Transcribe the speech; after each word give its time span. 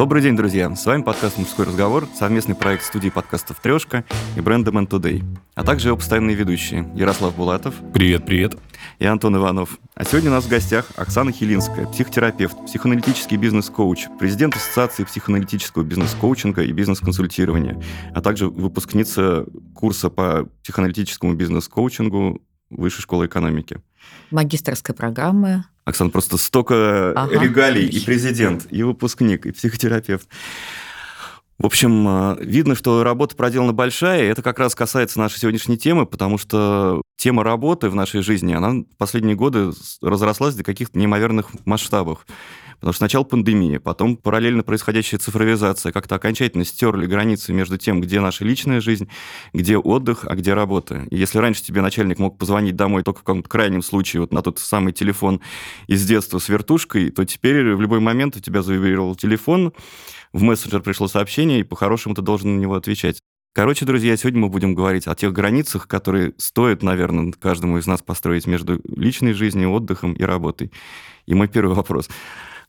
Добрый 0.00 0.22
день, 0.22 0.34
друзья! 0.34 0.74
С 0.74 0.86
вами 0.86 1.02
подкаст 1.02 1.36
«Мужской 1.36 1.66
разговор», 1.66 2.08
совместный 2.18 2.54
проект 2.54 2.84
студии 2.84 3.10
подкастов 3.10 3.60
«Трешка» 3.60 4.02
и 4.34 4.40
бренда 4.40 4.70
Man 4.70 4.88
Today, 4.88 5.22
а 5.54 5.62
также 5.62 5.88
его 5.88 5.98
постоянные 5.98 6.34
ведущие 6.34 6.90
Ярослав 6.94 7.36
Булатов. 7.36 7.74
Привет, 7.92 8.24
привет. 8.24 8.56
И 8.98 9.04
Антон 9.04 9.36
Иванов. 9.36 9.78
А 9.94 10.04
сегодня 10.04 10.30
у 10.30 10.32
нас 10.32 10.44
в 10.44 10.48
гостях 10.48 10.86
Оксана 10.96 11.32
Хилинская, 11.32 11.86
психотерапевт, 11.86 12.64
психоаналитический 12.64 13.36
бизнес-коуч, 13.36 14.06
президент 14.18 14.56
Ассоциации 14.56 15.04
психоаналитического 15.04 15.82
бизнес-коучинга 15.82 16.62
и 16.62 16.72
бизнес-консультирования, 16.72 17.78
а 18.14 18.22
также 18.22 18.48
выпускница 18.48 19.44
курса 19.74 20.08
по 20.08 20.48
психоаналитическому 20.62 21.34
бизнес-коучингу 21.34 22.40
Высшей 22.70 23.02
школы 23.02 23.26
экономики. 23.26 23.80
Магистрской 24.30 24.94
программы. 24.94 25.64
Оксана, 25.84 26.10
просто 26.10 26.36
столько 26.36 27.12
ага. 27.16 27.40
регалий, 27.40 27.86
и 27.86 28.00
президент, 28.04 28.66
и 28.70 28.82
выпускник, 28.82 29.46
и 29.46 29.52
психотерапевт. 29.52 30.28
В 31.58 31.66
общем, 31.66 32.08
э, 32.08 32.36
видно, 32.40 32.74
что 32.74 33.02
работа 33.02 33.36
проделана 33.36 33.74
большая, 33.74 34.22
и 34.22 34.28
это 34.28 34.42
как 34.42 34.58
раз 34.58 34.74
касается 34.74 35.18
нашей 35.18 35.38
сегодняшней 35.40 35.76
темы, 35.76 36.06
потому 36.06 36.38
что 36.38 37.02
тема 37.18 37.44
работы 37.44 37.90
в 37.90 37.94
нашей 37.94 38.22
жизни, 38.22 38.54
она 38.54 38.70
в 38.70 38.96
последние 38.96 39.36
годы 39.36 39.72
разрослась 40.00 40.54
до 40.54 40.64
каких-то 40.64 40.98
неимоверных 40.98 41.48
масштабов. 41.66 42.26
Потому 42.80 42.92
что 42.94 42.98
сначала 42.98 43.24
пандемия, 43.24 43.78
потом 43.78 44.16
параллельно 44.16 44.62
происходящая 44.62 45.20
цифровизация 45.20 45.92
как-то 45.92 46.14
окончательно 46.14 46.64
стерли 46.64 47.06
границы 47.06 47.52
между 47.52 47.76
тем, 47.76 48.00
где 48.00 48.20
наша 48.20 48.44
личная 48.44 48.80
жизнь, 48.80 49.08
где 49.52 49.76
отдых, 49.76 50.24
а 50.26 50.34
где 50.34 50.54
работа. 50.54 51.06
И 51.10 51.16
если 51.16 51.38
раньше 51.38 51.62
тебе 51.62 51.82
начальник 51.82 52.18
мог 52.18 52.38
позвонить 52.38 52.76
домой 52.76 53.02
только 53.02 53.18
в 53.18 53.22
каком-то 53.22 53.48
крайнем 53.48 53.82
случае, 53.82 54.22
вот 54.22 54.32
на 54.32 54.40
тот 54.40 54.58
самый 54.58 54.94
телефон 54.94 55.40
из 55.88 56.06
детства 56.06 56.38
с 56.38 56.48
вертушкой, 56.48 57.10
то 57.10 57.24
теперь 57.26 57.74
в 57.74 57.80
любой 57.82 58.00
момент 58.00 58.36
у 58.36 58.40
тебя 58.40 58.62
завибрировал 58.62 59.14
телефон, 59.14 59.74
в 60.32 60.42
мессенджер 60.42 60.80
пришло 60.80 61.06
сообщение, 61.06 61.60
и 61.60 61.64
по-хорошему 61.64 62.14
ты 62.14 62.22
должен 62.22 62.56
на 62.56 62.60
него 62.60 62.76
отвечать. 62.76 63.20
Короче, 63.52 63.84
друзья, 63.84 64.16
сегодня 64.16 64.40
мы 64.40 64.48
будем 64.48 64.74
говорить 64.76 65.08
о 65.08 65.14
тех 65.16 65.32
границах, 65.32 65.88
которые 65.88 66.34
стоит, 66.38 66.84
наверное, 66.84 67.32
каждому 67.32 67.78
из 67.78 67.86
нас 67.86 68.00
построить 68.00 68.46
между 68.46 68.80
личной 68.84 69.32
жизнью, 69.32 69.72
отдыхом 69.72 70.12
и 70.12 70.22
работой. 70.22 70.70
И 71.26 71.34
мой 71.34 71.48
первый 71.48 71.74
вопрос. 71.74 72.08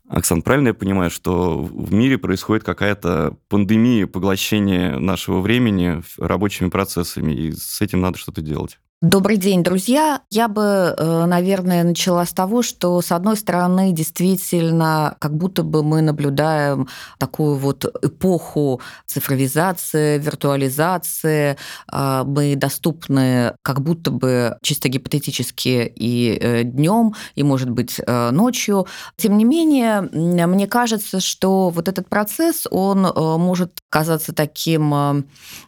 Оксан, 0.08 0.42
правильно 0.42 0.70
я 0.70 0.74
понимаю, 0.74 1.10
что 1.10 1.62
в 1.62 1.94
мире 1.94 2.18
происходит 2.18 2.64
какая-то 2.64 3.38
пандемия 3.48 4.08
поглощения 4.08 4.98
нашего 5.00 5.40
времени 5.40 6.02
рабочими 6.18 6.70
процессами, 6.70 7.32
и 7.34 7.52
с 7.54 7.82
этим 7.82 8.02
надо 8.02 8.18
что-то 8.18 8.42
делать? 8.42 8.80
Добрый 9.04 9.38
день, 9.38 9.64
друзья. 9.64 10.22
Я 10.30 10.48
бы, 10.48 10.94
э, 10.96 11.26
наверное, 11.26 11.84
начала 11.84 12.24
с 12.24 12.34
того, 12.34 12.62
что, 12.62 13.02
с 13.02 13.12
одной 13.12 13.36
стороны, 13.36 13.92
действительно, 13.94 15.16
как 15.18 15.36
будто 15.36 15.64
бы 15.64 15.82
мы 15.82 16.02
наблюдаем 16.02 16.88
такую 17.18 17.56
вот 17.56 17.84
эпоху 17.84 18.80
цифровизации, 19.08 20.20
виртуализации. 20.20 21.58
А, 21.88 22.24
мы 22.26 22.56
доступны 22.56 23.56
как 23.64 23.82
будто 23.82 24.12
бы 24.12 24.56
чисто 24.62 24.88
гипотетически 24.88 25.92
и 25.96 26.38
э, 26.40 26.62
днем, 26.64 27.16
и, 27.34 27.42
может 27.42 27.72
быть, 27.72 28.00
э, 28.06 28.30
ночью. 28.30 28.86
Тем 29.18 29.36
не 29.36 29.46
менее, 29.46 30.02
мне 30.12 30.68
кажется, 30.68 31.22
что 31.22 31.72
вот 31.72 31.88
этот 31.88 32.08
процесс, 32.08 32.68
он 32.70 33.02
может 33.02 33.80
казаться 33.90 34.32
таким 34.32 35.26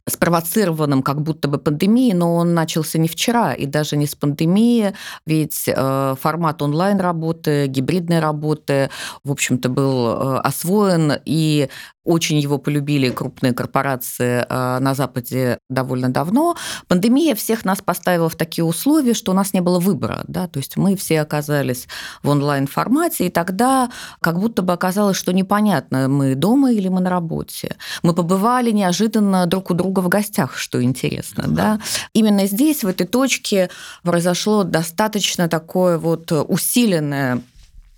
спровоцированным, 0.08 1.02
как 1.02 1.24
будто 1.24 1.48
бы 1.48 1.58
пандемией, 1.58 2.14
но 2.14 2.36
он 2.36 2.54
начался 2.54 3.00
не 3.00 3.08
вчера, 3.08 3.23
вчера, 3.24 3.54
и 3.54 3.66
даже 3.66 3.96
не 3.98 4.06
с 4.06 4.16
пандемией, 4.16 4.94
ведь 5.26 5.64
э, 5.68 6.16
формат 6.20 6.62
онлайн-работы, 6.62 7.68
гибридной 7.68 8.20
работы, 8.20 8.90
в 9.24 9.32
общем-то, 9.32 9.70
был 9.70 10.08
э, 10.08 10.40
освоен, 10.40 11.14
и 11.26 11.70
очень 12.04 12.38
его 12.38 12.58
полюбили 12.58 13.10
крупные 13.10 13.54
корпорации 13.54 14.46
э, 14.48 14.80
на 14.80 14.94
Западе 14.94 15.60
довольно 15.70 16.10
давно. 16.10 16.56
Пандемия 16.88 17.34
всех 17.34 17.64
нас 17.64 17.82
поставила 17.82 18.30
в 18.30 18.36
такие 18.36 18.66
условия, 18.66 19.14
что 19.14 19.32
у 19.32 19.36
нас 19.36 19.54
не 19.54 19.62
было 19.62 19.80
выбора. 19.80 20.24
Да? 20.28 20.48
То 20.48 20.60
есть 20.60 20.76
мы 20.76 20.96
все 20.96 21.22
оказались 21.22 21.88
в 22.22 22.30
онлайн-формате, 22.30 23.28
и 23.28 23.30
тогда 23.30 23.90
как 24.20 24.40
будто 24.40 24.62
бы 24.62 24.74
оказалось, 24.74 25.18
что 25.18 25.32
непонятно, 25.32 26.10
мы 26.10 26.36
дома 26.36 26.72
или 26.74 26.90
мы 26.90 27.00
на 27.00 27.10
работе. 27.10 27.78
Мы 28.02 28.14
побывали 28.14 28.72
неожиданно 28.72 29.46
друг 29.46 29.72
у 29.72 29.74
друга 29.74 30.02
в 30.02 30.10
гостях, 30.10 30.58
что 30.58 30.84
интересно. 30.84 31.46
Да? 31.48 31.80
Именно 32.14 32.48
здесь, 32.48 32.84
в 32.84 32.88
этой 32.88 33.08
точке, 33.08 33.70
произошло 34.04 34.64
достаточно 34.64 35.48
такое 35.48 35.98
вот 35.98 36.32
усиленное 36.32 37.42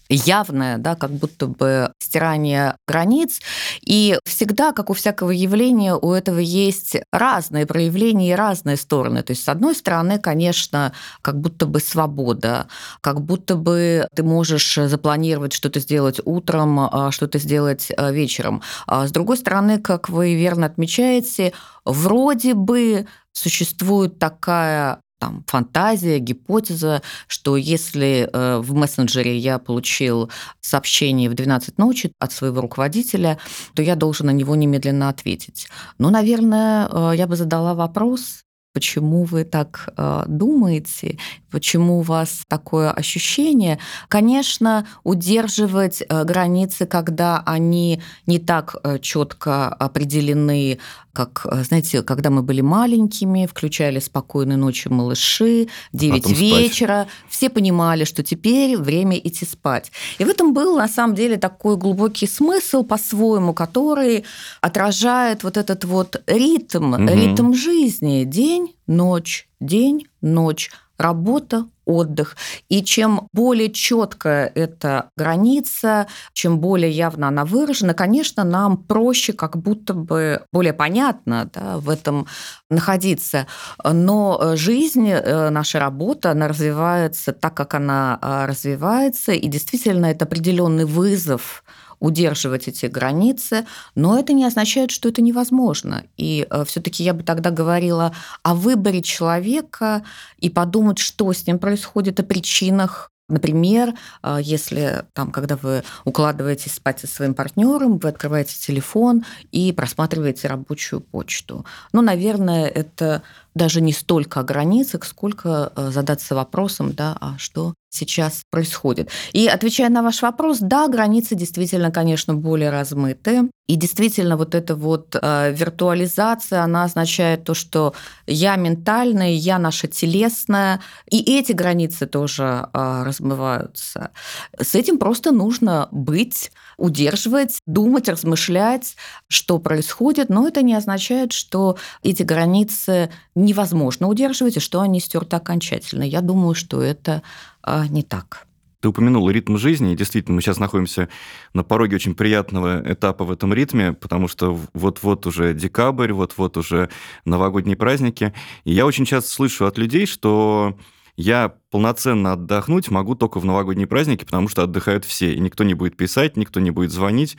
явное, 0.10 0.78
да, 0.78 0.96
как 0.96 1.12
будто 1.12 1.48
бы 1.48 1.92
стирание 2.00 2.76
границ. 2.88 3.40
И 3.86 4.18
всегда, 4.26 4.72
как 4.72 4.90
у 4.90 4.94
всякого 4.94 5.32
явления, 5.32 5.96
у 5.96 6.12
этого 6.12 6.40
есть 6.40 6.98
разные 7.12 7.66
проявления 7.66 8.32
и 8.32 8.36
разные 8.36 8.78
стороны. 8.78 9.24
То 9.24 9.32
есть, 9.32 9.44
с 9.44 9.50
одной 9.50 9.76
стороны, 9.76 10.20
конечно, 10.20 10.94
как 11.22 11.40
будто 11.40 11.66
бы 11.66 11.80
свобода, 11.80 12.68
как 13.02 13.22
будто 13.22 13.56
бы 13.56 14.08
ты 14.16 14.24
можешь 14.24 14.76
запланировать 14.76 15.54
что-то 15.54 15.80
сделать 15.80 16.20
утром, 16.24 16.80
а 16.80 17.12
что-то 17.12 17.40
сделать 17.40 17.92
а, 17.98 18.12
вечером. 18.12 18.62
А 18.88 19.08
с 19.08 19.12
другой 19.12 19.38
стороны, 19.38 19.80
как 19.80 20.10
вы 20.10 20.36
верно 20.36 20.68
отмечаете, 20.68 21.54
вроде 21.84 22.54
бы 22.54 23.08
существует 23.32 24.18
такая 24.20 25.00
там, 25.26 25.44
фантазия, 25.48 26.20
гипотеза, 26.20 27.02
что 27.28 27.58
если 27.58 28.30
э, 28.32 28.60
в 28.60 28.76
мессенджере 28.76 29.36
я 29.38 29.58
получил 29.58 30.30
сообщение 30.62 31.30
в 31.30 31.34
12 31.34 31.80
ночи 31.80 32.12
от 32.20 32.32
своего 32.32 32.62
руководителя, 32.62 33.40
то 33.74 33.82
я 33.82 33.96
должен 33.96 34.28
на 34.28 34.32
него 34.32 34.56
немедленно 34.56 35.10
ответить. 35.10 35.68
Ну, 35.98 36.12
наверное, 36.12 36.88
э, 36.92 37.14
я 37.18 37.26
бы 37.26 37.36
задала 37.36 37.74
вопрос, 37.74 38.45
почему 38.76 39.24
вы 39.24 39.46
так 39.46 39.90
э, 39.98 40.24
думаете, 40.28 41.18
почему 41.56 42.00
у 42.00 42.02
вас 42.02 42.42
такое 42.50 42.92
ощущение. 42.92 43.80
Конечно, 44.10 44.86
удерживать 45.06 46.02
э, 46.02 46.26
границы, 46.26 46.86
когда 46.86 47.42
они 47.46 48.02
не 48.28 48.40
так 48.40 48.76
э, 48.84 49.00
четко 49.00 49.70
определены, 49.70 50.80
как, 51.14 51.46
э, 51.50 51.64
знаете, 51.64 52.04
когда 52.04 52.30
мы 52.30 52.42
были 52.44 52.60
маленькими, 52.60 53.46
включали 53.46 54.00
«Спокойной 54.00 54.58
ночи, 54.58 54.90
малыши», 54.90 55.70
9 55.94 56.30
вечера, 56.32 57.04
спать. 57.04 57.30
все 57.30 57.50
понимали, 57.50 58.04
что 58.04 58.22
теперь 58.22 58.76
время 58.76 59.18
идти 59.18 59.46
спать. 59.46 59.94
И 60.20 60.26
в 60.26 60.28
этом 60.28 60.54
был, 60.54 60.76
на 60.76 60.90
самом 60.90 61.16
деле, 61.16 61.38
такой 61.38 61.78
глубокий 61.78 62.28
смысл 62.28 62.84
по-своему, 62.84 63.54
который 63.54 64.26
отражает 64.60 65.44
вот 65.44 65.56
этот 65.56 65.86
вот 65.86 66.22
ритм, 66.28 66.94
угу. 66.94 67.08
ритм 67.08 67.54
жизни. 67.54 68.26
День, 68.26 68.65
ночь, 68.88 69.50
день, 69.60 70.08
ночь, 70.22 70.72
работа, 70.98 71.68
отдых. 71.86 72.36
И 72.68 72.84
чем 72.84 73.28
более 73.32 73.72
четкая 73.72 74.52
эта 74.56 75.10
граница, 75.16 76.08
чем 76.34 76.60
более 76.60 76.92
явно 76.92 77.28
она 77.28 77.46
выражена, 77.46 77.94
конечно, 77.94 78.44
нам 78.44 78.78
проще, 78.78 79.34
как 79.34 79.58
будто 79.58 79.94
бы 79.94 80.42
более 80.52 80.74
понятно 80.74 81.50
да, 81.54 81.78
в 81.78 81.90
этом 81.90 82.28
находиться. 82.70 83.48
Но 83.84 84.56
жизнь, 84.56 85.10
э, 85.10 85.50
наша 85.50 85.80
работа, 85.80 86.32
она 86.32 86.48
развивается 86.48 87.34
так, 87.34 87.54
как 87.54 87.76
она 87.76 88.18
а, 88.22 88.48
развивается, 88.48 89.34
и 89.34 89.48
действительно 89.48 90.08
это 90.08 90.26
определенный 90.26 90.86
вызов 90.86 91.64
удерживать 92.00 92.68
эти 92.68 92.86
границы, 92.86 93.66
но 93.96 94.18
это 94.18 94.34
не 94.34 94.46
означает, 94.46 94.92
что 94.92 95.10
это 95.10 95.22
невозможно. 95.22 96.04
И 96.18 96.48
э, 96.50 96.66
все-таки 96.66 97.04
я 97.04 97.14
бы 97.14 97.24
тогда 97.24 97.52
говорила 97.52 98.14
о 98.44 98.56
выборе 98.56 99.02
человека 99.02 100.04
и 100.40 100.50
подумать, 100.50 101.00
что 101.00 101.32
с 101.32 101.48
ним 101.48 101.60
происходит, 101.60 102.20
о 102.20 102.24
причинах 102.24 103.12
Например, 103.28 103.96
э, 104.22 104.38
если 104.42 105.06
там, 105.14 105.32
когда 105.32 105.56
вы 105.56 105.84
укладываетесь 106.04 106.74
спать 106.74 107.00
со 107.00 107.08
своим 107.08 107.34
партнером, 107.34 107.98
вы 107.98 108.10
открываете 108.10 108.56
телефон 108.56 109.26
и 109.52 109.72
просматриваете 109.72 110.48
рабочую 110.48 111.02
почту. 111.02 111.66
Ну, 111.92 112.02
наверное, 112.02 112.68
это 112.68 113.24
даже 113.56 113.82
не 113.82 113.94
столько 113.94 114.42
о 114.42 114.44
границах, 114.44 115.06
сколько 115.06 115.72
э, 115.76 115.90
задаться 115.92 116.36
вопросом, 116.36 116.94
да, 116.94 117.18
а 117.20 117.38
что 117.38 117.74
сейчас 117.90 118.44
происходит. 118.52 119.10
И 119.32 119.48
отвечая 119.48 119.90
на 119.90 120.04
ваш 120.04 120.22
вопрос, 120.22 120.60
да, 120.60 120.88
границы 120.88 121.36
действительно, 121.36 121.92
конечно, 121.92 122.34
более 122.34 122.70
размыты. 122.70 123.50
И 123.68 123.78
действительно, 123.78 124.38
вот 124.38 124.54
эта 124.54 124.76
вот 124.76 125.16
э, 125.20 125.54
виртуализация, 125.54 126.62
она 126.62 126.84
означает 126.84 127.46
то, 127.46 127.54
что 127.54 127.94
я 128.28 128.58
ментальная, 128.58 129.32
я 129.32 129.58
наша 129.58 129.88
телесная, 129.88 130.82
и 131.10 131.40
эти 131.40 131.54
границы 131.54 132.06
тоже 132.06 132.68
э, 132.74 133.04
размываются. 133.04 134.12
С 134.60 134.76
этим 134.76 135.00
просто 135.00 135.32
нужно 135.32 135.88
быть, 135.92 136.52
удерживать, 136.78 137.60
думать, 137.66 138.10
размышлять, 138.10 138.96
что 139.28 139.60
происходит, 139.60 140.30
но 140.30 140.48
это 140.48 140.62
не 140.62 140.76
означает, 140.76 141.34
что 141.34 141.78
эти 142.04 142.24
границы 142.24 143.12
невозможно 143.36 144.08
удерживать 144.08 144.58
и 144.58 144.60
что 144.60 144.82
они 144.82 145.00
стерты 145.00 145.36
окончательно. 145.36 146.04
Я 146.04 146.22
думаю, 146.22 146.56
что 146.56 146.82
это 146.82 147.22
а, 147.62 147.88
не 147.88 148.04
так. 148.04 148.48
Ты 148.86 148.90
упомянул 148.90 149.28
ритм 149.32 149.58
жизни, 149.58 149.94
и 149.94 149.96
действительно, 149.96 150.36
мы 150.36 150.42
сейчас 150.44 150.60
находимся 150.60 151.10
на 151.54 151.64
пороге 151.64 151.96
очень 151.96 152.14
приятного 152.14 152.84
этапа 152.86 153.26
в 153.26 153.32
этом 153.32 153.52
ритме, 153.52 153.94
потому 153.94 154.28
что 154.28 154.60
вот-вот 154.76 155.26
уже 155.26 155.56
декабрь, 155.56 156.12
вот-вот 156.14 156.56
уже 156.58 156.90
новогодние 157.26 157.78
праздники. 157.78 158.32
И 158.64 158.74
я 158.74 158.86
очень 158.86 159.06
часто 159.06 159.32
слышу 159.32 159.66
от 159.66 159.80
людей, 159.80 160.06
что 160.06 160.78
я 161.18 161.56
полноценно 161.72 162.34
отдохнуть 162.34 162.90
могу 162.90 163.16
только 163.16 163.40
в 163.40 163.46
новогодние 163.46 163.88
праздники, 163.88 164.26
потому 164.26 164.48
что 164.48 164.64
отдыхают 164.64 165.06
все, 165.06 165.34
и 165.34 165.40
никто 165.40 165.64
не 165.64 165.74
будет 165.74 165.96
писать, 165.96 166.38
никто 166.38 166.60
не 166.60 166.72
будет 166.72 166.92
звонить. 166.92 167.38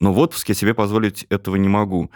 Но 0.00 0.12
в 0.12 0.18
отпуске 0.18 0.54
себе 0.54 0.74
позволить 0.74 1.24
этого 1.30 1.56
не 1.56 1.68
могу. 1.68 2.10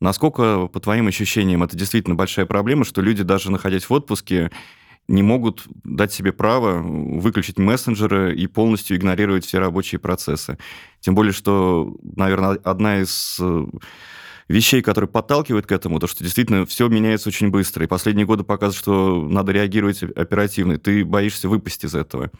Насколько, 0.00 0.66
по 0.66 0.80
твоим 0.80 1.08
ощущениям, 1.08 1.62
это 1.62 1.76
действительно 1.76 2.14
большая 2.14 2.46
проблема, 2.46 2.84
что 2.84 3.02
люди, 3.02 3.22
даже 3.22 3.50
находясь 3.50 3.88
в 3.88 3.92
отпуске, 3.92 4.50
не 5.08 5.22
могут 5.22 5.64
дать 5.82 6.12
себе 6.12 6.32
право 6.32 6.80
выключить 6.80 7.58
мессенджеры 7.58 8.34
и 8.34 8.46
полностью 8.46 8.96
игнорировать 8.96 9.44
все 9.44 9.58
рабочие 9.58 9.98
процессы. 9.98 10.56
Тем 11.00 11.14
более, 11.14 11.32
что, 11.32 11.96
наверное, 12.02 12.60
одна 12.62 13.00
из 13.00 13.38
э, 13.40 13.66
вещей, 14.50 14.82
которые 14.82 15.08
подталкивают 15.08 15.66
к 15.66 15.72
этому, 15.72 16.00
то, 16.00 16.08
что 16.08 16.24
действительно 16.24 16.66
все 16.66 16.88
меняется 16.88 17.28
очень 17.28 17.50
быстро. 17.50 17.84
И 17.84 17.88
последние 17.88 18.26
годы 18.26 18.42
показывают, 18.42 18.76
что 18.76 19.22
надо 19.22 19.52
реагировать 19.52 20.02
оперативно. 20.02 20.76
Ты 20.78 21.04
боишься 21.04 21.48
выпасть 21.48 21.84
из 21.84 21.94
этого. 21.94 22.30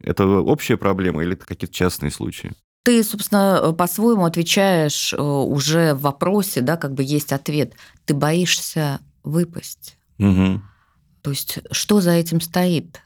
Это 0.00 0.26
общая 0.26 0.76
проблема 0.76 1.22
или 1.22 1.34
это 1.34 1.46
какие-то 1.46 1.72
частные 1.72 2.10
случаи? 2.10 2.50
Ты, 2.82 3.04
собственно, 3.04 3.72
по-своему 3.78 4.24
отвечаешь 4.24 5.12
э, 5.12 5.22
уже 5.22 5.94
в 5.94 6.00
вопросе, 6.00 6.62
да, 6.62 6.76
как 6.76 6.94
бы 6.94 7.04
есть 7.04 7.32
ответ. 7.32 7.74
Ты 8.06 8.14
боишься 8.14 8.98
выпасть. 9.22 9.96
Угу. 10.18 10.60
То 11.22 11.30
есть 11.30 11.60
что 11.70 12.00
за 12.00 12.10
этим 12.10 12.40
стоит? 12.40 13.00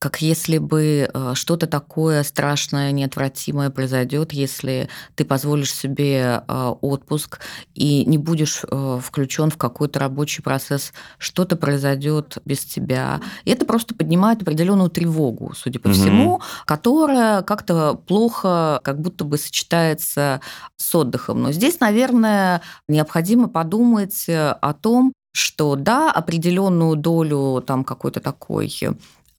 Как 0.00 0.22
если 0.22 0.56
бы 0.56 1.10
э, 1.12 1.32
что-то 1.34 1.66
такое 1.66 2.22
страшное, 2.22 2.90
неотвратимое 2.90 3.68
произойдет, 3.68 4.32
если 4.32 4.88
ты 5.14 5.26
позволишь 5.26 5.74
себе 5.74 6.42
э, 6.48 6.74
отпуск 6.80 7.40
и 7.74 8.06
не 8.06 8.16
будешь 8.16 8.62
э, 8.64 8.98
включен 9.02 9.50
в 9.50 9.58
какой-то 9.58 9.98
рабочий 9.98 10.42
процесс, 10.42 10.94
что-то 11.18 11.54
произойдет 11.54 12.38
без 12.46 12.64
тебя. 12.64 13.20
И 13.44 13.50
это 13.50 13.66
просто 13.66 13.94
поднимает 13.94 14.40
определенную 14.40 14.88
тревогу, 14.88 15.52
судя 15.54 15.78
по 15.78 15.88
угу. 15.88 15.94
всему, 15.94 16.40
которая 16.64 17.42
как-то 17.42 17.92
плохо, 17.94 18.80
как 18.82 19.02
будто 19.02 19.26
бы 19.26 19.36
сочетается 19.36 20.40
с 20.78 20.94
отдыхом. 20.94 21.42
Но 21.42 21.52
здесь, 21.52 21.78
наверное, 21.78 22.62
необходимо 22.88 23.50
подумать 23.50 24.24
о 24.30 24.72
том, 24.72 25.12
что 25.32 25.76
да, 25.76 26.10
определенную 26.10 26.96
долю 26.96 27.62
там 27.66 27.84
какой-то 27.84 28.20
такой 28.20 28.74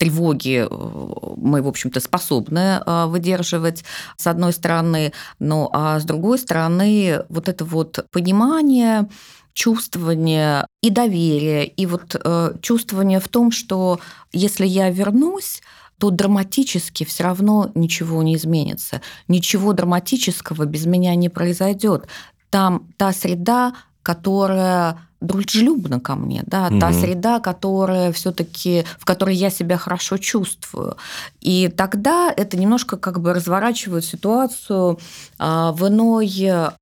тревоги 0.01 0.65
э, 0.67 1.33
мы, 1.37 1.61
в 1.61 1.67
общем-то, 1.67 1.99
способны 1.99 2.81
э, 2.83 3.05
выдерживать, 3.05 3.83
с 4.17 4.25
одной 4.25 4.51
стороны, 4.51 5.13
но 5.37 5.69
а 5.73 5.99
с 5.99 6.05
другой 6.05 6.39
стороны, 6.39 7.23
вот 7.29 7.47
это 7.47 7.65
вот 7.65 8.03
понимание, 8.11 9.07
чувствование 9.53 10.65
и 10.81 10.89
доверие, 10.89 11.67
и 11.67 11.85
вот 11.85 12.15
э, 12.15 12.53
чувствование 12.61 13.19
в 13.19 13.27
том, 13.27 13.51
что 13.51 13.99
если 14.33 14.65
я 14.65 14.89
вернусь, 14.89 15.61
то 15.99 16.09
драматически 16.09 17.03
все 17.03 17.23
равно 17.23 17.71
ничего 17.75 18.23
не 18.23 18.35
изменится. 18.35 19.01
Ничего 19.27 19.73
драматического 19.73 20.65
без 20.65 20.87
меня 20.87 21.13
не 21.13 21.29
произойдет. 21.29 22.07
Там 22.49 22.87
та 22.97 23.13
среда, 23.13 23.73
которая 24.01 24.97
дружелюбна 25.21 25.99
ко 25.99 26.15
мне, 26.15 26.43
да, 26.45 26.67
угу. 26.67 26.79
та 26.79 26.93
среда, 26.93 27.39
которая 27.39 28.11
все-таки, 28.11 28.85
в 28.99 29.05
которой 29.05 29.35
я 29.35 29.49
себя 29.49 29.77
хорошо 29.77 30.17
чувствую. 30.17 30.97
И 31.39 31.69
тогда 31.69 32.33
это 32.35 32.57
немножко 32.57 32.97
как 32.97 33.21
бы 33.21 33.33
разворачивает 33.33 34.03
ситуацию 34.03 34.99
а, 35.37 35.71
в 35.71 35.87
иной 35.87 36.31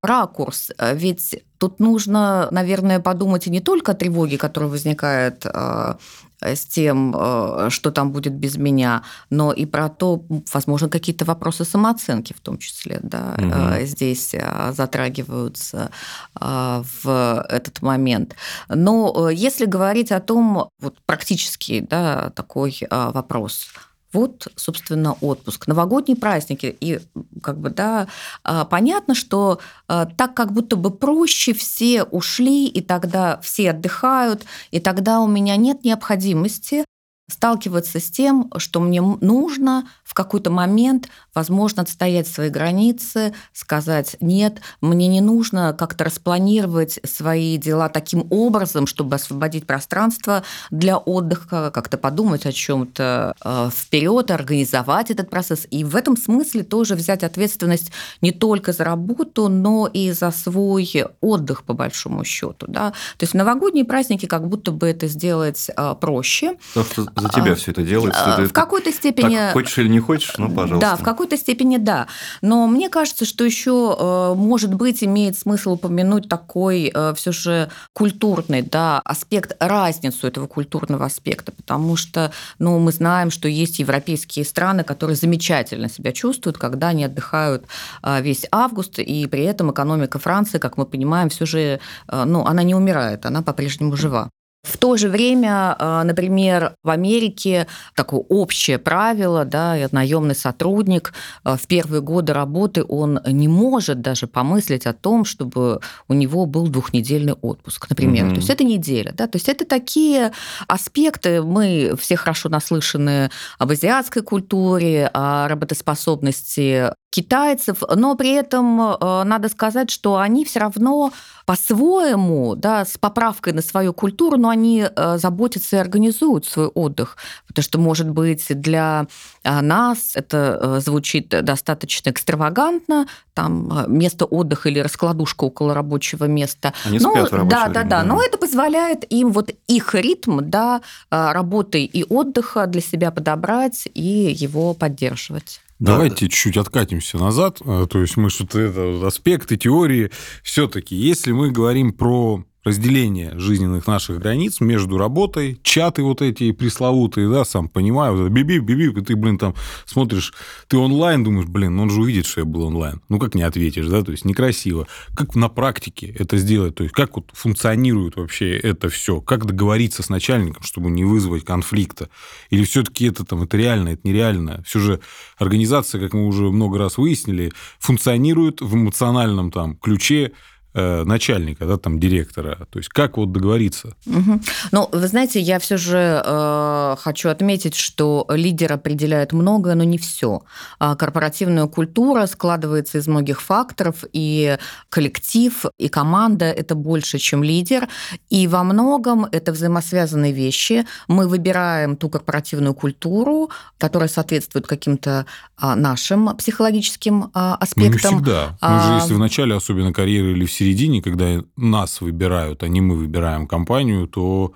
ракурс. 0.02 0.70
Ведь 0.94 1.42
Тут 1.60 1.78
нужно, 1.78 2.48
наверное, 2.52 3.00
подумать 3.00 3.46
и 3.46 3.50
не 3.50 3.60
только 3.60 3.92
о 3.92 3.94
тревоге, 3.94 4.38
которая 4.38 4.70
возникает 4.70 5.44
а, 5.44 5.98
с 6.40 6.66
тем, 6.66 7.14
а, 7.16 7.68
что 7.70 7.90
там 7.90 8.12
будет 8.12 8.34
без 8.34 8.56
меня, 8.56 9.02
но 9.30 9.52
и 9.52 9.66
про 9.66 9.88
то, 9.88 10.24
возможно, 10.52 10.88
какие-то 10.88 11.24
вопросы 11.24 11.64
самооценки 11.64 12.32
в 12.32 12.40
том 12.40 12.58
числе, 12.58 13.00
да, 13.02 13.34
угу. 13.38 13.86
здесь 13.86 14.34
затрагиваются 14.72 15.90
в 16.34 17.46
этот 17.48 17.82
момент. 17.82 18.34
Но 18.68 19.28
э, 19.28 19.34
если 19.34 19.66
говорить 19.66 20.12
о 20.12 20.20
том, 20.20 20.70
вот 20.80 20.96
практически, 21.06 21.80
да, 21.80 22.30
такой 22.30 22.78
вопрос– 22.90 23.68
вот, 24.12 24.48
собственно, 24.56 25.16
отпуск, 25.20 25.66
новогодние 25.66 26.16
праздники. 26.16 26.76
И 26.80 27.00
как 27.42 27.58
бы, 27.58 27.70
да, 27.70 28.08
а, 28.42 28.64
понятно, 28.64 29.14
что 29.14 29.60
а, 29.88 30.06
так 30.06 30.34
как 30.34 30.52
будто 30.52 30.76
бы 30.76 30.90
проще 30.90 31.52
все 31.52 32.02
ушли, 32.04 32.66
и 32.66 32.80
тогда 32.80 33.38
все 33.40 33.70
отдыхают, 33.70 34.44
и 34.70 34.80
тогда 34.80 35.20
у 35.20 35.26
меня 35.26 35.56
нет 35.56 35.84
необходимости 35.84 36.84
сталкиваться 37.30 38.00
с 38.00 38.10
тем, 38.10 38.50
что 38.56 38.80
мне 38.80 39.00
нужно 39.00 39.86
в 40.04 40.14
какой-то 40.14 40.50
момент, 40.50 41.08
возможно, 41.34 41.82
отстоять 41.82 42.26
свои 42.26 42.50
границы, 42.50 43.32
сказать 43.52 44.16
«нет, 44.20 44.60
мне 44.80 45.06
не 45.06 45.20
нужно 45.20 45.74
как-то 45.78 46.04
распланировать 46.04 46.98
свои 47.04 47.56
дела 47.56 47.88
таким 47.88 48.26
образом, 48.30 48.86
чтобы 48.86 49.16
освободить 49.16 49.66
пространство 49.66 50.42
для 50.70 50.98
отдыха, 50.98 51.70
как-то 51.72 51.96
подумать 51.96 52.46
о 52.46 52.52
чем-то 52.52 53.34
э, 53.42 53.70
вперед, 53.72 54.30
организовать 54.30 55.10
этот 55.10 55.30
процесс». 55.30 55.66
И 55.70 55.84
в 55.84 55.94
этом 55.96 56.16
смысле 56.16 56.62
тоже 56.64 56.94
взять 56.94 57.22
ответственность 57.22 57.92
не 58.20 58.32
только 58.32 58.72
за 58.72 58.84
работу, 58.84 59.48
но 59.48 59.86
и 59.86 60.10
за 60.12 60.30
свой 60.30 61.04
отдых, 61.20 61.64
по 61.64 61.74
большому 61.74 62.24
счету. 62.24 62.66
Да? 62.68 62.90
То 62.90 63.24
есть 63.24 63.32
в 63.32 63.36
новогодние 63.36 63.84
праздники 63.84 64.26
как 64.26 64.48
будто 64.48 64.72
бы 64.72 64.88
это 64.88 65.06
сделать 65.06 65.70
э, 65.74 65.94
проще. 66.00 66.56
Потому 66.74 66.86
что 66.92 67.19
за 67.20 67.28
тебя 67.28 67.52
а, 67.52 67.54
все 67.54 67.70
это 67.70 67.82
делается. 67.82 68.36
А, 68.36 68.44
в 68.44 68.52
какой-то 68.52 68.92
степени... 68.92 69.36
Так, 69.36 69.52
хочешь 69.52 69.78
или 69.78 69.88
не 69.88 70.00
хочешь, 70.00 70.34
ну, 70.38 70.48
пожалуйста. 70.48 70.90
Да, 70.90 70.96
в 70.96 71.02
какой-то 71.02 71.36
степени 71.36 71.76
да. 71.76 72.06
Но 72.42 72.66
мне 72.66 72.88
кажется, 72.88 73.24
что 73.24 73.44
еще, 73.44 73.96
э, 73.98 74.34
может 74.34 74.74
быть, 74.74 75.04
имеет 75.04 75.38
смысл 75.38 75.72
упомянуть 75.72 76.28
такой 76.28 76.90
э, 76.92 77.14
все 77.14 77.32
же 77.32 77.70
культурный 77.92 78.62
да, 78.62 79.00
аспект, 79.04 79.56
разницу 79.60 80.26
этого 80.26 80.46
культурного 80.46 81.06
аспекта, 81.06 81.52
потому 81.52 81.96
что 81.96 82.32
ну, 82.58 82.78
мы 82.78 82.92
знаем, 82.92 83.30
что 83.30 83.48
есть 83.48 83.78
европейские 83.78 84.44
страны, 84.44 84.84
которые 84.84 85.16
замечательно 85.16 85.88
себя 85.88 86.12
чувствуют, 86.12 86.58
когда 86.58 86.88
они 86.88 87.04
отдыхают 87.04 87.66
э, 88.02 88.20
весь 88.22 88.46
август, 88.50 88.98
и 88.98 89.26
при 89.26 89.44
этом 89.44 89.70
экономика 89.70 90.18
Франции, 90.18 90.58
как 90.58 90.76
мы 90.76 90.86
понимаем, 90.86 91.28
все 91.28 91.46
же, 91.46 91.80
ну, 92.10 92.44
она 92.44 92.62
не 92.62 92.74
умирает, 92.74 93.26
она 93.26 93.42
по-прежнему 93.42 93.96
жива. 93.96 94.30
В 94.62 94.76
то 94.76 94.98
же 94.98 95.08
время, 95.08 95.74
а, 95.78 96.04
например, 96.04 96.74
в 96.82 96.90
Америке 96.90 97.66
такое 97.94 98.20
общее 98.28 98.78
правило, 98.78 99.46
да, 99.46 99.76
наемный 99.90 100.34
сотрудник 100.34 101.14
а, 101.44 101.56
в 101.56 101.66
первые 101.66 102.02
годы 102.02 102.34
работы 102.34 102.84
он 102.86 103.20
не 103.24 103.48
может 103.48 104.02
даже 104.02 104.26
помыслить 104.26 104.86
о 104.86 104.92
том, 104.92 105.24
чтобы 105.24 105.80
у 106.08 106.12
него 106.12 106.44
был 106.44 106.68
двухнедельный 106.68 107.32
отпуск, 107.32 107.88
например. 107.88 108.26
Угу. 108.26 108.34
То 108.34 108.36
есть 108.40 108.50
это 108.50 108.64
неделя, 108.64 109.12
да, 109.16 109.26
то 109.28 109.36
есть 109.36 109.48
это 109.48 109.64
такие 109.64 110.30
аспекты. 110.68 111.40
Мы 111.42 111.94
все 111.98 112.16
хорошо 112.16 112.50
наслышаны 112.50 113.30
об 113.58 113.70
азиатской 113.70 114.22
культуре, 114.22 115.10
о 115.14 115.48
работоспособности 115.48 116.92
китайцев, 117.10 117.82
но 117.96 118.14
при 118.14 118.30
этом 118.30 118.80
э, 118.80 119.24
надо 119.24 119.48
сказать, 119.48 119.90
что 119.90 120.18
они 120.18 120.44
все 120.44 120.60
равно 120.60 121.12
по-своему, 121.44 122.54
да, 122.54 122.84
с 122.84 122.96
поправкой 122.96 123.52
на 123.52 123.62
свою 123.62 123.92
культуру, 123.92 124.36
но 124.36 124.49
они 124.50 124.84
э, 124.84 125.18
заботятся 125.18 125.76
и 125.76 125.78
организуют 125.78 126.44
свой 126.44 126.66
отдых, 126.66 127.16
потому 127.46 127.62
что, 127.62 127.78
может 127.78 128.10
быть, 128.10 128.46
для 128.48 129.06
э, 129.42 129.60
нас 129.60 130.12
это 130.14 130.80
звучит 130.80 131.28
достаточно 131.28 132.10
экстравагантно, 132.10 133.06
там 133.32 133.86
место 133.88 134.26
отдыха 134.26 134.68
или 134.68 134.80
раскладушка 134.80 135.44
около 135.44 135.72
рабочего 135.72 136.24
места. 136.24 136.74
Они 136.84 136.98
но, 136.98 137.12
спят 137.12 137.28
в 137.28 137.30
да, 137.30 137.36
время, 137.38 137.48
да, 137.50 137.68
да, 137.68 137.84
да, 137.84 138.02
но 138.02 138.22
это 138.22 138.36
позволяет 138.36 139.10
им 139.10 139.32
вот 139.32 139.50
их 139.68 139.94
ритм, 139.94 140.40
да, 140.42 140.82
работы 141.10 141.84
и 141.84 142.04
отдыха 142.08 142.66
для 142.66 142.80
себя 142.80 143.10
подобрать 143.10 143.88
и 143.94 144.32
его 144.32 144.74
поддерживать. 144.74 145.60
Давайте 145.78 146.28
чуть-чуть 146.28 146.58
откатимся 146.58 147.16
назад. 147.16 147.58
То 147.58 148.00
есть 148.00 148.18
мы 148.18 148.28
что-то 148.28 148.60
это 148.60 149.06
аспекты, 149.06 149.56
теории. 149.56 150.10
Все-таки, 150.42 150.94
если 150.94 151.32
мы 151.32 151.50
говорим 151.50 151.94
про 151.94 152.44
разделение 152.64 153.38
жизненных 153.38 153.86
наших 153.86 154.18
границ 154.18 154.60
между 154.60 154.98
работой, 154.98 155.58
чаты 155.62 156.02
вот 156.02 156.20
эти 156.20 156.52
пресловутые, 156.52 157.30
да, 157.30 157.44
сам 157.44 157.68
понимаю, 157.68 158.16
вот 158.16 158.28
биби, 158.30 158.58
биби, 158.58 158.90
ты, 159.00 159.16
блин, 159.16 159.38
там 159.38 159.54
смотришь, 159.86 160.34
ты 160.68 160.76
онлайн, 160.76 161.24
думаешь, 161.24 161.46
блин, 161.46 161.78
он 161.80 161.90
же 161.90 162.00
увидит, 162.00 162.26
что 162.26 162.40
я 162.40 162.44
был 162.44 162.64
онлайн. 162.64 163.00
Ну, 163.08 163.18
как 163.18 163.34
не 163.34 163.42
ответишь, 163.42 163.86
да, 163.86 164.02
то 164.02 164.12
есть 164.12 164.24
некрасиво. 164.24 164.86
Как 165.14 165.34
на 165.34 165.48
практике 165.48 166.14
это 166.18 166.36
сделать, 166.36 166.74
то 166.74 166.82
есть 166.82 166.94
как 166.94 167.16
вот 167.16 167.30
функционирует 167.32 168.16
вообще 168.16 168.58
это 168.58 168.88
все, 168.90 169.20
как 169.20 169.46
договориться 169.46 170.02
с 170.02 170.08
начальником, 170.10 170.62
чтобы 170.62 170.90
не 170.90 171.04
вызвать 171.04 171.44
конфликта, 171.44 172.10
или 172.50 172.64
все-таки 172.64 173.06
это 173.06 173.24
там, 173.24 173.42
это 173.42 173.56
реально, 173.56 173.90
это 173.90 174.06
нереально. 174.06 174.62
Все 174.66 174.80
же 174.80 175.00
организация, 175.38 176.00
как 176.00 176.12
мы 176.12 176.26
уже 176.26 176.44
много 176.44 176.78
раз 176.78 176.98
выяснили, 176.98 177.52
функционирует 177.78 178.60
в 178.60 178.74
эмоциональном 178.74 179.50
там 179.50 179.76
ключе, 179.76 180.32
начальника, 180.74 181.66
да, 181.66 181.76
там, 181.76 181.98
директора. 181.98 182.66
То 182.70 182.78
есть 182.78 182.88
как 182.88 183.16
вот 183.16 183.32
договориться? 183.32 183.94
Угу. 184.06 184.40
Ну, 184.72 184.88
вы 184.92 185.08
знаете, 185.08 185.40
я 185.40 185.58
все 185.58 185.76
же 185.76 186.22
э, 186.24 186.96
хочу 186.98 187.28
отметить, 187.28 187.74
что 187.74 188.26
лидер 188.28 188.72
определяет 188.72 189.32
многое, 189.32 189.74
но 189.74 189.84
не 189.84 189.98
все. 189.98 190.42
А 190.78 190.94
корпоративная 190.96 191.66
культура 191.66 192.26
складывается 192.26 192.98
из 192.98 193.08
многих 193.08 193.40
факторов, 193.40 194.04
и 194.12 194.58
коллектив, 194.88 195.64
и 195.78 195.88
команда– 195.88 196.44
это 196.46 196.74
больше, 196.74 197.18
чем 197.18 197.42
лидер. 197.42 197.88
И 198.28 198.46
во 198.46 198.62
многом 198.62 199.26
это 199.32 199.52
взаимосвязанные 199.52 200.32
вещи. 200.32 200.86
Мы 201.08 201.28
выбираем 201.28 201.96
ту 201.96 202.08
корпоративную 202.08 202.74
культуру, 202.74 203.50
которая 203.78 204.08
соответствует 204.08 204.66
каким-то 204.66 205.26
а, 205.56 205.76
нашим 205.76 206.36
психологическим 206.36 207.30
а, 207.34 207.56
аспектам. 207.56 208.14
Ну, 208.14 208.18
не 208.18 208.24
всегда. 208.24 208.58
Мы 208.60 208.82
же, 208.82 209.02
если 209.02 209.14
в 209.14 209.18
начале 209.18 209.54
особенно 209.54 209.92
карьеры 209.92 210.32
или 210.32 210.46
в 210.46 210.52
середине, 210.60 211.00
когда 211.00 211.42
нас 211.56 212.02
выбирают, 212.02 212.62
а 212.62 212.68
не 212.68 212.82
мы 212.82 212.96
выбираем 212.96 213.46
компанию, 213.46 214.06
то 214.06 214.52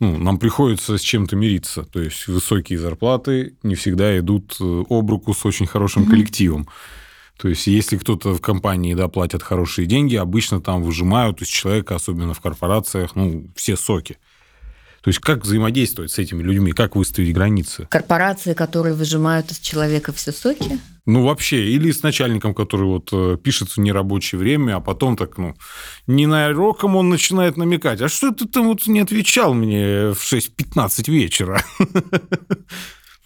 ну, 0.00 0.18
нам 0.18 0.38
приходится 0.38 0.98
с 0.98 1.00
чем-то 1.00 1.36
мириться. 1.36 1.84
То 1.84 2.00
есть 2.00 2.26
высокие 2.26 2.78
зарплаты 2.78 3.54
не 3.62 3.74
всегда 3.76 4.18
идут 4.18 4.56
э, 4.60 4.84
об 4.88 5.10
руку 5.10 5.34
с 5.34 5.46
очень 5.46 5.66
хорошим 5.66 6.02
mm-hmm. 6.02 6.10
коллективом. 6.10 6.68
То 7.36 7.48
есть, 7.48 7.68
если 7.68 7.96
кто-то 7.96 8.34
в 8.34 8.40
компании 8.40 8.94
да, 8.94 9.06
платят 9.06 9.44
хорошие 9.44 9.86
деньги, 9.86 10.16
обычно 10.16 10.60
там 10.60 10.82
выжимают 10.82 11.40
из 11.40 11.46
человека, 11.46 11.94
особенно 11.94 12.34
в 12.34 12.40
корпорациях, 12.40 13.14
ну, 13.14 13.46
все 13.54 13.76
соки. 13.76 14.16
То 15.08 15.10
есть 15.10 15.20
как 15.20 15.42
взаимодействовать 15.42 16.10
с 16.10 16.18
этими 16.18 16.42
людьми, 16.42 16.72
как 16.72 16.94
выставить 16.94 17.32
границы? 17.32 17.86
Корпорации, 17.90 18.52
которые 18.52 18.94
выжимают 18.94 19.50
из 19.50 19.58
человека 19.58 20.12
все 20.12 20.32
соки? 20.32 20.78
Ну, 21.06 21.24
вообще, 21.24 21.64
или 21.70 21.90
с 21.90 22.02
начальником, 22.02 22.52
который 22.52 22.84
вот 22.84 23.08
э, 23.12 23.38
пишется 23.42 23.80
в 23.80 23.84
нерабочее 23.84 24.38
время, 24.38 24.76
а 24.76 24.80
потом 24.80 25.16
так, 25.16 25.38
ну, 25.38 25.56
не 26.06 26.26
на 26.26 26.50
роком 26.52 26.94
он 26.94 27.08
начинает 27.08 27.56
намекать. 27.56 28.02
А 28.02 28.10
что 28.10 28.32
ты 28.32 28.46
там 28.46 28.66
вот 28.66 28.86
не 28.86 29.00
отвечал 29.00 29.54
мне 29.54 30.12
в 30.12 30.20
6.15 30.20 31.10
вечера? 31.10 31.62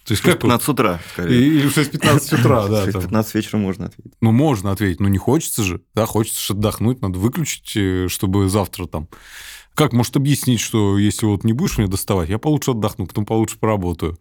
То 0.05 0.11
есть 0.11 0.21
как 0.21 0.39
15 0.39 0.69
утра, 0.69 1.01
скорее. 1.11 1.37
Или 1.37 1.67
в 1.67 1.77
6.15 1.77 2.39
утра, 2.39 2.67
да. 2.69 2.85
В 2.85 2.87
6.15 2.87 3.27
вечера 3.33 3.57
можно 3.57 3.87
ответить. 3.87 4.13
Ну, 4.21 4.31
можно 4.31 4.71
ответить, 4.71 5.01
но 5.01 5.09
не 5.09 5.17
хочется 5.17 5.63
же. 5.63 5.81
Да, 5.95 6.05
хочется 6.05 6.53
отдохнуть, 6.53 7.01
надо 7.01 7.19
выключить, 7.19 7.75
э, 7.75 8.07
чтобы 8.07 8.47
завтра 8.47 8.85
там 8.85 9.09
как 9.75 9.93
может 9.93 10.15
объяснить, 10.15 10.59
что 10.59 10.97
если 10.97 11.25
вот 11.25 11.43
не 11.43 11.53
будешь 11.53 11.77
меня 11.77 11.89
доставать, 11.89 12.29
я 12.29 12.37
получше 12.37 12.71
отдохну, 12.71 13.07
потом 13.07 13.25
получше 13.25 13.57
поработаю? 13.57 14.13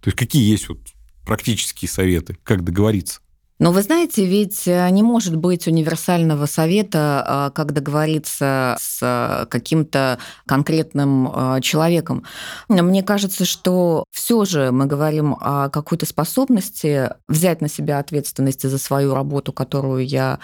То 0.00 0.08
есть 0.08 0.16
какие 0.16 0.50
есть 0.50 0.68
вот 0.68 0.78
практические 1.24 1.88
советы, 1.88 2.36
как 2.44 2.64
договориться? 2.64 3.20
Но 3.60 3.72
вы 3.72 3.82
знаете, 3.82 4.24
ведь 4.24 4.66
э, 4.66 4.88
не 4.90 5.02
может 5.02 5.36
быть 5.36 5.68
универсального 5.68 6.46
совета, 6.46 7.22
а, 7.26 7.50
как 7.50 7.74
договориться 7.74 8.78
с 8.80 9.00
э, 9.02 9.44
каким-то 9.50 10.18
конкретным 10.46 11.28
э, 11.30 11.60
человеком. 11.60 12.24
Мне 12.70 13.02
кажется, 13.02 13.44
что 13.44 14.04
все 14.10 14.46
же 14.46 14.70
мы 14.72 14.86
говорим 14.86 15.36
о 15.38 15.68
какой-то 15.68 16.06
способности 16.06 17.10
взять 17.28 17.60
на 17.60 17.68
себя 17.68 17.98
ответственность 17.98 18.66
за 18.66 18.78
свою 18.78 19.14
работу, 19.14 19.52
которую 19.52 20.06
я 20.06 20.38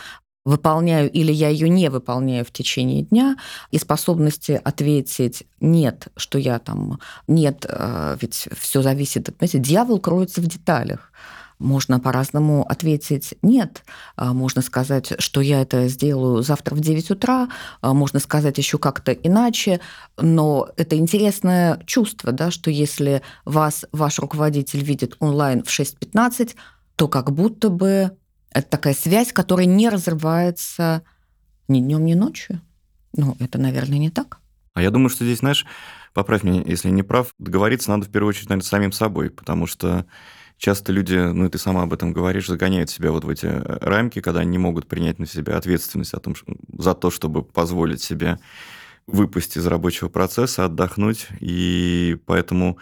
выполняю 0.47 1.11
или 1.11 1.33
я 1.33 1.49
ее 1.49 1.69
не 1.69 1.91
выполняю 1.91 2.45
в 2.45 2.53
течение 2.53 3.03
дня, 3.03 3.37
и 3.73 3.79
способности 3.79 4.59
ответить 4.63 5.43
нет, 5.61 6.09
что 6.17 6.39
я 6.39 6.59
там 6.61 7.01
нет, 7.27 7.67
э, 7.69 8.17
ведь 8.21 8.49
все 8.57 8.81
зависит, 8.81 9.27
понимаете, 9.37 9.59
дьявол 9.59 9.99
кроется 9.99 10.41
в 10.41 10.47
деталях. 10.47 11.13
Можно 11.59 11.99
по-разному 12.01 12.67
ответить 12.69 13.35
«нет». 13.41 13.83
А 14.15 14.35
можно 14.35 14.61
сказать, 14.61 15.15
что 15.19 15.41
я 15.41 15.63
это 15.63 15.89
сделаю 15.89 16.43
завтра 16.43 16.75
в 16.75 16.81
9 16.81 17.13
утра. 17.13 17.49
А 17.81 17.95
можно 17.95 18.21
сказать 18.21 18.59
еще 18.59 18.77
как-то 18.77 19.13
иначе. 19.13 19.81
Но 20.19 20.69
это 20.77 20.97
интересное 20.97 21.81
чувство, 21.87 22.33
да, 22.33 22.51
что 22.51 22.71
если 22.71 23.23
вас 23.47 23.87
ваш 23.91 24.19
руководитель 24.19 24.85
видит 24.85 25.17
онлайн 25.19 25.63
в 25.65 25.69
6.15, 25.69 26.57
то 26.95 27.09
как 27.09 27.33
будто 27.33 27.71
бы 27.71 28.13
это 28.57 28.69
такая 28.69 28.95
связь, 28.95 29.33
которая 29.33 29.67
не 29.67 29.89
разрывается 29.89 31.03
ни 31.69 31.81
днем, 31.81 32.05
ни 32.07 32.15
ночью. 32.15 32.63
Ну, 33.13 33.37
это, 33.39 33.59
наверное, 33.59 33.99
не 33.99 34.11
так. 34.11 34.39
А 34.73 34.83
я 34.83 34.91
думаю, 34.91 35.11
что 35.11 35.25
здесь, 35.25 35.41
знаешь, 35.41 35.67
поправь 36.15 36.43
меня, 36.43 36.63
если 36.65 36.89
не 36.89 37.03
прав, 37.03 37.35
договориться 37.39 37.91
надо 37.91 38.07
в 38.07 38.11
первую 38.11 38.31
очередь, 38.31 38.49
наверное, 38.49 38.65
с 38.65 38.69
самим 38.69 38.93
собой, 38.93 39.29
потому 39.31 39.67
что 39.67 40.07
часто 40.57 40.91
люди, 40.93 41.17
ну 41.17 41.45
и 41.45 41.49
ты 41.51 41.59
сама 41.59 41.83
об 41.83 41.93
этом 41.93 42.15
говоришь, 42.15 42.47
загоняют 42.47 42.89
себя 42.89 43.11
вот 43.11 43.25
в 43.25 43.29
эти 43.29 43.47
э, 43.47 43.79
рамки, 43.81 44.23
когда 44.23 44.41
они 44.41 44.53
не 44.53 44.59
могут 44.59 44.87
принять 44.87 45.19
на 45.19 45.27
себя 45.27 45.59
ответственность 45.59 46.15
о 46.15 46.21
том, 46.21 46.35
за 46.79 46.95
то, 46.95 47.11
чтобы 47.11 47.43
позволить 47.43 48.03
себе 48.03 48.39
выпасть 49.07 49.57
из 49.59 49.67
рабочего 49.67 50.09
процесса, 50.09 50.65
отдохнуть. 50.65 51.29
И 51.41 52.19
поэтому, 52.25 52.79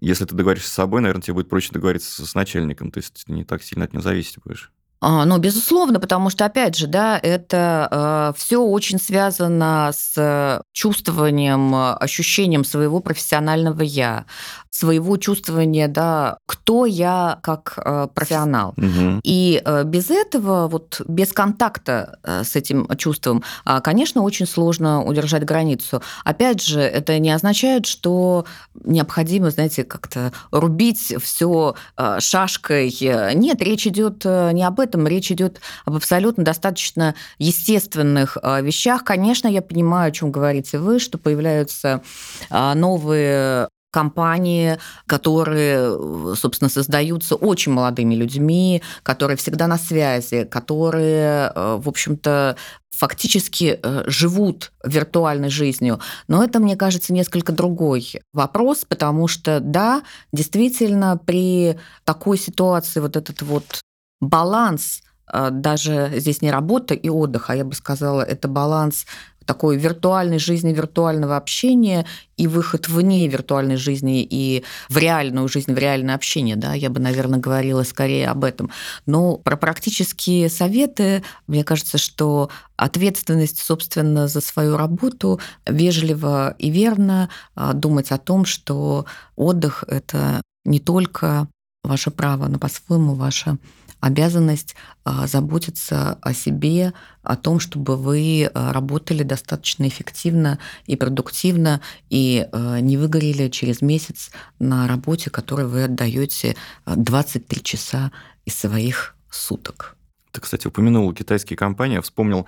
если 0.00 0.24
ты 0.24 0.34
договоришься 0.36 0.70
с 0.70 0.74
собой, 0.74 1.00
наверное, 1.00 1.22
тебе 1.22 1.34
будет 1.34 1.48
проще 1.48 1.72
договориться 1.72 2.24
с 2.24 2.34
начальником. 2.34 2.90
То 2.92 2.98
есть 2.98 3.24
ты 3.26 3.32
не 3.32 3.44
так 3.44 3.62
сильно 3.62 3.84
от 3.84 3.92
него 3.92 4.02
зависеть 4.02 4.38
будешь. 4.44 4.72
А, 5.00 5.24
ну, 5.24 5.38
безусловно, 5.38 6.00
потому 6.00 6.30
что, 6.30 6.44
опять 6.44 6.76
же, 6.76 6.86
да, 6.86 7.18
это 7.22 8.32
э, 8.34 8.38
все 8.38 8.60
очень 8.60 8.98
связано 8.98 9.90
с 9.92 10.62
чувствованием, 10.72 11.74
ощущением 11.74 12.64
своего 12.64 13.00
профессионального 13.00 13.82
я, 13.82 14.26
своего 14.70 15.16
чувствования, 15.16 15.88
да, 15.88 16.38
кто 16.46 16.86
я 16.86 17.38
как 17.42 17.74
э, 17.76 18.08
профессионал. 18.14 18.74
Угу. 18.76 19.20
И 19.24 19.62
э, 19.64 19.84
без 19.84 20.10
этого, 20.10 20.68
вот 20.68 21.00
без 21.06 21.32
контакта 21.32 22.18
э, 22.22 22.44
с 22.44 22.54
этим 22.54 22.86
чувством, 22.96 23.42
э, 23.64 23.80
конечно, 23.82 24.22
очень 24.22 24.46
сложно 24.46 25.02
удержать 25.04 25.44
границу. 25.44 26.02
Опять 26.24 26.62
же, 26.62 26.80
это 26.80 27.18
не 27.18 27.30
означает, 27.30 27.86
что 27.86 28.46
необходимо, 28.84 29.50
знаете, 29.50 29.84
как-то 29.84 30.32
рубить 30.50 31.14
все 31.20 31.74
э, 31.96 32.20
шашкой. 32.20 32.94
Нет, 33.34 33.62
речь 33.62 33.86
идет 33.86 34.24
не 34.24 34.62
об 34.62 34.80
этом 34.80 34.87
этом 34.88 35.06
речь 35.06 35.30
идет 35.30 35.60
об 35.84 35.98
абсолютно 35.98 36.44
достаточно 36.44 37.14
естественных 37.38 38.38
а, 38.42 38.60
вещах. 38.60 39.04
Конечно, 39.04 39.46
я 39.46 39.60
понимаю, 39.60 40.08
о 40.08 40.12
чем 40.12 40.32
говорите 40.32 40.78
вы, 40.78 40.98
что 40.98 41.18
появляются 41.18 42.02
а, 42.50 42.74
новые 42.74 43.68
компании, 43.90 44.78
которые, 45.06 46.34
собственно, 46.34 46.68
создаются 46.68 47.34
очень 47.34 47.72
молодыми 47.72 48.14
людьми, 48.14 48.82
которые 49.02 49.36
всегда 49.36 49.66
на 49.66 49.76
связи, 49.76 50.44
которые, 50.44 51.52
а, 51.54 51.76
в 51.78 51.88
общем-то, 51.88 52.56
фактически 52.90 53.78
живут 54.06 54.72
виртуальной 54.84 55.50
жизнью. 55.50 56.00
Но 56.26 56.42
это, 56.42 56.58
мне 56.58 56.76
кажется, 56.76 57.12
несколько 57.12 57.52
другой 57.52 58.20
вопрос, 58.32 58.84
потому 58.88 59.28
что, 59.28 59.60
да, 59.60 60.02
действительно, 60.32 61.16
при 61.16 61.78
такой 62.04 62.38
ситуации 62.38 62.98
вот 62.98 63.16
этот 63.16 63.42
вот 63.42 63.82
баланс 64.20 65.02
а, 65.26 65.50
даже 65.50 66.12
здесь 66.16 66.42
не 66.42 66.50
работа 66.50 66.94
и 66.94 67.08
отдых, 67.08 67.50
а 67.50 67.56
я 67.56 67.64
бы 67.64 67.74
сказала, 67.74 68.22
это 68.22 68.48
баланс 68.48 69.06
такой 69.48 69.78
виртуальной 69.78 70.38
жизни, 70.38 70.74
виртуального 70.74 71.38
общения 71.38 72.04
и 72.36 72.46
выход 72.46 72.86
вне 72.86 73.26
виртуальной 73.28 73.76
жизни 73.76 74.22
и 74.22 74.62
в 74.90 74.98
реальную 74.98 75.48
жизнь, 75.48 75.72
в 75.72 75.78
реальное 75.78 76.14
общение. 76.14 76.54
Да? 76.54 76.74
Я 76.74 76.90
бы, 76.90 77.00
наверное, 77.00 77.38
говорила 77.38 77.82
скорее 77.82 78.28
об 78.28 78.44
этом. 78.44 78.70
Но 79.06 79.38
про 79.38 79.56
практические 79.56 80.50
советы, 80.50 81.22
мне 81.46 81.64
кажется, 81.64 81.96
что 81.96 82.50
ответственность, 82.76 83.58
собственно, 83.64 84.28
за 84.28 84.42
свою 84.42 84.76
работу, 84.76 85.40
вежливо 85.66 86.54
и 86.58 86.68
верно 86.68 87.30
а, 87.54 87.72
думать 87.72 88.12
о 88.12 88.18
том, 88.18 88.44
что 88.44 89.06
отдых– 89.34 89.82
это 89.88 90.42
не 90.66 90.78
только 90.78 91.48
ваше 91.84 92.10
право, 92.10 92.48
но 92.48 92.58
по-своему 92.58 93.14
ваше 93.14 93.56
обязанность 94.00 94.76
а, 95.04 95.26
заботиться 95.26 96.18
о 96.22 96.32
себе, 96.32 96.92
о 97.22 97.36
том, 97.36 97.60
чтобы 97.60 97.96
вы 97.96 98.50
а, 98.52 98.72
работали 98.72 99.22
достаточно 99.22 99.86
эффективно 99.88 100.58
и 100.86 100.96
продуктивно 100.96 101.80
и 102.10 102.46
а, 102.52 102.80
не 102.80 102.96
выгорели 102.96 103.48
через 103.48 103.82
месяц 103.82 104.30
на 104.58 104.86
работе, 104.86 105.30
которой 105.30 105.66
вы 105.66 105.84
отдаете 105.84 106.56
23 106.86 107.62
часа 107.62 108.12
из 108.44 108.54
своих 108.54 109.16
суток. 109.30 109.96
Ты, 110.32 110.40
кстати, 110.40 110.66
упомянул 110.66 111.12
китайские 111.12 111.56
компании, 111.56 111.94
я 111.94 112.02
вспомнил 112.02 112.46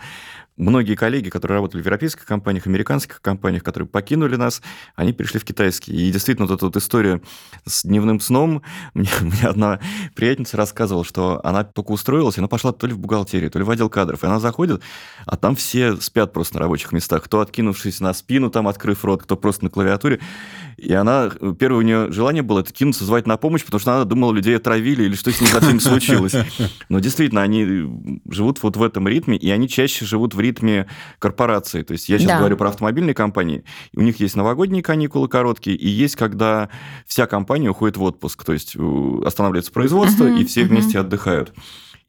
многие 0.61 0.95
коллеги, 0.95 1.31
которые 1.31 1.57
работали 1.57 1.83
в 1.83 1.85
европейских 1.85 2.25
компаниях, 2.25 2.67
американских 2.67 3.21
компаниях, 3.21 3.65
которые 3.65 3.89
покинули 3.89 4.37
нас, 4.37 4.63
они 4.95 5.13
перешли 5.13 5.41
в 5.41 5.45
китайский. 5.45 5.93
И 5.93 6.13
действительно, 6.13 6.47
вот 6.47 6.55
эта 6.55 6.67
вот 6.67 6.77
история 6.77 7.21
с 7.65 7.85
дневным 7.85 8.21
сном, 8.21 8.63
мне, 8.95 9.09
мне 9.21 9.43
одна 9.43 9.81
приятница 10.15 10.57
рассказывала, 10.57 11.05
что 11.05 11.41
она 11.45 11.65
только 11.65 11.93
устроилась, 11.93 12.37
и 12.37 12.41
она 12.41 12.49
пошла 12.49 12.73
то 12.73 12.87
ли 12.87 12.93
в 12.93 12.99
бухгалтерию, 12.99 13.51
то 13.51 13.59
ли 13.59 13.65
в 13.65 13.71
отдел 13.71 13.89
кадров, 13.89 14.23
и 14.23 14.27
она 14.27 14.39
заходит, 14.39 14.83
а 15.27 15.37
там 15.37 15.57
все 15.57 15.97
спят 15.97 16.33
просто 16.33 16.55
на 16.57 16.61
рабочих 16.61 16.93
местах, 16.93 17.25
кто 17.25 17.41
откинувшись 17.41 18.01
на 18.01 18.13
спину, 18.13 18.51
там 18.51 18.69
открыв 18.69 19.05
рот, 19.05 19.23
кто 19.23 19.37
просто 19.37 19.65
на 19.65 19.71
клавиатуре. 19.71 20.21
И 20.77 20.93
она, 20.93 21.31
первое 21.59 21.79
у 21.79 21.83
нее 21.83 22.13
желание 22.13 22.43
было 22.43 22.61
это 22.61 22.73
кинуться, 22.73 23.05
звать 23.05 23.27
на 23.27 23.37
помощь, 23.37 23.65
потому 23.65 23.81
что 23.81 23.95
она 23.95 24.05
думала, 24.05 24.33
людей 24.33 24.57
отравили 24.57 25.05
или 25.05 25.15
что 25.15 25.31
с 25.31 25.41
ними 25.41 25.51
совсем 25.51 25.81
случилось. 25.81 26.35
Но 26.89 27.01
действительно, 27.01 27.43
они 27.43 27.87
живут 28.31 28.63
вот 28.63 28.77
в 28.77 28.83
этом 28.83 29.07
ритме, 29.07 29.37
и 29.37 29.51
они 29.51 29.69
чаще 29.69 30.05
живут 30.05 30.35
в 30.35 30.41
ритме 30.41 30.50
корпорации. 31.19 31.83
То 31.83 31.93
есть 31.93 32.09
я 32.09 32.19
сейчас 32.19 32.29
да. 32.29 32.39
говорю 32.39 32.57
про 32.57 32.69
автомобильные 32.69 33.15
компании. 33.15 33.65
У 33.95 34.01
них 34.01 34.21
есть 34.21 34.37
новогодние 34.37 34.83
каникулы 34.83 35.29
короткие, 35.29 35.77
и 35.77 35.89
есть, 35.89 36.17
когда 36.17 36.69
вся 37.07 37.27
компания 37.27 37.71
уходит 37.71 37.97
в 37.97 38.03
отпуск. 38.03 38.45
То 38.45 38.53
есть 38.53 38.75
э, 38.77 39.23
останавливается 39.25 39.73
производство, 39.73 40.25
uh-huh, 40.25 40.41
и 40.41 40.45
все 40.45 40.63
uh-huh. 40.63 40.67
вместе 40.67 40.99
отдыхают. 40.99 41.53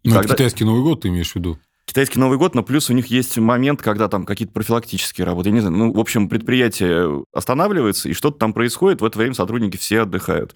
И 0.03 0.09
ну, 0.09 0.15
когда... 0.15 0.33
китайский 0.33 0.63
Новый 0.63 0.81
год 0.81 1.01
ты 1.01 1.09
имеешь 1.09 1.31
в 1.31 1.35
виду? 1.35 1.59
китайский 1.91 2.19
Новый 2.19 2.37
год, 2.37 2.55
но 2.55 2.63
плюс 2.63 2.89
у 2.89 2.93
них 2.93 3.07
есть 3.07 3.37
момент, 3.37 3.81
когда 3.81 4.07
там 4.07 4.25
какие-то 4.25 4.53
профилактические 4.53 5.25
работы. 5.25 5.49
Я 5.49 5.55
не 5.55 5.59
знаю, 5.59 5.75
ну, 5.75 5.93
в 5.93 5.99
общем, 5.99 6.29
предприятие 6.29 7.25
останавливается, 7.33 8.07
и 8.07 8.13
что-то 8.13 8.37
там 8.37 8.53
происходит, 8.53 9.01
в 9.01 9.05
это 9.05 9.17
время 9.17 9.33
сотрудники 9.33 9.75
все 9.75 10.01
отдыхают. 10.01 10.55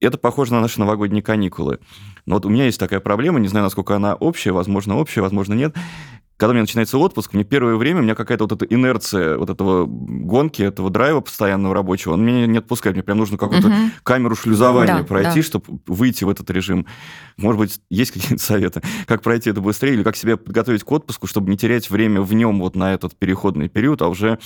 Это 0.00 0.18
похоже 0.18 0.52
на 0.52 0.60
наши 0.60 0.80
новогодние 0.80 1.22
каникулы. 1.22 1.78
Но 2.26 2.34
вот 2.34 2.46
у 2.46 2.48
меня 2.48 2.64
есть 2.64 2.80
такая 2.80 2.98
проблема, 2.98 3.38
не 3.38 3.46
знаю, 3.46 3.62
насколько 3.62 3.94
она 3.94 4.14
общая, 4.14 4.50
возможно, 4.50 4.96
общая, 4.96 5.20
возможно, 5.20 5.54
нет 5.54 5.76
когда 6.36 6.50
у 6.50 6.54
меня 6.54 6.62
начинается 6.62 6.98
отпуск, 6.98 7.32
мне 7.32 7.44
первое 7.44 7.76
время, 7.76 8.00
у 8.00 8.02
меня 8.02 8.16
какая-то 8.16 8.44
вот 8.44 8.52
эта 8.52 8.64
инерция 8.74 9.38
вот 9.38 9.50
этого 9.50 9.86
гонки, 9.86 10.62
этого 10.62 10.90
драйва 10.90 11.20
постоянного 11.20 11.74
рабочего, 11.74 12.14
он 12.14 12.24
меня 12.24 12.46
не 12.46 12.58
отпускает. 12.58 12.96
Мне 12.96 13.04
прям 13.04 13.18
нужно 13.18 13.38
какую-то 13.38 13.68
угу. 13.68 13.76
камеру 14.02 14.34
шлюзования 14.34 14.98
да, 14.98 15.04
пройти, 15.04 15.40
да. 15.40 15.46
чтобы 15.46 15.64
выйти 15.86 16.24
в 16.24 16.28
этот 16.28 16.50
режим. 16.50 16.86
Может 17.36 17.58
быть, 17.60 17.80
есть 17.88 18.10
какие-то 18.10 18.38
советы, 18.42 18.82
как 19.06 19.22
пройти 19.22 19.50
это 19.50 19.60
быстрее, 19.60 19.94
или 19.94 20.02
как 20.02 20.16
себя 20.16 20.36
подготовить 20.36 20.82
к 20.82 20.90
отпуску, 20.90 21.28
чтобы 21.28 21.50
не 21.50 21.56
терять 21.56 21.88
время 21.88 22.20
в 22.20 22.32
нем 22.34 22.60
вот 22.60 22.74
на 22.74 22.94
этот 22.94 23.16
переходный 23.16 23.68
период, 23.68 24.02
а 24.02 24.08
уже 24.08 24.38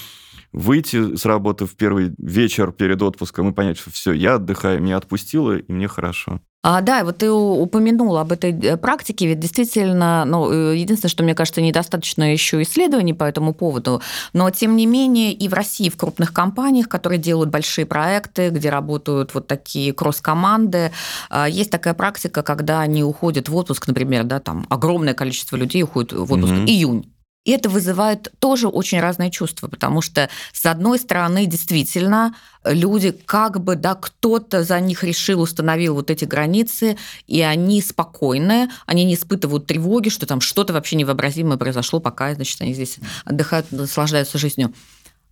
выйти 0.52 1.16
с 1.16 1.24
работы 1.24 1.66
в 1.66 1.76
первый 1.76 2.14
вечер 2.18 2.72
перед 2.72 3.02
отпуском 3.02 3.50
и 3.50 3.52
понять, 3.52 3.78
что 3.78 3.90
все, 3.90 4.12
я 4.12 4.34
отдыхаю, 4.34 4.82
меня 4.82 4.96
отпустило, 4.96 5.58
и 5.58 5.72
мне 5.72 5.88
хорошо. 5.88 6.40
А, 6.60 6.80
да, 6.80 7.04
вот 7.04 7.18
ты 7.18 7.30
упомянул 7.30 8.16
об 8.18 8.32
этой 8.32 8.52
э, 8.52 8.76
практике, 8.76 9.28
ведь 9.28 9.38
действительно, 9.38 10.24
ну, 10.24 10.50
э, 10.50 10.76
единственное, 10.76 11.10
что 11.10 11.22
мне 11.22 11.36
кажется, 11.36 11.60
недостаточно 11.60 12.32
еще 12.32 12.60
исследований 12.62 13.14
по 13.14 13.22
этому 13.22 13.54
поводу, 13.54 14.02
но 14.32 14.50
тем 14.50 14.74
не 14.74 14.84
менее 14.84 15.32
и 15.32 15.48
в 15.48 15.54
России 15.54 15.88
в 15.88 15.96
крупных 15.96 16.32
компаниях, 16.32 16.88
которые 16.88 17.20
делают 17.20 17.50
большие 17.50 17.86
проекты, 17.86 18.50
где 18.50 18.70
работают 18.70 19.34
вот 19.34 19.46
такие 19.46 19.92
кросс-команды, 19.92 20.90
а, 21.30 21.48
есть 21.48 21.70
такая 21.70 21.94
практика, 21.94 22.42
когда 22.42 22.80
они 22.80 23.04
уходят 23.04 23.48
в 23.48 23.54
отпуск, 23.54 23.86
например, 23.86 24.24
да, 24.24 24.40
там 24.40 24.66
огромное 24.68 25.14
количество 25.14 25.54
людей 25.54 25.84
уходит 25.84 26.12
в 26.12 26.32
отпуск, 26.32 26.52
mm-hmm. 26.52 26.66
июнь, 26.66 27.12
и 27.48 27.50
это 27.50 27.70
вызывает 27.70 28.30
тоже 28.40 28.68
очень 28.68 29.00
разные 29.00 29.30
чувства, 29.30 29.68
потому 29.68 30.02
что, 30.02 30.28
с 30.52 30.66
одной 30.66 30.98
стороны, 30.98 31.46
действительно, 31.46 32.34
люди 32.62 33.10
как 33.10 33.64
бы, 33.64 33.74
да, 33.74 33.94
кто-то 33.94 34.64
за 34.64 34.78
них 34.80 35.02
решил, 35.02 35.40
установил 35.40 35.94
вот 35.94 36.10
эти 36.10 36.26
границы, 36.26 36.98
и 37.26 37.40
они 37.40 37.80
спокойны, 37.80 38.68
они 38.84 39.04
не 39.04 39.14
испытывают 39.14 39.64
тревоги, 39.64 40.10
что 40.10 40.26
там 40.26 40.42
что-то 40.42 40.74
вообще 40.74 40.96
невообразимое 40.96 41.56
произошло, 41.56 42.00
пока, 42.00 42.34
значит, 42.34 42.60
они 42.60 42.74
здесь 42.74 42.98
отдыхают, 43.24 43.72
наслаждаются 43.72 44.36
жизнью. 44.36 44.74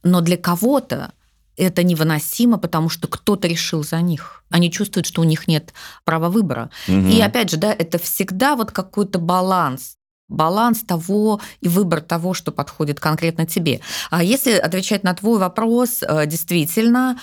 Но 0.02 0.22
для 0.22 0.38
кого-то 0.38 1.12
это 1.58 1.82
невыносимо, 1.82 2.56
потому 2.56 2.88
что 2.88 3.08
кто-то 3.08 3.46
решил 3.46 3.84
за 3.84 4.00
них. 4.00 4.42
Они 4.48 4.72
чувствуют, 4.72 5.06
что 5.06 5.20
у 5.20 5.24
них 5.24 5.48
нет 5.48 5.74
права 6.04 6.30
выбора. 6.30 6.70
Угу. 6.88 7.08
И 7.08 7.20
опять 7.20 7.50
же, 7.50 7.58
да, 7.58 7.74
это 7.74 7.98
всегда 7.98 8.56
вот 8.56 8.70
какой-то 8.70 9.18
баланс 9.18 9.98
баланс 10.28 10.80
того 10.80 11.40
и 11.60 11.68
выбор 11.68 12.00
того, 12.00 12.34
что 12.34 12.52
подходит 12.52 13.00
конкретно 13.00 13.46
тебе. 13.46 13.80
А 14.10 14.22
если 14.22 14.52
отвечать 14.52 15.04
на 15.04 15.14
твой 15.14 15.38
вопрос, 15.38 16.02
э, 16.02 16.26
действительно, 16.26 17.16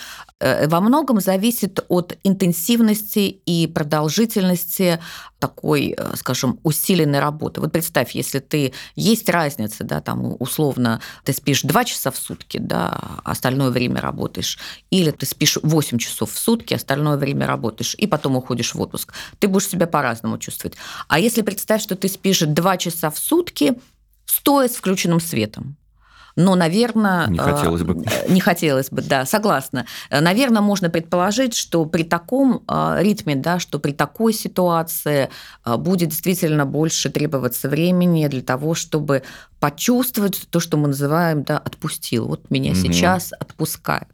Э, 0.44 0.68
во 0.68 0.82
многом 0.82 1.22
зависит 1.22 1.80
от 1.88 2.18
интенсивности 2.24 3.20
и 3.46 3.66
продолжительности 3.68 5.00
такой, 5.44 5.94
э, 5.98 6.16
скажем, 6.16 6.58
усиленной 6.64 7.20
работы. 7.20 7.60
Вот 7.60 7.74
представь, 7.74 8.16
если 8.16 8.40
ты 8.40 8.72
есть 8.96 9.30
разница, 9.30 9.84
да, 9.84 10.00
там 10.00 10.38
условно 10.40 11.02
ты 11.26 11.34
спишь 11.34 11.64
2 11.64 11.84
часа 11.84 12.12
в 12.12 12.16
сутки, 12.16 12.60
да, 12.60 13.20
остальное 13.26 13.70
время 13.70 14.00
работаешь, 14.00 14.58
или 14.90 15.12
ты 15.12 15.26
спишь 15.26 15.58
8 15.62 15.98
часов 15.98 16.32
в 16.32 16.40
сутки, 16.40 16.74
остальное 16.74 17.18
время 17.18 17.46
работаешь, 17.46 17.94
и 17.96 18.08
потом 18.08 18.38
уходишь 18.38 18.74
в 18.74 18.80
отпуск, 18.80 19.14
ты 19.40 19.50
будешь 19.50 19.68
себя 19.68 19.86
по-разному 19.86 20.38
чувствовать. 20.38 20.78
А 21.10 21.20
если 21.20 21.42
представь, 21.42 21.82
что 21.82 21.98
ты 21.98 22.08
спишь 22.08 22.40
2 22.40 22.78
часа 22.78 23.10
в 23.10 23.18
сутки, 23.18 23.74
стоя 24.26 24.70
с 24.70 24.76
включенным 24.76 25.20
светом, 25.20 25.76
но, 26.36 26.56
наверное... 26.56 27.28
Не 27.28 27.38
хотелось 27.38 27.84
бы. 27.84 28.04
Э, 28.06 28.32
не 28.32 28.40
хотелось 28.40 28.90
бы, 28.90 29.02
да, 29.02 29.26
согласна. 29.26 29.86
Э, 30.10 30.20
наверное, 30.20 30.62
можно 30.62 30.90
предположить, 30.90 31.56
что 31.56 31.86
при 31.86 32.04
таком 32.04 32.64
э, 32.68 32.98
ритме, 33.02 33.36
да, 33.36 33.60
что 33.60 33.80
при 33.80 33.92
такой 33.92 34.34
ситуации 34.34 35.30
будет 35.66 36.10
действительно 36.10 36.66
больше 36.66 37.10
требоваться 37.10 37.70
времени 37.70 38.28
для 38.28 38.42
того, 38.42 38.74
чтобы 38.74 39.24
почувствовать 39.60 40.42
то, 40.50 40.60
что 40.60 40.78
мы 40.78 40.90
называем, 40.90 41.44
да, 41.44 41.58
отпустил. 41.58 42.28
Вот 42.28 42.50
меня 42.52 42.72
угу. 42.72 42.80
сейчас 42.80 43.32
отпускает. 43.40 44.08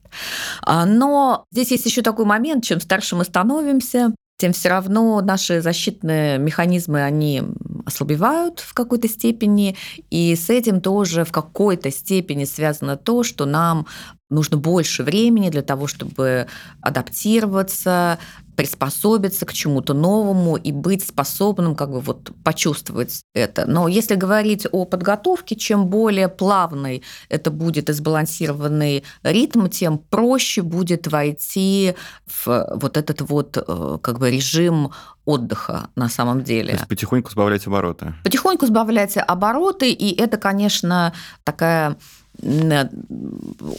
А, 0.62 0.86
но 0.86 1.46
здесь 1.52 1.72
есть 1.72 1.86
еще 1.86 2.02
такой 2.02 2.26
момент, 2.26 2.64
чем 2.64 2.80
старше 2.80 3.16
мы 3.16 3.24
становимся, 3.24 4.14
тем 4.40 4.54
все 4.54 4.70
равно 4.70 5.22
наши 5.22 5.62
защитные 5.62 6.38
механизмы, 6.40 7.04
они 7.04 7.44
ослабевают 7.86 8.62
в 8.62 8.74
какой-то 8.74 9.10
степени, 9.10 9.76
и 10.10 10.34
с 10.36 10.50
этим 10.50 10.80
тоже 10.80 11.26
в 11.26 11.32
какой-то 11.32 11.92
степени 11.92 12.46
связано 12.46 12.96
то, 12.96 13.24
что 13.24 13.46
нам 13.46 13.86
нужно 14.30 14.56
больше 14.58 15.04
времени 15.04 15.50
для 15.50 15.62
того, 15.62 15.88
чтобы 15.88 16.48
адаптироваться, 16.82 18.18
приспособиться 18.60 19.46
к 19.46 19.54
чему-то 19.54 19.94
новому 19.94 20.58
и 20.58 20.74
быть 20.74 21.08
способным 21.08 21.76
как 21.76 21.92
бы 21.92 22.02
вот 22.02 22.32
почувствовать 22.44 23.22
это. 23.34 23.66
Но 23.66 23.88
если 23.88 24.16
говорить 24.16 24.68
о 24.70 24.84
подготовке, 24.84 25.56
чем 25.56 25.88
более 25.88 26.28
плавный 26.28 27.02
это 27.30 27.52
будет 27.52 27.90
и 27.90 27.94
сбалансированный 27.94 29.06
ритм, 29.24 29.68
тем 29.68 29.98
проще 29.98 30.62
будет 30.62 31.08
войти 31.08 31.96
в 32.26 32.68
вот 32.76 32.98
этот 32.98 33.22
вот 33.22 33.56
э, 33.56 33.98
как 34.02 34.20
бы 34.20 34.30
режим 34.30 34.92
отдыха 35.24 35.88
на 35.96 36.10
самом 36.10 36.44
деле. 36.44 36.72
То 36.72 36.80
есть 36.80 36.88
потихоньку 36.90 37.32
сбавлять 37.32 37.66
обороты. 37.66 38.14
Потихоньку 38.26 38.66
сбавлять 38.66 39.16
обороты, 39.16 39.90
и 39.94 40.20
это, 40.20 40.36
конечно, 40.38 41.14
такая 41.46 41.96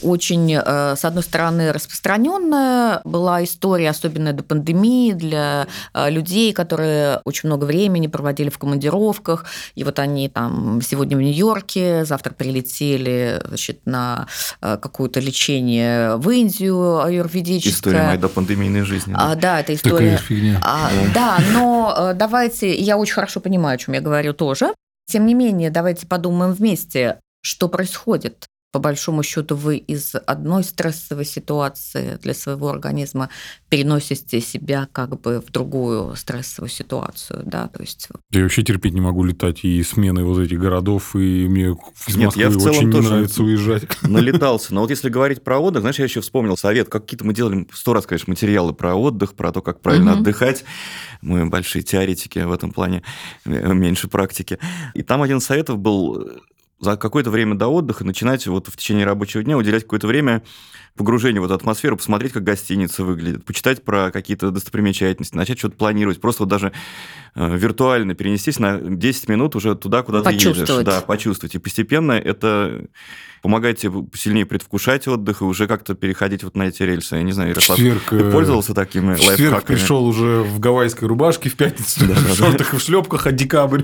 очень, 0.02 0.54
э, 0.54 0.96
с 0.96 1.04
одной 1.04 1.22
стороны, 1.22 1.72
распространенная 1.72 3.00
была 3.04 3.42
история, 3.44 3.90
особенно 3.90 4.32
до 4.32 4.42
пандемии, 4.42 5.12
для 5.12 5.66
э, 5.94 6.10
людей, 6.10 6.52
которые 6.52 7.20
очень 7.24 7.48
много 7.48 7.64
времени 7.64 8.06
проводили 8.06 8.50
в 8.50 8.58
командировках, 8.58 9.46
и 9.74 9.84
вот 9.84 9.98
они 9.98 10.28
там 10.28 10.80
сегодня 10.82 11.16
в 11.16 11.20
Нью-Йорке, 11.20 12.04
завтра 12.04 12.32
прилетели 12.32 13.40
значит, 13.46 13.80
на 13.86 14.26
э, 14.60 14.76
какое-то 14.80 15.20
лечение 15.20 16.16
в 16.16 16.28
Индию 16.30 17.00
аюрведическое. 17.02 17.72
История 17.72 18.06
моей 18.06 18.18
допандемийной 18.18 18.82
жизни. 18.82 19.12
Да, 19.12 19.32
а, 19.32 19.34
да 19.36 19.60
это 19.60 19.74
история. 19.74 19.96
Такая 20.12 20.18
фигня. 20.18 20.60
А, 20.62 20.90
да, 21.14 21.38
но 21.52 22.12
давайте, 22.14 22.74
я 22.74 22.96
очень 22.96 23.14
хорошо 23.14 23.40
понимаю, 23.40 23.76
о 23.76 23.78
чем 23.78 23.94
я 23.94 24.00
говорю 24.00 24.34
тоже. 24.34 24.74
Тем 25.06 25.26
не 25.26 25.34
менее, 25.34 25.70
давайте 25.70 26.06
подумаем 26.06 26.52
вместе, 26.52 27.18
что 27.42 27.68
происходит 27.68 28.48
по 28.72 28.78
большому 28.78 29.22
счету 29.22 29.56
вы 29.56 29.78
из 29.78 30.14
одной 30.26 30.62
стрессовой 30.62 31.24
ситуации 31.24 32.18
для 32.22 32.34
своего 32.34 32.68
организма 32.68 33.28
переносите 33.68 34.40
себя 34.40 34.88
как 34.92 35.20
бы 35.20 35.40
в 35.40 35.50
другую 35.50 36.14
стрессовую 36.14 36.70
ситуацию, 36.70 37.42
да, 37.44 37.68
то 37.68 37.80
есть... 37.80 38.08
Я 38.30 38.42
вообще 38.42 38.62
терпеть 38.62 38.94
не 38.94 39.00
могу 39.00 39.24
летать 39.24 39.64
и 39.64 39.82
смены 39.82 40.24
вот 40.24 40.38
этих 40.38 40.58
городов, 40.58 41.16
и 41.16 41.48
мне 41.48 41.76
из 42.06 42.16
Нет, 42.16 42.26
Москвы 42.26 42.42
я 42.42 42.50
в 42.50 42.58
целом 42.58 42.76
очень 42.76 42.92
тоже 42.92 43.02
не 43.02 43.10
нравится 43.10 43.42
уезжать. 43.42 43.82
Налетался, 44.02 44.72
но 44.74 44.82
вот 44.82 44.90
если 44.90 45.08
говорить 45.08 45.42
про 45.42 45.58
отдых, 45.58 45.80
знаешь, 45.80 45.98
я 45.98 46.04
еще 46.04 46.20
вспомнил 46.20 46.56
совет, 46.56 46.88
какие-то 46.88 47.24
мы 47.24 47.34
делали 47.34 47.66
сто 47.72 47.92
раз, 47.92 48.06
конечно, 48.06 48.30
материалы 48.30 48.72
про 48.72 48.94
отдых, 48.94 49.34
про 49.34 49.50
то, 49.52 49.62
как 49.62 49.80
правильно 49.80 50.12
угу. 50.12 50.20
отдыхать, 50.20 50.64
мы 51.22 51.46
большие 51.46 51.82
теоретики 51.82 52.38
в 52.38 52.52
этом 52.52 52.70
плане, 52.70 53.02
меньше 53.44 54.06
практики, 54.08 54.58
и 54.94 55.02
там 55.02 55.22
один 55.22 55.38
из 55.38 55.44
советов 55.44 55.78
был 55.78 56.40
за 56.80 56.96
какое-то 56.96 57.30
время 57.30 57.54
до 57.54 57.68
отдыха 57.68 58.04
начинать 58.04 58.46
вот 58.46 58.68
в 58.68 58.76
течение 58.76 59.04
рабочего 59.04 59.42
дня 59.42 59.56
уделять 59.56 59.82
какое-то 59.82 60.06
время 60.06 60.42
погружению 60.96 61.42
в 61.42 61.44
эту 61.44 61.54
атмосферу, 61.54 61.96
посмотреть, 61.96 62.32
как 62.32 62.42
гостиница 62.42 63.04
выглядит, 63.04 63.44
почитать 63.44 63.84
про 63.84 64.10
какие-то 64.10 64.50
достопримечательности, 64.50 65.36
начать 65.36 65.58
что-то 65.58 65.76
планировать, 65.76 66.20
просто 66.20 66.42
вот 66.42 66.48
даже 66.48 66.72
э, 67.34 67.56
виртуально 67.56 68.14
перенестись 68.14 68.58
на 68.58 68.78
10 68.78 69.28
минут 69.28 69.54
уже 69.56 69.76
туда, 69.76 70.02
куда 70.02 70.22
ты 70.22 70.32
едешь. 70.32 70.84
Да, 70.84 71.00
почувствовать. 71.00 71.54
И 71.54 71.58
постепенно 71.58 72.12
это 72.12 72.86
помогает 73.42 73.78
тебе 73.78 74.04
сильнее 74.14 74.46
предвкушать 74.46 75.08
отдых 75.08 75.40
и 75.40 75.44
уже 75.44 75.66
как-то 75.66 75.94
переходить 75.94 76.44
вот 76.44 76.56
на 76.56 76.64
эти 76.64 76.82
рельсы. 76.82 77.16
Я 77.16 77.22
не 77.22 77.32
знаю, 77.32 77.50
Ярослав, 77.50 77.78
четверг, 77.78 78.02
ты 78.08 78.16
э, 78.16 78.30
пользовался 78.30 78.74
такими 78.74 79.16
четверг 79.16 79.64
пришел 79.64 80.04
уже 80.06 80.42
в 80.42 80.58
гавайской 80.58 81.08
рубашке 81.08 81.48
в 81.48 81.56
пятницу, 81.56 82.00
в 82.04 82.34
шортах 82.36 82.74
и 82.74 82.76
в 82.76 82.80
шлепках, 82.80 83.26
а 83.26 83.32
декабрь. 83.32 83.82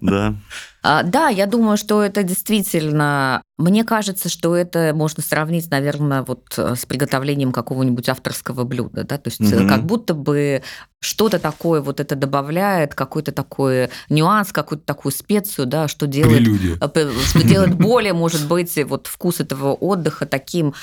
Да. 0.00 0.34
А, 0.82 1.02
да, 1.02 1.28
я 1.28 1.46
думаю, 1.46 1.78
что 1.78 2.02
это 2.02 2.22
действительно... 2.22 3.42
Мне 3.56 3.84
кажется, 3.84 4.28
что 4.28 4.54
это 4.54 4.92
можно 4.94 5.22
сравнить, 5.22 5.70
наверное, 5.70 6.22
вот 6.22 6.52
э, 6.58 6.74
с 6.76 6.84
приготовлением 6.84 7.52
какого-нибудь 7.52 8.08
авторского 8.10 8.64
блюда, 8.64 9.04
да, 9.04 9.16
то 9.16 9.28
есть 9.28 9.40
угу. 9.40 9.66
как 9.66 9.84
будто 9.84 10.12
бы 10.12 10.62
что-то 11.04 11.38
такое 11.38 11.80
вот 11.80 12.00
это 12.00 12.16
добавляет, 12.16 12.94
какой-то 12.94 13.32
такой 13.32 13.90
нюанс, 14.08 14.52
какую-то 14.52 14.84
такую 14.84 15.12
специю, 15.12 15.66
да, 15.66 15.88
что 15.88 16.06
делает, 16.06 16.38
Прелюдия. 16.38 16.78
Э, 16.80 17.12
что 17.26 17.42
делает 17.42 17.74
более, 17.74 18.12
может 18.12 18.46
быть, 18.48 18.78
вот 18.86 19.06
вкус 19.06 19.40
этого 19.40 19.74
отдыха 19.74 20.26
таким 20.26 20.74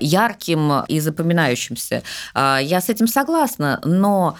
ярким 0.00 0.84
и 0.88 1.00
запоминающимся. 1.00 2.02
А, 2.34 2.58
я 2.58 2.80
с 2.80 2.88
этим 2.88 3.06
согласна, 3.06 3.80
но 3.84 4.36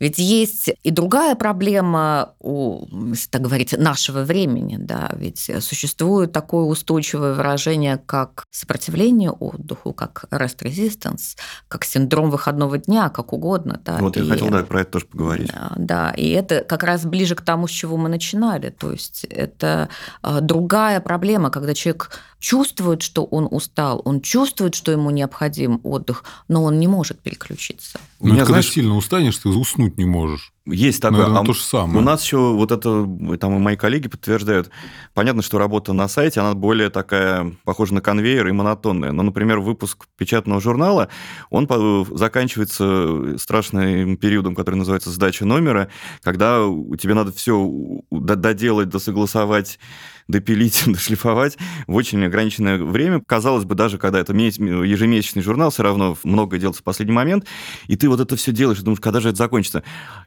ведь 0.00 0.18
есть 0.18 0.70
и 0.82 0.90
другая 0.90 1.34
проблема, 1.34 2.34
у, 2.40 2.86
если 3.10 3.28
так 3.28 3.42
говорить, 3.42 3.76
нашего 3.78 4.22
времени. 4.22 4.78
Да? 4.78 5.10
Ведь 5.14 5.50
существует 5.60 6.32
такое 6.32 6.64
устойчивое 6.64 7.34
выражение, 7.34 7.98
как 7.98 8.44
сопротивление 8.50 9.30
отдыху, 9.30 9.92
как 9.92 10.24
rest 10.30 10.62
resistance, 10.62 11.36
как 11.68 11.84
синдром 11.84 12.30
выходного 12.30 12.78
дня, 12.78 13.10
как 13.10 13.34
угодно. 13.34 13.80
Да? 13.84 13.98
Вот 13.98 14.16
я 14.16 14.24
и, 14.24 14.28
хотел 14.28 14.48
да, 14.48 14.62
про 14.62 14.80
это 14.80 14.92
тоже 14.92 15.06
поговорить. 15.06 15.52
Да, 15.76 16.12
и 16.16 16.30
это 16.30 16.64
как 16.64 16.82
раз 16.82 17.04
ближе 17.04 17.34
к 17.34 17.42
тому, 17.42 17.68
с 17.68 17.70
чего 17.70 17.98
мы 17.98 18.08
начинали. 18.08 18.70
То 18.70 18.92
есть 18.92 19.24
это 19.24 19.90
а, 20.22 20.40
другая 20.40 21.00
проблема, 21.00 21.50
когда 21.50 21.74
человек 21.74 22.10
чувствует, 22.40 23.02
что 23.02 23.24
он 23.24 23.46
устал, 23.50 24.02
он 24.04 24.20
чувствует, 24.20 24.74
что 24.74 24.90
ему 24.90 25.10
необходим 25.10 25.80
отдых, 25.84 26.24
но 26.48 26.64
он 26.64 26.80
не 26.80 26.88
может 26.88 27.20
переключиться. 27.20 28.00
У 28.18 28.26
меня, 28.26 28.38
когда 28.38 28.54
знаешь, 28.54 28.70
сильно 28.70 28.96
устанешь, 28.96 29.36
ты 29.38 29.48
уснуть 29.50 29.98
не 29.98 30.06
можешь. 30.06 30.52
Есть 30.66 31.02
такое. 31.02 31.20
Наверное, 31.20 31.42
а 31.42 31.44
то 31.44 31.52
же 31.52 31.62
самое. 31.62 31.98
У 31.98 32.00
нас 32.02 32.22
еще 32.22 32.36
вот 32.36 32.70
это, 32.70 33.08
там 33.40 33.56
и 33.56 33.58
мои 33.58 33.76
коллеги 33.76 34.08
подтверждают. 34.08 34.70
Понятно, 35.14 35.42
что 35.42 35.58
работа 35.58 35.92
на 35.92 36.06
сайте, 36.08 36.40
она 36.40 36.54
более 36.54 36.90
такая, 36.90 37.56
похожа 37.64 37.94
на 37.94 38.00
конвейер 38.00 38.46
и 38.46 38.52
монотонная. 38.52 39.12
Но, 39.12 39.22
например, 39.22 39.60
выпуск 39.60 40.06
печатного 40.16 40.60
журнала, 40.60 41.08
он 41.50 41.68
заканчивается 42.12 43.38
страшным 43.38 44.16
периодом, 44.16 44.54
который 44.54 44.76
называется 44.76 45.10
сдача 45.10 45.44
номера, 45.44 45.88
когда 46.22 46.58
тебе 47.00 47.14
надо 47.14 47.32
все 47.32 47.68
доделать, 48.10 48.88
досогласовать, 48.88 49.78
допилить, 50.30 50.82
дошлифовать 50.86 51.58
в 51.86 51.94
очень 51.94 52.24
ограниченное 52.24 52.78
время. 52.78 53.22
Казалось 53.26 53.64
бы, 53.64 53.74
даже 53.74 53.98
когда 53.98 54.20
это 54.20 54.32
ежемесячный 54.32 55.42
журнал, 55.42 55.70
все 55.70 55.82
равно 55.82 56.16
много 56.24 56.58
делается 56.58 56.80
в 56.80 56.84
последний 56.84 57.14
момент, 57.14 57.46
и 57.86 57.96
ты 57.96 58.08
вот 58.08 58.20
это 58.20 58.36
все 58.36 58.52
делаешь, 58.52 58.78
и 58.78 58.82
думаешь, 58.82 59.00
когда 59.00 59.20
же 59.20 59.28
это 59.30 59.38
закончится? 59.38 59.82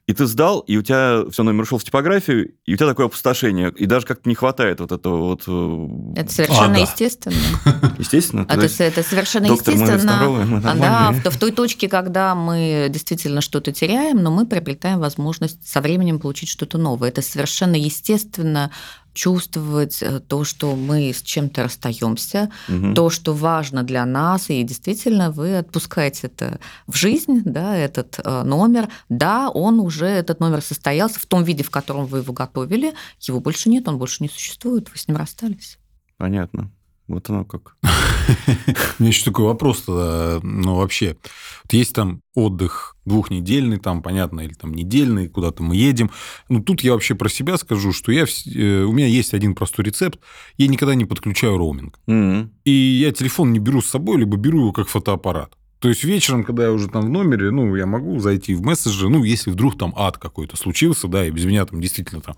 И 0.05 0.13
ты 0.13 0.25
сдал, 0.25 0.59
и 0.61 0.77
у 0.77 0.81
тебя 0.81 1.23
все, 1.31 1.43
номер 1.43 1.63
ушел 1.63 1.77
в 1.77 1.83
типографию, 1.83 2.53
и 2.65 2.73
у 2.73 2.77
тебя 2.77 2.87
такое 2.87 3.05
опустошение, 3.05 3.71
и 3.75 3.85
даже 3.85 4.05
как-то 4.05 4.27
не 4.29 4.35
хватает 4.35 4.79
вот 4.79 4.91
этого 4.91 5.17
вот... 5.17 5.43
Э, 5.47 6.19
это 6.19 6.31
совершенно 6.31 6.75
а, 6.75 6.79
естественно. 6.79 7.35
Естественно? 7.97 8.45
А, 8.49 8.55
то 8.55 8.63
есть 8.63 8.81
это 8.81 9.03
совершенно 9.03 9.47
доктор, 9.47 9.73
естественно. 9.73 10.11
Мы 10.11 10.17
здоровы, 10.17 10.45
мы 10.45 10.61
да, 10.61 11.11
в, 11.11 11.29
в 11.29 11.37
той 11.37 11.51
точке, 11.51 11.87
когда 11.87 12.35
мы 12.35 12.87
действительно 12.89 13.41
что-то 13.41 13.71
теряем, 13.71 14.21
но 14.21 14.31
мы 14.31 14.45
приобретаем 14.45 14.99
возможность 14.99 15.65
со 15.67 15.81
временем 15.81 16.19
получить 16.19 16.49
что-то 16.49 16.77
новое. 16.77 17.09
Это 17.09 17.21
совершенно 17.21 17.75
естественно 17.75 18.71
чувствовать 19.13 20.01
э, 20.01 20.19
то, 20.19 20.43
что 20.43 20.75
мы 20.75 21.13
с 21.13 21.21
чем-то 21.21 21.63
расстаемся, 21.63 22.51
угу. 22.67 22.93
то, 22.93 23.09
что 23.09 23.33
важно 23.33 23.83
для 23.83 24.05
нас, 24.05 24.49
и 24.49 24.63
действительно 24.63 25.31
вы 25.31 25.57
отпускаете 25.57 26.27
это 26.27 26.59
в 26.87 26.95
жизнь, 26.95 27.41
да, 27.45 27.75
этот 27.75 28.19
э, 28.23 28.43
номер. 28.43 28.89
Да, 29.09 29.49
он 29.49 29.79
уже, 29.79 30.05
этот 30.07 30.39
номер 30.39 30.61
состоялся 30.61 31.19
в 31.19 31.25
том 31.25 31.43
виде, 31.43 31.63
в 31.63 31.69
котором 31.69 32.05
вы 32.05 32.19
его 32.19 32.33
готовили, 32.33 32.93
его 33.19 33.39
больше 33.39 33.69
нет, 33.69 33.87
он 33.87 33.97
больше 33.97 34.23
не 34.23 34.29
существует, 34.29 34.89
вы 34.91 34.97
с 34.97 35.07
ним 35.07 35.17
расстались. 35.17 35.77
Понятно. 36.17 36.71
Вот 37.07 37.29
оно 37.29 37.43
как. 37.43 37.75
У 37.83 39.03
меня 39.03 39.09
еще 39.09 39.25
такой 39.25 39.45
вопрос 39.45 39.81
тогда, 39.81 40.39
ну, 40.41 40.77
вообще. 40.77 41.17
Вот 41.63 41.73
есть 41.73 41.93
там 41.93 42.21
отдых 42.33 42.95
двухнедельный, 43.05 43.77
там, 43.77 44.01
понятно, 44.01 44.41
или 44.41 44.53
там 44.53 44.73
недельный, 44.73 45.27
куда-то 45.27 45.63
мы 45.63 45.75
едем. 45.75 46.11
Ну, 46.47 46.63
тут 46.63 46.81
я 46.81 46.93
вообще 46.93 47.15
про 47.15 47.29
себя 47.29 47.57
скажу, 47.57 47.91
что 47.91 48.11
я, 48.11 48.23
э, 48.23 48.83
у 48.83 48.91
меня 48.93 49.07
есть 49.07 49.33
один 49.33 49.55
простой 49.55 49.85
рецепт. 49.85 50.19
Я 50.57 50.67
никогда 50.67 50.95
не 50.95 51.05
подключаю 51.05 51.57
роуминг. 51.57 51.99
И 52.63 52.71
я 52.71 53.11
телефон 53.11 53.51
не 53.51 53.59
беру 53.59 53.81
с 53.81 53.87
собой, 53.87 54.17
либо 54.19 54.37
беру 54.37 54.59
его 54.59 54.71
как 54.71 54.87
фотоаппарат. 54.87 55.53
То 55.83 55.89
есть 55.89 56.05
вечером, 56.05 56.45
когда 56.45 56.63
я 56.63 56.71
уже 56.71 56.87
там 56.87 57.01
в 57.01 57.09
номере, 57.09 57.51
ну, 57.51 57.75
я 57.75 57.85
могу 57.85 58.17
зайти 58.19 58.55
в 58.55 58.61
мессенджер, 58.61 59.09
ну, 59.09 59.25
если 59.25 59.51
вдруг 59.51 59.77
там 59.77 59.93
ад 59.97 60.17
какой-то 60.17 60.55
случился, 60.55 61.09
да, 61.09 61.27
и 61.27 61.29
без 61.29 61.43
меня 61.43 61.65
там 61.65 61.81
действительно 61.81 62.21
там 62.21 62.37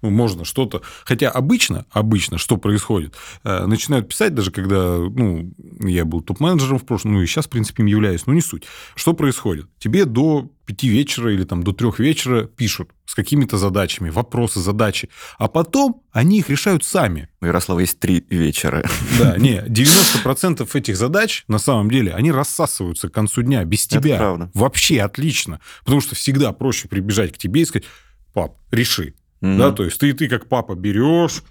ну, 0.00 0.10
можно 0.10 0.44
что-то... 0.44 0.80
Хотя 1.04 1.28
обычно, 1.28 1.86
обычно 1.90 2.38
что 2.38 2.56
происходит? 2.56 3.16
Э, 3.42 3.66
начинают 3.66 4.08
писать, 4.08 4.32
даже 4.32 4.52
когда, 4.52 4.98
ну, 4.98 5.52
я 5.80 6.04
был 6.04 6.20
топ-менеджером 6.20 6.78
в 6.78 6.84
прошлом, 6.84 7.14
ну, 7.14 7.22
и 7.22 7.26
сейчас, 7.26 7.46
в 7.46 7.50
принципе, 7.50 7.82
им 7.82 7.88
являюсь, 7.88 8.26
но 8.26 8.32
не 8.32 8.42
суть. 8.42 8.62
Что 8.94 9.12
происходит? 9.12 9.66
Тебе 9.80 10.04
до 10.04 10.52
пяти 10.66 10.88
вечера 10.88 11.32
или 11.32 11.44
там 11.44 11.62
до 11.62 11.72
трех 11.72 11.98
вечера 11.98 12.44
пишут 12.44 12.90
с 13.06 13.14
какими-то 13.14 13.58
задачами, 13.58 14.10
вопросы, 14.10 14.60
задачи, 14.60 15.08
а 15.38 15.48
потом 15.48 16.02
они 16.12 16.38
их 16.38 16.50
решают 16.50 16.84
сами. 16.84 17.28
У 17.40 17.46
Ярослава 17.46 17.80
есть 17.80 18.00
три 18.00 18.24
вечера. 18.30 18.84
Да, 19.18 19.36
не, 19.36 19.58
90% 19.66 20.68
этих 20.74 20.96
задач, 20.96 21.44
на 21.48 21.58
самом 21.58 21.90
деле, 21.90 22.12
они 22.12 22.32
рассасываются 22.32 23.08
к 23.08 23.12
концу 23.12 23.42
дня 23.42 23.64
без 23.64 23.86
тебя. 23.86 24.14
Это 24.14 24.18
правда. 24.18 24.50
Вообще 24.54 25.02
отлично. 25.02 25.60
Потому 25.84 26.00
что 26.00 26.14
всегда 26.14 26.52
проще 26.52 26.88
прибежать 26.88 27.32
к 27.32 27.38
тебе 27.38 27.62
и 27.62 27.64
сказать, 27.64 27.86
пап, 28.32 28.56
реши. 28.70 29.14
Mm-hmm. 29.40 29.58
Да, 29.58 29.72
то 29.72 29.84
есть 29.84 29.98
ты, 29.98 30.12
ты 30.14 30.28
как 30.28 30.48
папа 30.48 30.74
берешь, 30.74 31.42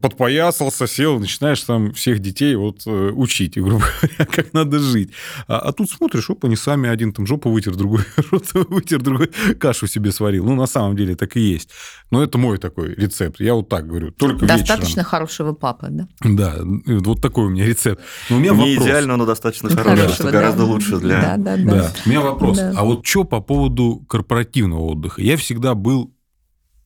подпоясался, 0.00 0.86
сел, 0.86 1.18
начинаешь 1.18 1.60
там 1.62 1.92
всех 1.92 2.20
детей 2.20 2.54
вот 2.54 2.82
э, 2.86 3.10
учить, 3.10 3.56
грубо 3.56 3.84
говоря, 4.02 4.24
как 4.30 4.52
надо 4.52 4.78
жить. 4.78 5.10
А, 5.48 5.58
а 5.58 5.72
тут 5.72 5.90
смотришь, 5.90 6.30
опа, 6.30 6.48
не 6.48 6.56
сами 6.56 6.88
один 6.88 7.12
там 7.12 7.26
жопу 7.26 7.50
вытер, 7.50 7.74
другой 7.74 8.04
рот 8.30 8.46
вытер, 8.52 9.02
другой 9.02 9.30
кашу 9.58 9.86
себе 9.86 10.12
сварил. 10.12 10.44
Ну, 10.44 10.54
на 10.54 10.66
самом 10.66 10.96
деле 10.96 11.16
так 11.16 11.36
и 11.36 11.40
есть. 11.40 11.70
Но 12.10 12.22
это 12.22 12.38
мой 12.38 12.58
такой 12.58 12.94
рецепт. 12.94 13.40
Я 13.40 13.54
вот 13.54 13.68
так 13.68 13.86
говорю, 13.86 14.12
только 14.12 14.46
Достаточно 14.46 14.86
вечером. 14.86 15.04
хорошего 15.04 15.52
папы, 15.52 15.88
да? 15.90 16.08
Да, 16.20 16.56
вот 16.62 17.20
такой 17.20 17.46
у 17.46 17.48
меня 17.48 17.66
рецепт. 17.66 18.00
Но 18.30 18.36
у 18.36 18.38
меня 18.38 18.52
не 18.52 18.74
вопрос. 18.74 18.86
идеально, 18.86 19.16
но 19.16 19.26
достаточно 19.26 19.70
хороший, 19.70 20.12
что 20.12 20.24
да. 20.24 20.30
гораздо 20.30 20.64
лучше 20.64 20.98
для... 20.98 21.20
Да, 21.20 21.36
да, 21.36 21.56
да. 21.56 21.72
да. 21.72 21.92
У 22.06 22.08
меня 22.08 22.20
вопрос. 22.20 22.56
Да. 22.58 22.72
А 22.76 22.84
вот 22.84 23.04
что 23.04 23.24
по 23.24 23.40
поводу 23.40 24.04
корпоративного 24.08 24.80
отдыха? 24.80 25.22
Я 25.22 25.36
всегда 25.36 25.74
был 25.74 26.14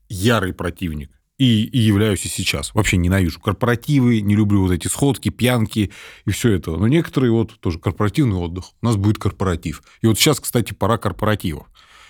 ярый 0.08 0.52
противник. 0.52 1.10
И, 1.42 1.64
и 1.64 1.78
являюсь 1.80 2.24
и 2.24 2.28
сейчас. 2.28 2.72
Вообще 2.72 2.96
ненавижу 2.96 3.40
корпоративы, 3.40 4.20
не 4.20 4.36
люблю 4.36 4.62
вот 4.62 4.70
эти 4.70 4.86
сходки, 4.86 5.28
пьянки 5.28 5.90
и 6.24 6.30
все 6.30 6.52
это. 6.52 6.76
Но 6.76 6.86
некоторые 6.86 7.32
вот 7.32 7.58
тоже 7.58 7.80
корпоративный 7.80 8.36
отдых. 8.36 8.66
У 8.80 8.86
нас 8.86 8.94
будет 8.94 9.18
корпоратив. 9.18 9.82
И 10.02 10.06
вот 10.06 10.16
сейчас, 10.16 10.38
кстати, 10.38 10.72
пора 10.72 10.98
корпоративов. 10.98 11.66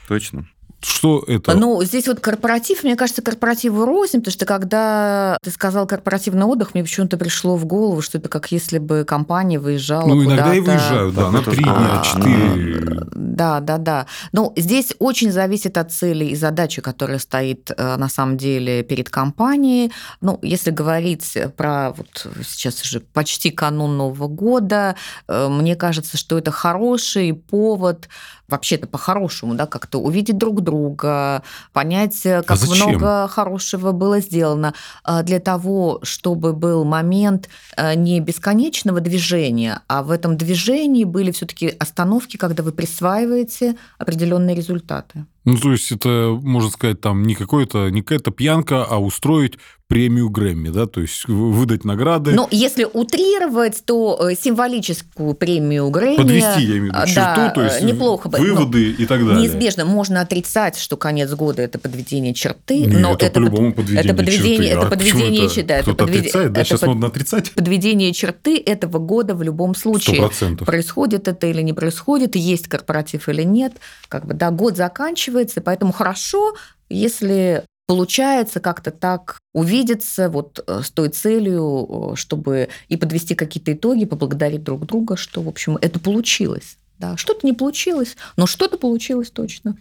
Точно. 0.06 0.46
Что 0.80 1.22
это? 1.26 1.54
Ну, 1.54 1.82
здесь 1.84 2.08
вот 2.08 2.20
корпоратив, 2.20 2.82
мне 2.82 2.96
кажется, 2.96 3.22
корпоративы 3.22 3.86
рознь, 3.86 4.18
потому 4.18 4.32
что 4.32 4.46
когда 4.46 5.38
ты 5.42 5.50
сказал 5.50 5.86
корпоративный 5.86 6.44
отдых, 6.44 6.74
мне 6.74 6.82
почему-то 6.82 7.16
пришло 7.16 7.56
в 7.56 7.64
голову, 7.66 8.02
что 8.02 8.18
это 8.18 8.28
как 8.28 8.50
если 8.50 8.78
бы 8.78 9.04
компания 9.04 9.58
выезжала 9.58 10.06
Ну, 10.06 10.24
иногда 10.24 10.54
и 10.54 10.60
выезжают, 10.60 11.14
да, 11.14 11.30
на 11.30 11.42
три 11.42 11.62
дня, 11.62 12.02
четыре. 12.04 13.02
Да, 13.14 13.60
да, 13.60 13.78
да. 13.78 14.06
Ну, 14.32 14.52
здесь 14.56 14.94
очень 14.98 15.32
зависит 15.32 15.78
от 15.78 15.92
цели 15.92 16.26
и 16.26 16.34
задачи, 16.34 16.82
которая 16.82 17.18
стоит 17.18 17.70
э, 17.76 17.96
на 17.96 18.08
самом 18.08 18.36
деле 18.36 18.82
перед 18.82 19.08
компанией. 19.08 19.92
Ну, 20.20 20.38
если 20.42 20.70
говорить 20.70 21.36
про 21.56 21.92
вот 21.92 22.26
сейчас 22.44 22.82
уже 22.82 23.00
почти 23.00 23.50
канун 23.50 23.96
Нового 23.96 24.28
года, 24.28 24.96
э, 25.28 25.48
мне 25.48 25.76
кажется, 25.76 26.16
что 26.16 26.38
это 26.38 26.50
хороший 26.50 27.32
повод 27.32 28.08
вообще-то 28.52 28.86
по-хорошему, 28.86 29.54
да, 29.54 29.66
как-то 29.66 29.98
увидеть 29.98 30.38
друг 30.38 30.60
друга, 30.60 31.42
понять, 31.72 32.24
э, 32.24 32.42
как 32.42 32.58
а 32.62 32.66
много 32.66 33.28
хорошего 33.28 33.92
было 33.92 34.20
сделано 34.20 34.74
э, 35.04 35.22
для 35.22 35.40
того, 35.40 35.98
чтобы 36.02 36.52
был 36.52 36.84
момент 36.84 37.48
э, 37.76 37.94
не 37.94 38.20
бесконечного 38.20 39.00
движения, 39.00 39.80
а 39.88 40.02
в 40.02 40.10
этом 40.10 40.36
движении 40.36 41.04
были 41.04 41.30
все-таки 41.32 41.74
остановки, 41.78 42.36
когда 42.36 42.62
вы 42.62 42.72
присваиваете 42.72 43.76
определенные 43.98 44.54
результаты. 44.54 45.26
Ну, 45.44 45.56
то 45.56 45.72
есть 45.72 45.90
это, 45.90 46.38
можно 46.40 46.70
сказать, 46.70 47.00
там 47.00 47.24
не, 47.24 47.34
какое-то, 47.34 47.88
не 47.90 48.02
какая-то 48.02 48.30
пьянка, 48.30 48.84
а 48.84 48.98
устроить 48.98 49.58
премию 49.92 50.30
Грэмми, 50.30 50.70
да, 50.70 50.86
то 50.86 51.02
есть 51.02 51.28
выдать 51.28 51.84
награды. 51.84 52.32
Ну, 52.32 52.48
если 52.50 52.86
утрировать, 52.90 53.84
то 53.84 54.30
э, 54.30 54.34
символическую 54.34 55.34
премию 55.34 55.90
Грэмми... 55.90 56.16
Подвести, 56.16 56.62
я 56.62 56.78
имею 56.78 56.94
в 56.94 56.96
виду, 56.96 57.06
черту, 57.06 57.36
да, 57.36 57.50
то 57.50 57.62
есть 57.62 57.82
неплохо 57.82 58.30
бы. 58.30 58.38
выводы 58.38 58.94
ну, 58.96 59.04
и 59.04 59.06
так 59.06 59.20
далее. 59.26 59.42
Неизбежно. 59.42 59.84
Можно 59.84 60.22
отрицать, 60.22 60.78
что 60.78 60.96
конец 60.96 61.30
года– 61.34 61.60
это 61.62 61.78
подведение 61.78 62.32
черты, 62.32 62.86
Нет, 62.86 63.00
но 63.00 63.12
это, 63.12 63.26
это 63.26 63.40
по-любому 63.40 63.74
подведение 63.74 64.04
это 64.04 64.14
подведение, 64.14 64.56
черты. 64.56 64.72
Это 64.72 64.86
а 64.86 64.90
подведение 64.90 65.46
это? 65.46 65.62
Да, 65.62 65.82
Кто-то 65.82 65.98
подвед... 65.98 66.20
отрицает, 66.20 66.52
да? 66.52 66.60
Это 66.62 66.68
Сейчас 66.70 66.80
под... 66.80 66.88
модно 66.88 67.06
отрицать? 67.08 67.52
Подведение 67.52 68.12
черты 68.14 68.62
этого 68.64 68.98
года 68.98 69.34
в 69.34 69.42
любом 69.42 69.74
случае. 69.74 70.22
100%. 70.22 70.64
Происходит 70.64 71.28
это 71.28 71.46
или 71.48 71.60
не 71.60 71.74
происходит, 71.74 72.34
есть 72.34 72.66
корпоратив 72.66 73.28
или 73.28 73.42
нет. 73.42 73.74
Как 74.08 74.24
бы, 74.24 74.32
да, 74.32 74.50
год 74.50 74.78
заканчивается, 74.78 75.31
поэтому 75.60 75.92
хорошо, 75.92 76.54
если 76.88 77.64
получается 77.86 78.60
как-то 78.60 78.90
так 78.90 79.38
увидеться 79.52 80.28
вот 80.28 80.64
э, 80.66 80.80
с 80.82 80.90
той 80.90 81.08
целью, 81.08 82.12
э, 82.12 82.16
чтобы 82.16 82.68
и 82.88 82.96
подвести 82.96 83.34
какие-то 83.34 83.72
итоги, 83.72 84.04
поблагодарить 84.04 84.62
друг 84.62 84.86
друга, 84.86 85.16
что, 85.16 85.42
в 85.42 85.48
общем, 85.48 85.76
это 85.76 86.00
получилось. 86.00 86.78
Да, 86.98 87.16
что-то 87.16 87.46
не 87.46 87.52
получилось, 87.52 88.16
но 88.36 88.46
что-то 88.46 88.78
получилось 88.78 89.30
точно. 89.30 89.76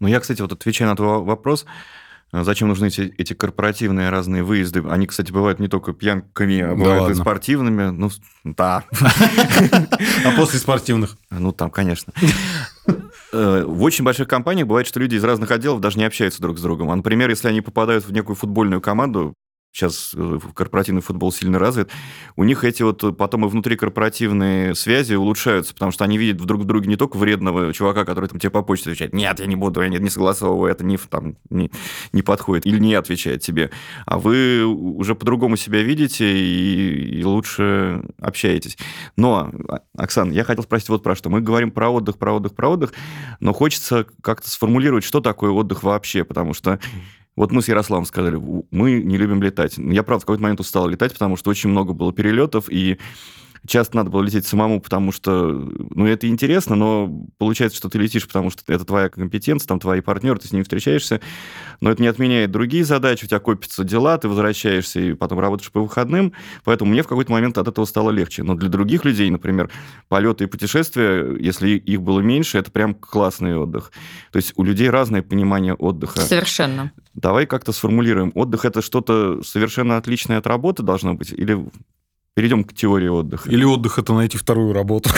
Ну, 0.00 0.08
я, 0.08 0.20
кстати, 0.20 0.42
вот 0.42 0.52
отвечая 0.52 0.88
на 0.88 0.96
твой 0.96 1.22
вопрос, 1.22 1.64
э, 2.32 2.42
Зачем 2.44 2.68
нужны 2.68 2.88
эти, 2.88 3.14
эти 3.16 3.32
корпоративные 3.32 4.10
разные 4.10 4.42
выезды? 4.42 4.82
Они, 4.90 5.06
кстати, 5.06 5.30
бывают 5.30 5.60
не 5.60 5.68
только 5.68 5.92
пьянками, 5.92 6.60
а 6.60 6.74
бывают 6.74 7.02
ладно. 7.02 7.14
и 7.14 7.16
спортивными. 7.16 7.90
Ну, 7.90 8.10
да. 8.44 8.84
А 10.24 10.32
после 10.36 10.58
спортивных? 10.58 11.16
Ну, 11.30 11.52
там, 11.52 11.70
конечно. 11.70 12.12
Э, 13.34 13.64
в 13.64 13.82
очень 13.82 14.04
больших 14.04 14.28
компаниях 14.28 14.68
бывает, 14.68 14.86
что 14.86 15.00
люди 15.00 15.16
из 15.16 15.24
разных 15.24 15.50
отделов 15.50 15.80
даже 15.80 15.98
не 15.98 16.04
общаются 16.04 16.40
друг 16.40 16.56
с 16.56 16.62
другом. 16.62 16.90
А, 16.90 16.96
например, 16.96 17.30
если 17.30 17.48
они 17.48 17.60
попадают 17.60 18.04
в 18.06 18.12
некую 18.12 18.36
футбольную 18.36 18.80
команду, 18.80 19.34
сейчас 19.74 20.12
э, 20.16 20.38
корпоративный 20.54 21.02
футбол 21.02 21.32
сильно 21.32 21.58
развит, 21.58 21.90
у 22.36 22.44
них 22.44 22.62
эти 22.62 22.82
вот 22.82 23.16
потом 23.18 23.44
и 23.44 23.48
внутрикорпоративные 23.48 24.74
связи 24.76 25.14
улучшаются, 25.14 25.74
потому 25.74 25.90
что 25.90 26.04
они 26.04 26.16
видят 26.16 26.36
друг 26.36 26.62
в 26.62 26.64
друге 26.64 26.88
не 26.88 26.96
только 26.96 27.16
вредного 27.16 27.72
чувака, 27.72 28.04
который 28.04 28.28
там 28.28 28.38
тебе 28.38 28.50
по 28.50 28.62
почте 28.62 28.90
отвечает, 28.90 29.12
нет, 29.12 29.40
я 29.40 29.46
не 29.46 29.56
буду, 29.56 29.82
я 29.82 29.88
не, 29.88 29.98
не 29.98 30.10
согласовываю, 30.10 30.70
это 30.70 30.84
не, 30.84 30.96
там, 30.96 31.36
не, 31.50 31.72
не 32.12 32.22
подходит, 32.22 32.66
или 32.66 32.78
не 32.78 32.94
отвечает 32.94 33.42
тебе, 33.42 33.70
а 34.06 34.18
вы 34.18 34.64
уже 34.64 35.16
по-другому 35.16 35.56
себя 35.56 35.82
видите 35.82 36.24
и, 36.24 37.18
и 37.18 37.24
лучше 37.24 38.04
общаетесь. 38.20 38.78
Но, 39.16 39.50
а, 39.68 39.80
Оксан, 39.96 40.30
я 40.30 40.44
хотел 40.44 40.62
спросить 40.62 40.88
вот 40.88 41.02
про 41.02 41.16
что. 41.16 41.30
Мы 41.30 41.40
говорим 41.40 41.72
про 41.72 41.90
отдых, 41.90 42.16
про 42.18 42.34
отдых, 42.34 42.54
про 42.54 42.68
отдых, 42.68 42.92
но 43.40 43.52
хочется 43.52 44.06
как-то 44.22 44.48
сформулировать, 44.48 45.02
что 45.02 45.20
такое 45.20 45.50
отдых 45.50 45.82
вообще, 45.82 46.22
потому 46.24 46.54
что 46.54 46.78
вот 47.36 47.52
мы 47.52 47.62
с 47.62 47.68
Ярославом 47.68 48.04
сказали, 48.04 48.40
мы 48.70 49.02
не 49.02 49.16
любим 49.16 49.42
летать. 49.42 49.76
Я, 49.78 50.02
правда, 50.02 50.22
в 50.22 50.26
какой-то 50.26 50.42
момент 50.42 50.60
устал 50.60 50.88
летать, 50.88 51.12
потому 51.12 51.36
что 51.36 51.50
очень 51.50 51.70
много 51.70 51.92
было 51.92 52.12
перелетов, 52.12 52.70
и 52.70 52.98
часто 53.66 53.96
надо 53.96 54.10
было 54.10 54.22
лететь 54.22 54.46
самому, 54.46 54.80
потому 54.80 55.12
что, 55.12 55.32
ну, 55.32 56.06
это 56.06 56.28
интересно, 56.28 56.76
но 56.76 57.26
получается, 57.38 57.78
что 57.78 57.88
ты 57.88 57.98
летишь, 57.98 58.26
потому 58.26 58.50
что 58.50 58.62
это 58.72 58.84
твоя 58.84 59.08
компетенция, 59.08 59.66
там 59.66 59.80
твои 59.80 60.00
партнеры, 60.00 60.38
ты 60.38 60.48
с 60.48 60.52
ними 60.52 60.62
встречаешься, 60.62 61.20
но 61.80 61.90
это 61.90 62.02
не 62.02 62.08
отменяет 62.08 62.50
другие 62.50 62.84
задачи, 62.84 63.24
у 63.24 63.28
тебя 63.28 63.40
копятся 63.40 63.84
дела, 63.84 64.18
ты 64.18 64.28
возвращаешься 64.28 65.00
и 65.00 65.14
потом 65.14 65.40
работаешь 65.40 65.72
по 65.72 65.80
выходным, 65.80 66.32
поэтому 66.64 66.90
мне 66.90 67.02
в 67.02 67.08
какой-то 67.08 67.32
момент 67.32 67.58
от 67.58 67.68
этого 67.68 67.84
стало 67.84 68.10
легче. 68.10 68.42
Но 68.42 68.54
для 68.54 68.68
других 68.68 69.04
людей, 69.04 69.30
например, 69.30 69.70
полеты 70.08 70.44
и 70.44 70.46
путешествия, 70.46 71.36
если 71.38 71.70
их 71.70 72.02
было 72.02 72.20
меньше, 72.20 72.58
это 72.58 72.70
прям 72.70 72.94
классный 72.94 73.56
отдых. 73.56 73.92
То 74.30 74.36
есть 74.36 74.52
у 74.56 74.64
людей 74.64 74.90
разное 74.90 75.22
понимание 75.22 75.74
отдыха. 75.74 76.20
Совершенно. 76.20 76.92
Давай 77.14 77.46
как-то 77.46 77.72
сформулируем. 77.72 78.32
Отдых– 78.34 78.64
это 78.66 78.82
что-то 78.82 79.42
совершенно 79.42 79.96
отличное 79.96 80.38
от 80.38 80.46
работы 80.46 80.82
должно 80.82 81.14
быть? 81.14 81.32
Или 81.32 81.64
Перейдем 82.34 82.64
к 82.64 82.74
теории 82.74 83.08
отдыха. 83.08 83.48
Или 83.48 83.64
отдых– 83.64 83.98
это 84.00 84.12
найти 84.12 84.36
вторую 84.36 84.72
работу. 84.72 85.10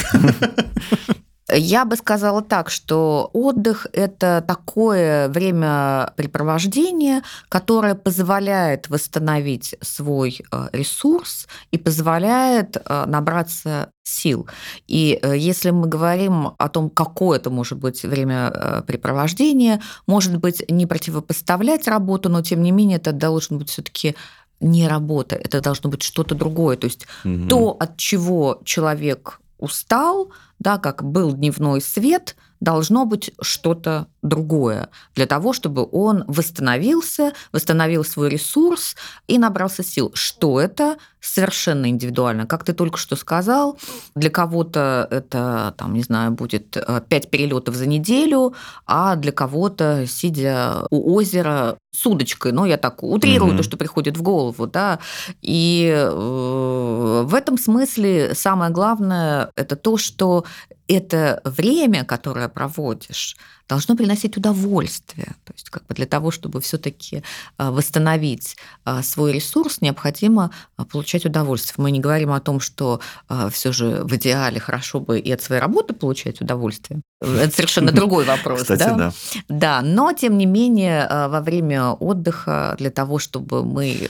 Я 1.48 1.85
бы 1.85 1.96
сказала 1.96 2.42
так, 2.42 2.70
что 2.70 3.31
отдых– 3.33 3.87
это 3.92 4.44
такое 4.46 5.29
времяпрепровождение, 5.29 7.22
которое 7.48 7.94
позволяет 7.94 8.88
восстановить 8.88 9.76
свой 9.81 10.40
э, 10.50 10.68
ресурс 10.72 11.46
и 11.70 11.79
позволяет 11.79 12.76
э, 12.76 13.05
набраться 13.07 13.90
сил. 14.02 14.48
И 14.88 15.20
э, 15.22 15.37
если 15.38 15.70
мы 15.70 15.87
говорим 15.87 16.50
о 16.59 16.68
том, 16.68 16.90
какое 16.90 17.38
это 17.38 17.48
может 17.48 17.79
быть 17.79 18.02
времяпрепровождение, 18.02 19.81
может 20.09 20.38
быть, 20.38 20.68
не 20.68 20.87
противопоставлять 20.87 21.87
работу, 21.87 22.29
но 22.29 22.42
тем 22.42 22.61
не 22.61 22.72
менее 22.72 22.98
это 22.98 23.12
должен 23.12 23.59
быть 23.59 23.70
все-таки 23.70 24.16
не 24.61 24.88
работа, 24.88 25.37
это 25.37 25.61
должно 25.61 25.90
быть 25.90 26.03
что-то 26.03 26.35
другое. 26.35 26.77
То 26.77 26.87
есть 26.87 27.07
угу. 27.25 27.49
то, 27.49 27.77
от 27.79 27.97
чего 27.97 28.61
человек 28.64 29.40
устал, 29.59 30.31
да, 30.59 30.79
как 30.79 31.05
был 31.05 31.33
дневной 31.33 31.81
свет, 31.81 32.37
должно 32.61 33.05
быть 33.05 33.31
что-то 33.40 34.07
другое 34.23 34.88
для 35.14 35.27
того, 35.27 35.53
чтобы 35.53 35.87
он 35.90 36.25
восстановился, 36.27 37.33
восстановил 37.53 38.05
свой 38.05 38.29
ресурс 38.29 38.97
и 39.27 39.38
набрался 39.38 39.83
сил. 39.83 40.11
Что 40.14 40.61
это? 40.61 40.97
Совершенно 41.21 41.88
индивидуально. 41.88 42.47
Как 42.47 42.64
ты 42.64 42.73
только 42.73 42.99
что 42.99 43.16
сказал, 43.16 43.79
для 44.14 44.31
кого-то 44.31 45.09
это, 45.11 45.75
там, 45.77 45.95
не 45.95 46.03
знаю, 46.03 46.33
будет 46.33 46.77
э, 46.77 47.03
пять 47.09 47.31
перелетов 47.31 47.75
за 47.75 47.87
неделю, 47.87 48.55
а 48.87 49.16
для 49.16 49.33
кого-то, 49.33 50.07
сидя 50.07 50.87
у 50.90 51.14
озера 51.14 51.79
с 51.92 52.07
удочкой, 52.07 52.53
ну, 52.53 52.64
я 52.64 52.77
так 52.77 53.03
утрирую 53.03 53.51
угу. 53.51 53.59
то, 53.59 53.62
что 53.62 53.77
приходит 53.77 54.16
в 54.16 54.23
голову, 54.23 54.66
да, 54.66 54.99
и 55.40 55.92
э, 55.97 57.23
в 57.25 57.35
этом 57.35 57.59
смысле 57.59 58.35
самое 58.35 58.71
главное– 58.71 59.51
это 59.57 59.77
то, 59.77 59.97
что 59.97 60.45
это 60.88 61.40
время, 61.44 62.05
которое 62.05 62.49
проводишь, 62.49 63.37
должно 63.68 63.96
приносить 63.96 64.37
удовольствие. 64.37 65.35
То 65.44 65.53
есть 65.53 65.70
как 65.70 65.85
бы 65.87 65.94
для 65.94 66.07
того, 66.07 66.31
чтобы 66.31 66.61
все-таки 66.61 67.22
а, 67.57 67.72
восстановить 67.72 68.57
а, 68.85 69.03
свой 69.03 69.33
ресурс, 69.33 69.81
необходимо 69.81 70.53
а, 70.77 70.85
получать 70.85 71.27
удовольствие. 71.27 71.75
Мы 71.79 71.90
не 71.90 72.01
говорим 72.01 72.33
о 72.33 72.40
том, 72.40 72.61
что 72.61 73.01
все 73.51 73.72
же 73.72 74.05
в 74.05 74.14
идеале 74.16 74.61
хорошо 74.61 75.01
бы 75.01 75.18
и 75.18 75.33
от 75.33 75.42
своей 75.42 75.61
работы 75.61 75.94
получать 75.94 76.40
удовольствие. 76.40 77.01
Это 77.20 77.51
совершенно 77.51 77.92
другой 77.92 78.25
вопрос. 78.25 78.62
Кстати, 78.62 78.79
да? 78.81 78.94
да. 78.94 79.12
Да, 79.49 79.83
но 79.83 80.12
тем 80.12 80.38
не 80.38 80.46
менее 80.46 81.09
во 81.09 81.40
время 81.40 81.90
отдыха 81.90 82.77
для 82.79 82.90
того, 82.90 83.18
чтобы 83.18 83.64
мы 83.64 84.09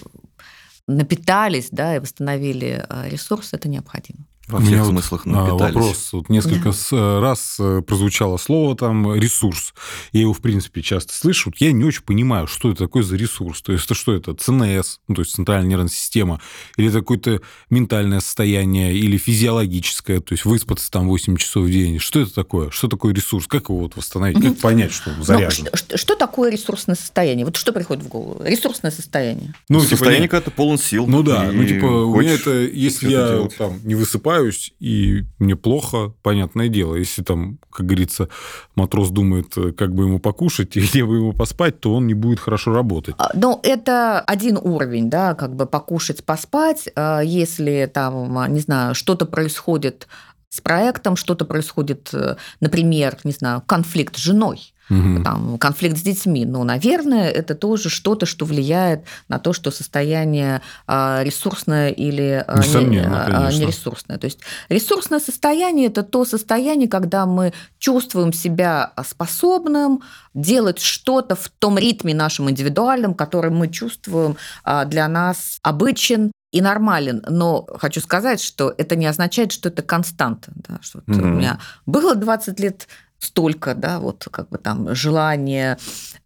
напитались 0.87 1.69
да, 1.71 1.97
и 1.97 1.99
восстановили 1.99 2.87
ресурс, 3.09 3.53
это 3.53 3.69
необходимо. 3.69 4.27
Во 4.49 4.61
всех 4.61 4.81
вот, 4.81 4.91
смыслах 4.91 5.27
напитались. 5.27 5.75
Вопрос. 5.75 6.09
Вот 6.13 6.29
несколько 6.29 6.71
да. 6.91 7.21
раз 7.21 7.57
э, 7.59 7.83
прозвучало 7.83 8.37
слово 8.37 8.77
там 8.77 9.15
ресурс. 9.15 9.75
Я 10.13 10.21
его, 10.23 10.33
в 10.33 10.41
принципе, 10.41 10.83
часто 10.83 11.13
слышу. 11.15 11.53
Я 11.59 11.73
не 11.73 11.85
очень 11.85 12.03
понимаю, 12.03 12.47
что 12.47 12.71
это 12.71 12.85
такое 12.85 13.03
за 13.03 13.17
ресурс. 13.17 13.61
То 13.63 13.73
есть, 13.73 13.87
это 13.87 13.95
что 13.95 14.15
это? 14.15 14.35
ЦНС, 14.35 15.01
ну, 15.09 15.17
то 15.17 15.23
есть 15.23 15.35
центральная 15.35 15.69
нервная 15.69 15.89
система, 15.89 16.41
или 16.77 16.89
это 16.89 17.01
какое-то 17.01 17.41
ментальное 17.71 18.21
состояние, 18.21 18.95
или 18.95 19.17
физиологическое, 19.17 20.21
то 20.21 20.33
есть 20.33 20.45
выспаться 20.45 20.91
там 20.93 21.09
8 21.09 21.37
часов 21.37 21.65
в 21.65 21.71
день. 21.71 21.99
Что 21.99 22.21
это 22.21 22.33
такое? 22.33 22.71
Что 22.71 22.87
такое 22.87 23.13
ресурс? 23.13 23.49
Как 23.49 23.69
его 23.69 23.81
вот 23.81 23.97
восстановить? 23.97 24.41
Как 24.41 24.59
понять, 24.59 24.93
что 24.93 25.11
он 25.11 25.25
заряжен? 25.25 25.67
Ну, 25.73 25.77
что, 25.77 25.99
что 25.99 26.15
такое 26.15 26.53
ресурсное 26.53 26.95
состояние? 26.95 27.45
Вот 27.45 27.57
что 27.57 27.73
приходит 27.73 28.05
в 28.05 28.09
голову? 28.09 28.41
Ресурсное 28.45 28.93
состояние. 28.93 29.55
Ну, 29.69 29.81
типа, 29.81 29.91
состояние, 29.91 30.29
когда 30.29 30.45
ты 30.45 30.51
полон 30.53 30.79
сил. 30.79 31.07
Ну 31.07 31.23
да, 31.23 31.51
ну 31.53 31.67
типа 31.67 31.87
у 31.87 32.21
меня 32.21 32.35
это, 32.35 32.51
если 32.61 33.11
я 33.11 33.49
там 33.59 33.81
не 33.83 33.97
высыпаю, 33.97 34.36
просыпаюсь, 34.37 34.75
и 34.81 35.25
мне 35.39 35.57
плохо, 35.57 36.13
понятное 36.23 36.69
дело. 36.69 36.95
Если 36.97 37.23
там, 37.23 37.59
как 37.71 37.87
говорится, 37.87 38.29
матрос 38.75 39.11
думает, 39.11 39.55
как 39.77 39.95
бы 39.95 40.05
ему 40.05 40.19
покушать 40.19 40.77
и 40.77 40.81
где 40.81 41.05
бы 41.05 41.17
ему 41.17 41.33
поспать, 41.33 41.81
то 41.81 41.95
он 41.95 42.07
не 42.07 42.15
будет 42.15 42.41
хорошо 42.41 42.73
работать. 42.73 43.15
А, 43.19 43.31
ну, 43.35 43.61
это 43.63 44.21
один 44.21 44.59
уровень, 44.61 45.11
да, 45.11 45.35
как 45.35 45.55
бы 45.55 45.67
покушать, 45.67 46.25
поспать. 46.25 46.89
А, 46.95 47.21
если 47.21 47.91
там, 47.93 48.53
не 48.53 48.61
знаю, 48.61 48.95
что-то 48.95 49.27
происходит 49.27 50.09
с 50.49 50.61
проектом, 50.61 51.17
что-то 51.17 51.45
происходит, 51.45 52.11
э, 52.15 52.37
например, 52.61 53.19
не 53.25 53.33
знаю, 53.33 53.63
конфликт 53.67 54.17
с 54.17 54.21
женой, 54.21 54.73
угу. 54.91 55.23
там, 55.23 55.59
конфликт 55.59 55.99
с 55.99 56.03
детьми. 56.03 56.45
Но, 56.45 56.65
наверное, 56.65 57.29
это 57.31 57.55
тоже 57.55 57.89
что-то, 57.89 58.27
что 58.27 58.45
влияет 58.45 59.05
на 59.29 59.39
то, 59.39 59.53
что 59.53 59.71
состояние 59.71 60.63
а, 60.87 61.23
ресурсное 61.23 61.91
или 61.91 62.45
а, 62.47 62.59
Несомненно, 62.59 63.49
не, 63.51 63.59
нересурсное. 63.59 64.19
То 64.19 64.27
есть 64.27 64.41
ресурсное 64.69 65.21
состояние– 65.21 65.87
это 65.89 66.03
то 66.03 66.25
состояние, 66.25 66.89
когда 66.89 67.27
мы 67.27 67.53
чувствуем 67.79 68.33
себя 68.33 68.93
способным 69.05 70.03
делать 70.35 70.81
что-то 70.81 71.35
в 71.35 71.49
том 71.49 71.79
ритме 71.79 72.15
нашем 72.15 72.51
индивидуальном, 72.51 73.15
который 73.15 73.51
мы 73.51 73.69
чувствуем 73.69 74.37
а, 74.65 74.85
для 74.85 75.09
нас 75.09 75.59
обычен, 75.63 76.33
и 76.53 76.61
нормален, 76.63 77.23
но 77.29 77.67
хочу 77.79 78.01
сказать, 78.01 78.41
что 78.41 78.73
это 78.79 78.97
не 78.97 79.05
означает, 79.05 79.53
что 79.53 79.69
это 79.69 79.83
константа. 79.83 80.53
Да, 80.55 80.79
что 80.81 81.01
mm-hmm. 81.01 81.21
У 81.21 81.27
меня 81.27 81.59
было 81.85 82.15
20 82.15 82.59
лет 82.61 82.89
столько, 83.19 83.75
да, 83.75 83.99
вот 83.99 84.29
как 84.31 84.49
бы 84.49 84.59
там 84.59 84.95
желание 84.95 85.79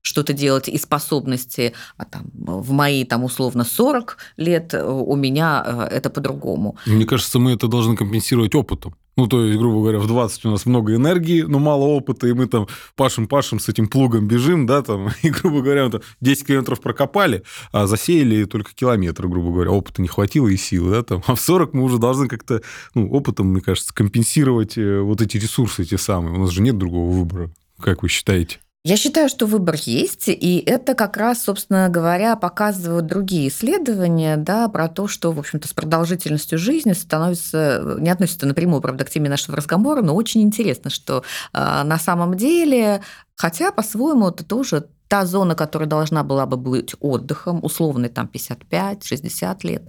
что-то 0.02 0.32
делать 0.32 0.68
и 0.68 0.78
способности, 0.78 1.72
а 1.96 2.04
там 2.04 2.30
в 2.34 2.70
мои 2.72 3.04
там 3.04 3.24
условно 3.24 3.64
40 3.64 4.16
лет 4.36 4.74
у 4.74 5.16
меня 5.16 5.62
э, 5.66 5.96
это 5.96 6.10
по-другому. 6.10 6.76
Мне 6.86 7.04
кажется, 7.04 7.38
мы 7.38 7.52
это 7.52 7.68
должны 7.68 7.96
компенсировать 7.96 8.54
опытом. 8.54 8.94
Ну, 9.20 9.26
то 9.26 9.44
есть, 9.44 9.58
грубо 9.58 9.80
говоря, 9.80 9.98
в 9.98 10.06
20 10.06 10.46
у 10.46 10.50
нас 10.50 10.64
много 10.64 10.94
энергии, 10.94 11.42
но 11.42 11.58
мало 11.58 11.84
опыта, 11.84 12.26
и 12.26 12.32
мы 12.32 12.46
там 12.46 12.66
пашем-пашем 12.96 13.60
с 13.60 13.68
этим 13.68 13.86
плугом 13.86 14.26
бежим, 14.26 14.64
да, 14.64 14.80
там, 14.80 15.10
и, 15.22 15.28
грубо 15.28 15.60
говоря, 15.60 15.84
мы 15.84 15.90
там 15.90 16.00
10 16.22 16.46
километров 16.46 16.80
прокопали, 16.80 17.42
а 17.70 17.86
засеяли 17.86 18.44
только 18.44 18.72
километр, 18.74 19.28
грубо 19.28 19.52
говоря. 19.52 19.72
Опыта 19.72 20.00
не 20.00 20.08
хватило 20.08 20.48
и 20.48 20.56
силы, 20.56 20.92
да, 20.92 21.02
там. 21.02 21.22
А 21.26 21.34
в 21.34 21.40
40 21.40 21.74
мы 21.74 21.82
уже 21.82 21.98
должны 21.98 22.28
как-то, 22.28 22.62
ну, 22.94 23.10
опытом, 23.10 23.48
мне 23.48 23.60
кажется, 23.60 23.92
компенсировать 23.92 24.78
э, 24.78 25.00
вот 25.00 25.20
эти 25.20 25.36
ресурсы 25.36 25.84
те 25.84 25.98
самые. 25.98 26.34
У 26.36 26.38
нас 26.38 26.48
же 26.48 26.62
нет 26.62 26.78
другого 26.78 27.12
выбора. 27.12 27.50
Как 27.78 28.02
вы 28.02 28.08
считаете? 28.08 28.60
Я 28.82 28.96
считаю, 28.96 29.28
что 29.28 29.44
выбор 29.44 29.76
есть, 29.78 30.28
и 30.28 30.62
это 30.66 30.94
как 30.94 31.18
раз, 31.18 31.42
собственно 31.42 31.90
говоря, 31.90 32.34
показывают 32.34 33.04
другие 33.04 33.48
исследования 33.48 34.38
да, 34.38 34.68
про 34.68 34.88
то, 34.88 35.06
что, 35.06 35.32
в 35.32 35.38
общем-то, 35.38 35.68
с 35.68 35.74
продолжительностью 35.74 36.58
жизни 36.58 36.94
становится, 36.94 37.96
не 37.98 38.08
относится 38.08 38.46
напрямую, 38.46 38.80
правда, 38.80 39.04
к 39.04 39.10
теме 39.10 39.28
нашего 39.28 39.58
разговора, 39.58 40.00
но 40.00 40.14
очень 40.14 40.40
интересно, 40.40 40.88
что 40.88 41.22
э, 41.52 41.82
на 41.84 41.98
самом 41.98 42.38
деле, 42.38 43.02
хотя 43.34 43.70
по-своему 43.70 44.28
это 44.28 44.46
тоже 44.46 44.88
та 45.10 45.26
зона, 45.26 45.56
которая 45.56 45.88
должна 45.88 46.22
была 46.22 46.46
бы 46.46 46.56
быть 46.56 46.94
отдыхом, 47.00 47.58
условный 47.64 48.08
там 48.08 48.30
55-60 48.32 49.56
лет. 49.64 49.82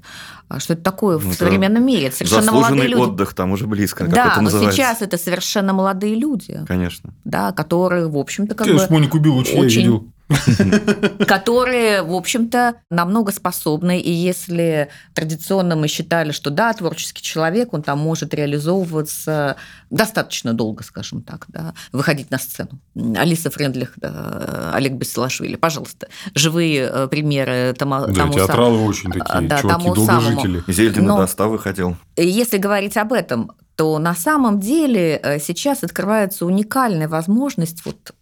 А 0.47 0.59
что 0.59 0.73
это 0.73 0.81
такое 0.81 1.19
в 1.19 1.25
ну, 1.25 1.33
современном 1.33 1.85
мире? 1.85 2.07
Это 2.07 2.15
совершенно 2.17 2.51
молодые 2.51 2.87
люди. 2.87 3.01
отдых 3.01 3.33
там 3.35 3.51
уже 3.51 3.67
близко. 3.67 4.07
Да, 4.07 4.25
это 4.25 4.35
но 4.37 4.41
называется. 4.41 4.75
сейчас 4.75 5.01
это 5.03 5.19
совершенно 5.19 5.73
молодые 5.73 6.15
люди. 6.15 6.65
Конечно. 6.67 7.13
Да, 7.23 7.51
которые, 7.51 8.07
в 8.07 8.17
общем-то, 8.17 8.55
как 8.55 8.65
Конечно, 8.65 8.87
бы... 8.87 8.93
Монику 8.95 9.19
Белучи 9.19 9.55
очень... 9.55 9.81
я 9.81 9.87
видел. 9.87 10.07
которые, 11.27 12.01
в 12.03 12.13
общем-то, 12.13 12.75
намного 12.89 13.31
способны. 13.31 13.99
И 13.99 14.11
если 14.11 14.89
традиционно 15.13 15.75
мы 15.75 15.87
считали, 15.87 16.31
что 16.31 16.49
да, 16.49 16.73
творческий 16.73 17.21
человек, 17.21 17.73
он 17.73 17.83
там 17.83 17.99
может 17.99 18.33
реализовываться 18.33 19.57
достаточно 19.89 20.53
долго, 20.53 20.83
скажем 20.83 21.21
так, 21.21 21.45
да, 21.49 21.73
выходить 21.91 22.31
на 22.31 22.37
сцену. 22.37 22.79
Алиса 23.15 23.49
Френдлих, 23.49 23.93
да, 23.97 24.71
Олег 24.73 24.93
Бессалашвили, 24.93 25.55
пожалуйста, 25.55 26.07
живые 26.33 26.89
э, 26.91 27.07
примеры 27.07 27.73
тому, 27.77 28.07
да, 28.07 28.13
тому 28.13 28.33
театралы 28.33 28.75
самому, 28.75 28.85
очень 28.85 29.11
такие, 29.11 29.47
да, 29.47 29.59
чуваки, 29.59 29.83
тому 29.83 29.95
долгожители. 29.95 30.63
Зельдин 30.67 31.05
Но, 31.05 31.25
до 31.25 31.47
выходил. 31.47 31.97
Если 32.15 32.57
говорить 32.57 32.97
об 32.97 33.13
этом, 33.13 33.51
то 33.75 33.97
на 33.99 34.15
самом 34.15 34.59
деле 34.59 35.19
э, 35.21 35.39
сейчас 35.39 35.83
открывается 35.83 36.45
уникальная 36.45 37.07
возможность 37.07 37.83
вот 37.85 38.13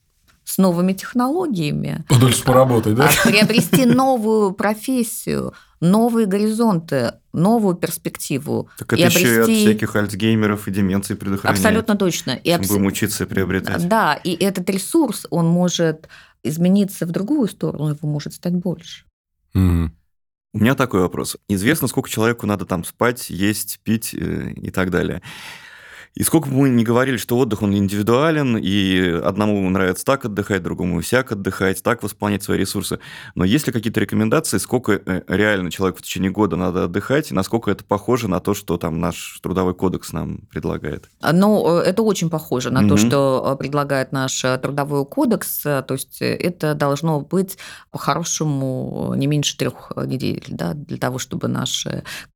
с 0.50 0.58
новыми 0.58 0.94
технологиями. 0.94 2.04
Подольше 2.10 2.44
поработать, 2.44 2.96
да? 2.96 3.08
А 3.08 3.28
приобрести 3.28 3.86
новую 3.86 4.54
профессию, 4.54 5.54
новые 5.80 6.26
горизонты, 6.26 7.14
новую 7.34 7.76
перспективу. 7.76 8.68
Так 8.80 8.94
это 8.94 9.02
и 9.02 9.06
обрести... 9.06 9.22
еще 9.22 9.36
и 9.36 9.42
от 9.42 9.48
всяких 9.50 9.96
альцгеймеров 9.96 10.68
и 10.68 10.72
деменций 10.72 11.16
предохраняет. 11.16 11.60
Абсолютно 11.60 11.96
точно. 11.96 12.32
И 12.32 12.50
абс... 12.50 12.68
Будем 12.68 12.88
учиться 12.88 13.26
и 13.26 13.28
приобретать. 13.28 13.88
Да, 13.88 14.16
и 14.16 14.34
этот 14.34 14.68
ресурс, 14.72 15.28
он 15.30 15.46
может 15.46 16.10
измениться 16.42 17.06
в 17.06 17.12
другую 17.12 17.48
сторону, 17.48 17.90
его 17.90 18.10
может 18.10 18.34
стать 18.34 18.56
больше. 18.56 19.06
Угу. 19.54 19.92
У 20.54 20.58
меня 20.58 20.74
такой 20.74 21.02
вопрос. 21.02 21.38
Известно, 21.48 21.88
сколько 21.88 22.10
человеку 22.10 22.48
надо 22.48 22.66
там 22.66 22.84
спать, 22.84 23.30
есть, 23.30 23.82
пить 23.84 24.16
э, 24.16 24.54
и 24.54 24.72
так 24.72 24.90
далее. 24.90 25.22
И 26.16 26.24
сколько 26.24 26.50
бы 26.50 26.56
мы 26.56 26.70
ни 26.70 26.84
говорили, 26.84 27.18
что 27.18 27.38
отдых, 27.38 27.62
он 27.62 27.74
индивидуален, 27.76 28.58
и 28.58 29.00
одному 29.24 29.70
нравится 29.70 30.04
так 30.04 30.26
отдыхать, 30.26 30.64
другому 30.64 31.02
всяк 31.02 31.32
отдыхать, 31.32 31.82
так 31.84 32.04
восполнять 32.04 32.44
свои 32.44 32.58
ресурсы. 32.58 33.00
Но 33.36 33.46
есть 33.46 33.68
ли 33.68 33.74
какие-то 33.74 34.00
рекомендации, 34.00 34.58
сколько 34.58 34.94
э, 34.94 35.22
реально 35.28 35.72
человеку 35.72 36.00
в 36.00 36.02
течение 36.02 36.32
года 36.32 36.56
надо 36.56 36.86
отдыхать, 36.86 37.32
и 37.32 37.34
насколько 37.34 37.72
это 37.72 37.84
похоже 37.84 38.28
на 38.28 38.40
то, 38.40 38.54
что 38.54 38.78
там 38.78 39.00
наш 39.00 39.40
трудовой 39.42 39.74
кодекс 39.74 40.12
нам 40.12 40.40
предлагает? 40.52 41.10
Ну, 41.22 41.80
э, 41.80 41.84
это 41.84 42.02
очень 42.02 42.30
похоже 42.30 42.72
на 42.72 42.82
угу. 42.82 42.90
то, 42.90 42.98
что 42.98 43.54
э, 43.54 43.58
предлагает 43.58 44.12
наш 44.12 44.42
трудовой 44.62 45.06
кодекс. 45.06 45.62
То 45.62 45.86
есть 45.90 46.22
это 46.22 46.74
должно 46.74 47.22
быть 47.22 47.58
по-хорошему 47.92 49.14
не 49.16 49.28
меньше 49.28 49.58
трех 49.58 49.92
недель, 50.06 50.44
да, 50.48 50.74
для 50.74 50.98
того, 50.98 51.20
чтобы 51.20 51.48
наш 51.48 51.86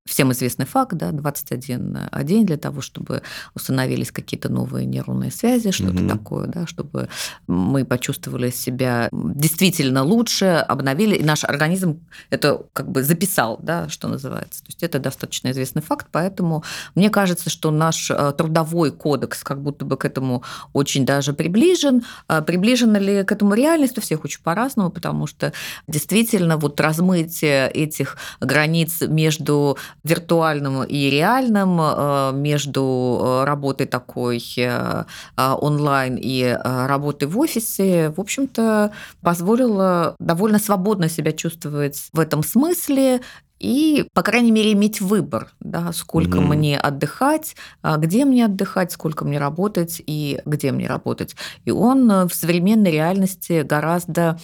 всем 0.05 0.31
известный 0.33 0.65
факт, 0.65 0.95
да, 0.95 1.11
21 1.11 2.09
день 2.23 2.45
для 2.45 2.57
того, 2.57 2.81
чтобы 2.81 3.21
установились 3.55 4.11
какие-то 4.11 4.49
новые 4.49 4.85
нейронные 4.85 5.31
связи, 5.31 5.71
что-то 5.71 6.03
угу. 6.03 6.09
такое, 6.09 6.47
да, 6.47 6.67
чтобы 6.67 7.07
мы 7.47 7.85
почувствовали 7.85 8.49
себя 8.49 9.09
действительно 9.11 10.03
лучше, 10.03 10.45
обновили, 10.45 11.15
и 11.15 11.23
наш 11.23 11.45
организм 11.45 12.01
это 12.29 12.63
как 12.73 12.91
бы 12.91 13.01
записал, 13.03 13.59
да, 13.61 13.87
что 13.87 14.09
называется. 14.09 14.61
То 14.63 14.69
есть 14.69 14.83
это 14.83 14.99
достаточно 14.99 15.51
известный 15.51 15.81
факт, 15.81 16.07
поэтому 16.11 16.63
мне 16.95 17.09
кажется, 17.09 17.49
что 17.49 17.71
наш 17.71 18.11
э, 18.11 18.33
трудовой 18.37 18.91
кодекс 18.91 19.43
как 19.43 19.61
будто 19.61 19.85
бы 19.85 19.95
к 19.95 20.03
этому 20.03 20.43
очень 20.73 21.05
даже 21.05 21.33
приближен. 21.33 22.03
А 22.27 22.41
приближена 22.41 22.99
ли 22.99 23.23
к 23.23 23.31
этому 23.31 23.53
реальность 23.53 23.97
у 23.97 24.01
всех 24.01 24.25
очень 24.25 24.41
по-разному, 24.41 24.89
потому 24.89 25.27
что 25.27 25.53
действительно 25.87 26.57
вот 26.57 26.79
размытие 26.81 27.69
этих 27.69 28.17
границ 28.41 29.01
между 29.01 29.77
виртуальным 30.03 30.83
и 30.83 31.09
реальным, 31.09 31.79
э, 31.79 32.31
между 32.33 33.21
э, 33.21 33.43
работой 33.45 33.87
такой 33.87 34.43
э, 34.57 35.03
онлайн 35.37 36.17
и 36.21 36.57
работой 36.63 37.27
в 37.27 37.39
офисе, 37.39 38.09
в 38.15 38.19
общем-то, 38.19 38.91
позволило 39.21 40.15
довольно 40.19 40.59
свободно 40.59 41.07
себя 41.07 41.31
чувствовать 41.31 42.09
в 42.11 42.19
этом 42.19 42.43
смысле 42.43 43.21
и, 43.59 44.05
по 44.13 44.23
крайней 44.23 44.51
мере, 44.51 44.73
иметь 44.73 44.99
выбор, 44.99 45.51
да, 45.61 45.93
сколько 45.93 46.39
mm-hmm. 46.39 46.55
мне 46.55 46.77
отдыхать, 46.77 47.55
где 47.97 48.25
мне 48.25 48.45
отдыхать, 48.45 48.91
сколько 48.91 49.23
мне 49.23 49.37
работать 49.37 50.01
и 50.05 50.41
где 50.45 50.73
мне 50.73 50.87
работать. 50.87 51.35
И 51.63 51.71
он 51.71 52.27
в 52.27 52.33
современной 52.33 52.91
реальности 52.91 53.61
гораздо 53.61 54.37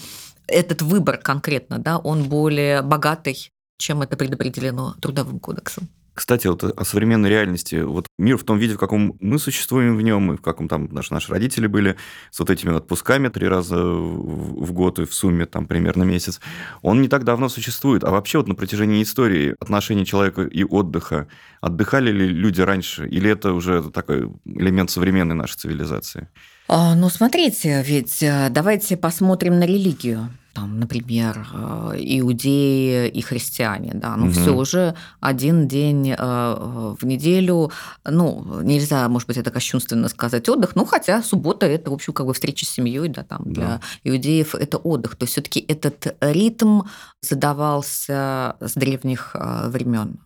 этот 0.48 0.82
выбор 0.82 1.18
конкретно, 1.18 1.80
да, 1.80 1.98
он 1.98 2.24
более 2.24 2.82
богатый 2.82 3.52
чем 3.80 4.02
это 4.04 4.16
предопределено 4.18 4.94
Трудовым 5.02 5.40
кодексом. 5.40 5.90
Кстати, 6.14 6.48
вот 6.48 6.64
о 6.66 6.84
современной 6.84 7.30
реальности. 7.30 7.76
Вот 7.76 8.08
мир 8.18 8.38
в 8.38 8.44
том 8.44 8.58
виде, 8.58 8.74
в 8.74 8.78
каком 8.78 9.16
мы 9.22 9.40
существуем 9.40 9.96
в 9.96 10.02
нем, 10.02 10.34
и 10.34 10.38
в 10.38 10.42
каком 10.42 10.68
там 10.68 10.90
наши, 10.92 11.14
наши 11.14 11.32
родители 11.32 11.66
были, 11.66 11.96
с 12.30 12.40
вот 12.40 12.50
этими 12.50 12.76
отпусками 12.76 13.30
три 13.30 13.48
раза 13.48 13.78
в 13.82 14.74
год 14.74 15.00
и 15.00 15.06
в 15.06 15.14
сумме 15.14 15.46
там 15.46 15.66
примерно 15.66 16.04
месяц, 16.04 16.42
он 16.82 17.02
не 17.02 17.08
так 17.08 17.24
давно 17.24 17.48
существует. 17.48 18.04
А 18.04 18.12
вообще 18.12 18.40
вот 18.40 18.50
на 18.50 18.56
протяжении 18.56 19.02
истории 19.02 19.56
отношений 19.62 20.06
человека 20.06 20.42
и 20.42 20.66
отдыха, 20.66 21.30
отдыхали 21.62 22.12
ли 22.12 22.28
люди 22.28 22.60
раньше, 22.60 23.08
или 23.08 23.30
это 23.30 23.54
уже 23.54 23.82
такой 23.90 24.30
элемент 24.44 24.92
современной 24.92 25.36
нашей 25.36 25.56
цивилизации? 25.56 26.28
А, 26.68 26.96
ну, 26.96 27.08
смотрите, 27.08 27.82
ведь 27.82 28.22
э, 28.22 28.50
давайте 28.52 28.98
посмотрим 28.98 29.58
на 29.58 29.66
религию 29.66 30.30
там, 30.60 30.80
например, 30.80 31.48
э, 31.54 31.96
иудеи 31.98 33.08
и 33.08 33.22
христиане, 33.22 33.92
да, 33.94 34.18
ну 34.18 34.26
угу. 34.26 34.34
все 34.34 34.66
же 34.66 34.96
один 35.22 35.68
день 35.70 36.14
э, 36.18 36.96
в 37.00 37.06
неделю, 37.06 37.72
ну 38.04 38.62
нельзя, 38.62 39.08
может 39.08 39.28
быть, 39.28 39.38
это 39.38 39.52
кощунственно 39.52 40.10
сказать 40.10 40.50
отдых, 40.50 40.76
ну 40.76 40.86
хотя 40.86 41.24
суббота 41.24 41.66
это 41.66 41.92
в 41.92 41.94
общем 41.94 42.12
как 42.12 42.26
бы 42.26 42.34
встреча 42.34 42.66
с 42.66 42.70
семьей, 42.70 43.08
да, 43.08 43.24
там 43.24 43.44
для 43.46 43.64
да. 43.64 43.82
иудеев 44.04 44.54
это 44.54 44.78
отдых, 44.78 45.16
то 45.16 45.24
есть 45.24 45.32
все-таки 45.32 45.64
этот 45.66 46.18
ритм 46.20 46.82
задавался 47.22 48.56
с 48.60 48.74
древних 48.74 49.32
э, 49.36 49.70
времен, 49.70 50.20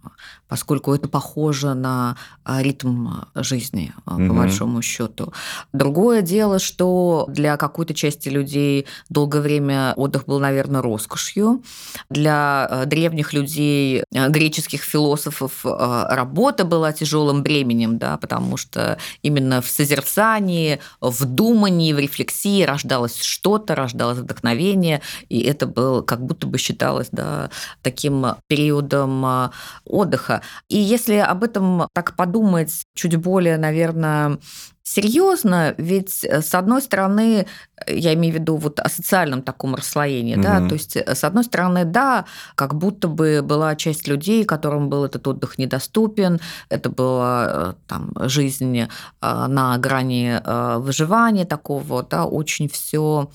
поскольку 0.48 0.96
это 0.96 1.08
похоже 1.08 1.76
на 1.76 2.18
ритм 2.46 3.08
жизни 3.36 3.94
угу. 4.08 4.28
по 4.30 4.34
большому 4.34 4.82
счету. 4.82 5.32
Другое 5.74 6.24
дело, 6.24 6.58
что 6.58 7.26
для 7.30 7.58
какой-то 7.58 7.94
части 7.94 8.30
людей 8.30 8.88
долгое 9.10 9.42
время 9.42 9.94
отдых 9.96 10.23
отдых 10.24 10.28
был, 10.28 10.40
наверное, 10.40 10.82
роскошью. 10.82 11.62
Для 12.10 12.68
э, 12.70 12.86
древних 12.86 13.34
людей, 13.34 14.04
э, 14.14 14.30
греческих 14.30 14.82
философов, 14.82 15.66
э, 15.66 16.06
работа 16.10 16.66
была 16.66 16.92
тяжелым 16.94 17.44
бременем, 17.44 17.98
да, 17.98 18.18
потому 18.18 18.58
что 18.58 18.98
именно 19.24 19.62
в 19.62 19.68
созерцании, 19.68 20.80
в 21.02 21.26
думании, 21.26 21.94
в 21.94 22.00
рефлексии 22.00 22.64
рождалось 22.66 23.22
что-то, 23.22 23.76
рождалось 23.76 24.18
вдохновение, 24.18 25.02
и 25.30 25.40
это 25.40 25.68
было 25.68 26.02
как 26.02 26.20
будто 26.20 26.48
бы 26.48 26.58
считалось 26.58 27.10
да, 27.12 27.50
таким 27.82 28.26
периодом 28.48 29.52
отдыха. 29.86 30.42
И 30.70 30.78
если 30.78 31.16
об 31.16 31.44
этом 31.44 31.88
так 31.94 32.16
подумать 32.16 32.86
чуть 32.96 33.16
более, 33.16 33.58
наверное, 33.58 34.38
серьезно, 34.84 35.74
ведь 35.78 36.24
э, 36.26 36.42
с 36.42 36.54
одной 36.54 36.82
стороны, 36.82 37.48
я 37.88 38.14
имею 38.14 38.36
в 38.36 38.38
виду 38.40 38.58
вот 38.58 38.80
о 38.80 38.90
социальном 38.90 39.42
таком 39.42 39.76
расслоении, 39.76 40.36
угу. 40.36 40.44
да, 40.44 40.68
то 40.68 40.74
есть 40.74 40.98
э, 40.98 41.16
с 41.16 41.24
одной 41.24 41.46
стороны, 41.46 41.86
да, 41.86 42.26
как 42.56 42.76
будто 42.76 43.08
бы 43.08 43.42
была 43.42 43.76
часть 43.76 44.08
людей, 44.08 44.44
которым 44.44 44.90
был 44.90 45.06
этот 45.06 45.28
отдых 45.28 45.58
недоступен, 45.58 46.40
это 46.70 46.90
была 46.90 47.48
э, 47.48 47.74
там 47.88 48.12
жизнь 48.28 48.88
на 49.22 49.78
грани 49.78 50.42
выживания 50.80 51.46
такого, 51.46 52.04
да, 52.04 52.26
очень 52.26 52.68
все 52.68 53.30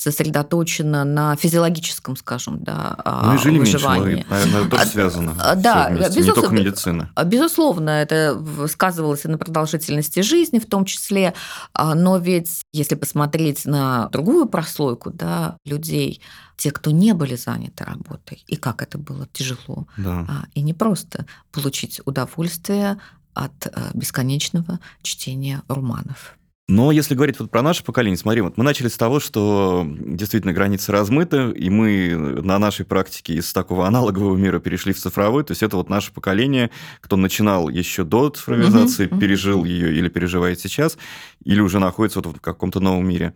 сосредоточена 0.00 1.04
на 1.04 1.36
физиологическом, 1.36 2.16
скажем, 2.16 2.64
да, 2.64 2.96
ну, 3.04 3.34
и 3.34 3.38
жили 3.38 3.58
выживании. 3.58 4.14
Меньше, 4.14 4.30
наверное, 4.30 4.70
тоже 4.70 4.82
а, 4.82 4.86
связано. 4.86 5.34
А, 5.38 5.54
да, 5.54 5.90
безусловно, 5.90 6.20
не 6.24 6.32
только 6.32 6.54
медицина. 6.54 7.10
Безусловно, 7.26 7.90
это 7.90 8.42
сказывалось 8.68 9.26
и 9.26 9.28
на 9.28 9.36
продолжительности 9.36 10.20
жизни 10.20 10.58
в 10.58 10.64
том 10.64 10.86
числе, 10.86 11.34
а, 11.74 11.94
но 11.94 12.16
ведь 12.16 12.62
если 12.72 12.94
посмотреть 12.94 13.66
на 13.66 14.08
другую 14.08 14.46
прослойку 14.46 15.10
да, 15.10 15.58
людей, 15.66 16.22
те, 16.56 16.70
кто 16.70 16.90
не 16.90 17.12
были 17.12 17.36
заняты 17.36 17.84
работой, 17.84 18.42
и 18.46 18.56
как 18.56 18.80
это 18.80 18.96
было 18.96 19.28
тяжело, 19.34 19.86
да. 19.98 20.46
и 20.54 20.62
не 20.62 20.72
просто 20.72 21.26
получить 21.52 22.00
удовольствие 22.06 22.98
от 23.34 23.66
э, 23.66 23.70
бесконечного 23.92 24.80
чтения 25.02 25.62
романов. 25.68 26.38
Но 26.70 26.92
если 26.92 27.16
говорить 27.16 27.40
вот 27.40 27.50
про 27.50 27.62
наше 27.62 27.82
поколение, 27.82 28.16
смотри, 28.16 28.42
вот 28.42 28.56
мы 28.56 28.62
начали 28.62 28.86
с 28.86 28.96
того, 28.96 29.18
что 29.18 29.84
действительно 29.98 30.52
границы 30.52 30.92
размыты, 30.92 31.50
и 31.50 31.68
мы 31.68 32.14
на 32.14 32.60
нашей 32.60 32.86
практике 32.86 33.34
из 33.34 33.52
такого 33.52 33.88
аналогового 33.88 34.36
мира 34.36 34.60
перешли 34.60 34.92
в 34.92 34.98
цифровой, 34.98 35.42
то 35.42 35.50
есть 35.50 35.64
это 35.64 35.76
вот 35.76 35.90
наше 35.90 36.12
поколение, 36.12 36.70
кто 37.00 37.16
начинал 37.16 37.68
еще 37.68 38.04
до 38.04 38.30
цифровизации, 38.30 39.06
угу, 39.06 39.18
пережил 39.18 39.64
ее 39.64 39.92
или 39.92 40.08
переживает 40.08 40.60
сейчас, 40.60 40.96
или 41.44 41.60
уже 41.60 41.80
находится 41.80 42.20
вот 42.20 42.36
в 42.36 42.40
каком-то 42.40 42.78
новом 42.78 43.08
мире. 43.08 43.34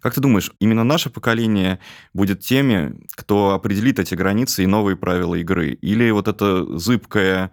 Как 0.00 0.14
ты 0.14 0.20
думаешь, 0.20 0.52
именно 0.60 0.84
наше 0.84 1.10
поколение 1.10 1.80
будет 2.14 2.38
теми, 2.38 2.94
кто 3.16 3.54
определит 3.54 3.98
эти 3.98 4.14
границы 4.14 4.62
и 4.62 4.68
новые 4.68 4.96
правила 4.96 5.34
игры? 5.34 5.70
Или 5.72 6.08
вот 6.12 6.28
это 6.28 6.78
зыбкое 6.78 7.50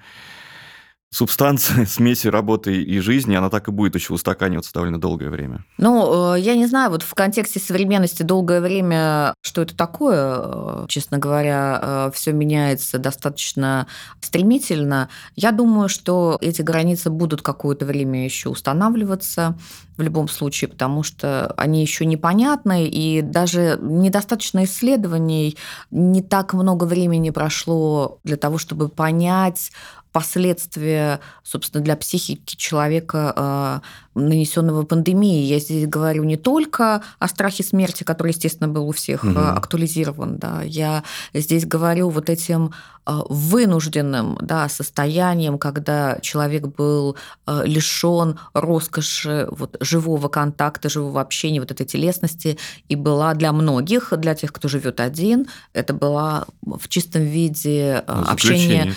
субстанция 1.14 1.86
смеси 1.88 2.28
работы 2.28 2.82
и 2.82 2.99
жизни, 2.99 3.36
она 3.36 3.49
так 3.49 3.68
и 3.68 3.72
будет 3.72 3.95
еще 3.95 4.14
устаканиваться 4.14 4.74
довольно 4.74 4.99
долгое 4.99 5.30
время. 5.30 5.64
Ну, 5.78 6.36
э, 6.36 6.39
я 6.39 6.55
не 6.55 6.66
знаю, 6.66 6.89
вот 6.89 7.03
в 7.03 7.14
контексте 7.14 7.59
современности 7.59 8.24
долгое 8.24 8.59
время, 8.61 9.36
что 9.41 9.61
это 9.61 9.76
такое, 9.76 10.36
э, 10.36 10.86
честно 10.89 11.20
говоря, 11.20 11.80
э, 11.82 12.11
все 12.16 12.34
меняется 12.34 12.97
достаточно 12.97 13.88
стремительно. 14.22 15.09
Я 15.36 15.51
думаю, 15.51 15.88
что 15.88 16.38
эти 16.41 16.64
границы 16.64 17.11
будут 17.11 17.43
какое-то 17.43 17.86
время 17.86 18.26
еще 18.26 18.49
устанавливаться 18.49 19.55
в 19.97 20.01
любом 20.01 20.28
случае, 20.28 20.70
потому 20.70 21.03
что 21.03 21.53
они 21.55 21.82
еще 21.82 22.05
непонятны, 22.05 22.88
и 22.88 23.22
даже 23.22 23.78
недостаточно 23.80 24.64
исследований, 24.64 25.55
не 25.91 26.24
так 26.24 26.53
много 26.53 26.86
времени 26.86 27.30
прошло 27.30 28.20
для 28.24 28.38
того, 28.38 28.57
чтобы 28.57 28.89
понять, 28.89 29.72
последствия, 30.14 31.20
собственно, 31.43 31.84
для 31.84 31.97
психики 31.97 32.55
человека, 32.55 33.34
а, 33.36 33.82
нанесенного 34.16 34.84
пандемией. 34.84 35.45
Я 35.45 35.59
здесь 35.59 35.88
говорю 35.88 36.24
не 36.24 36.38
только 36.38 37.01
о 37.20 37.28
страхе 37.28 37.64
смерти, 37.64 38.03
который, 38.03 38.30
естественно, 38.30 38.68
был 38.68 38.88
у 38.88 38.91
всех 38.91 39.24
угу. 39.24 39.39
актуализирован. 39.39 40.38
Да. 40.38 40.61
Я 40.64 41.03
здесь 41.34 41.66
говорю 41.66 42.09
вот 42.09 42.30
этим 42.30 42.74
а, 43.05 43.24
вынужденным 43.28 44.38
да, 44.41 44.70
состоянием, 44.70 45.57
когда 45.57 46.20
человек 46.22 46.68
был 46.68 47.18
лишен 47.64 48.39
роскоши 48.53 49.47
вот, 49.51 49.76
живого 49.82 50.30
контакта, 50.30 50.89
живого 50.89 51.20
общения, 51.20 51.59
вот 51.59 51.72
этой 51.72 51.86
телесности, 51.86 52.57
и 52.88 52.95
была 52.95 53.34
для 53.34 53.51
многих, 53.51 54.14
для 54.18 54.36
тех, 54.36 54.53
кто 54.53 54.70
живет 54.70 55.01
один, 55.01 55.47
это 55.74 55.93
была 55.93 56.45
в 56.61 56.88
чистом 56.88 57.24
виде 57.24 58.03
ну, 58.07 58.24
общение. 58.30 58.93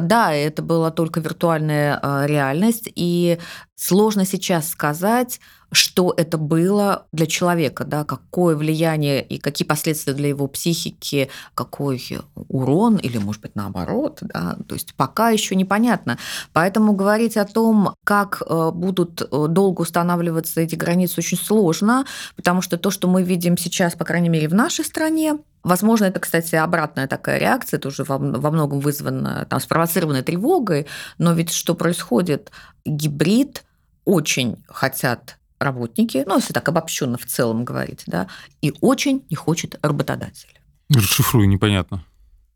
Да, 0.00 0.32
это 0.32 0.62
была 0.62 0.90
только 0.90 1.20
виртуальная 1.20 2.00
реальность, 2.26 2.90
и 2.94 3.38
сложно 3.80 4.26
сейчас 4.26 4.68
сказать, 4.68 5.40
что 5.72 6.12
это 6.14 6.36
было 6.36 7.06
для 7.12 7.26
человека, 7.26 7.84
да, 7.84 8.04
какое 8.04 8.54
влияние 8.54 9.22
и 9.22 9.38
какие 9.38 9.66
последствия 9.66 10.12
для 10.12 10.28
его 10.28 10.48
психики, 10.48 11.30
какой 11.54 12.18
урон 12.48 12.96
или, 12.96 13.16
может 13.16 13.40
быть, 13.40 13.54
наоборот, 13.54 14.18
да, 14.20 14.58
то 14.68 14.74
есть 14.74 14.94
пока 14.94 15.30
еще 15.30 15.56
непонятно. 15.56 16.18
Поэтому 16.52 16.92
говорить 16.92 17.38
о 17.38 17.46
том, 17.46 17.94
как 18.04 18.42
э, 18.44 18.70
будут 18.74 19.22
э, 19.22 19.46
долго 19.48 19.80
устанавливаться 19.82 20.60
эти 20.60 20.74
границы, 20.74 21.14
очень 21.18 21.38
сложно, 21.38 22.04
потому 22.36 22.60
что 22.60 22.76
то, 22.76 22.90
что 22.90 23.08
мы 23.08 23.22
видим 23.22 23.56
сейчас, 23.56 23.94
по 23.94 24.04
крайней 24.04 24.28
мере, 24.28 24.48
в 24.48 24.54
нашей 24.54 24.84
стране, 24.84 25.38
Возможно, 25.62 26.06
это, 26.06 26.20
кстати, 26.20 26.54
обратная 26.54 27.06
такая 27.06 27.38
реакция, 27.38 27.76
это 27.76 27.88
уже 27.88 28.02
во, 28.04 28.18
многом 28.18 28.80
вызвано, 28.80 29.46
там, 29.48 29.60
спровоцированной 29.60 30.22
тревогой, 30.22 30.86
но 31.18 31.34
ведь 31.34 31.52
что 31.52 31.74
происходит? 31.74 32.50
Гибрид 32.86 33.62
очень 34.04 34.62
хотят 34.68 35.38
работники, 35.58 36.24
ну, 36.26 36.36
если 36.36 36.52
так 36.52 36.68
обобщенно 36.68 37.18
в 37.18 37.26
целом 37.26 37.64
говорить, 37.64 38.04
да, 38.06 38.28
и 38.62 38.72
очень 38.80 39.24
не 39.28 39.36
хочет 39.36 39.78
работодатель. 39.82 40.58
Расшифруй, 40.88 41.46
непонятно. 41.46 42.04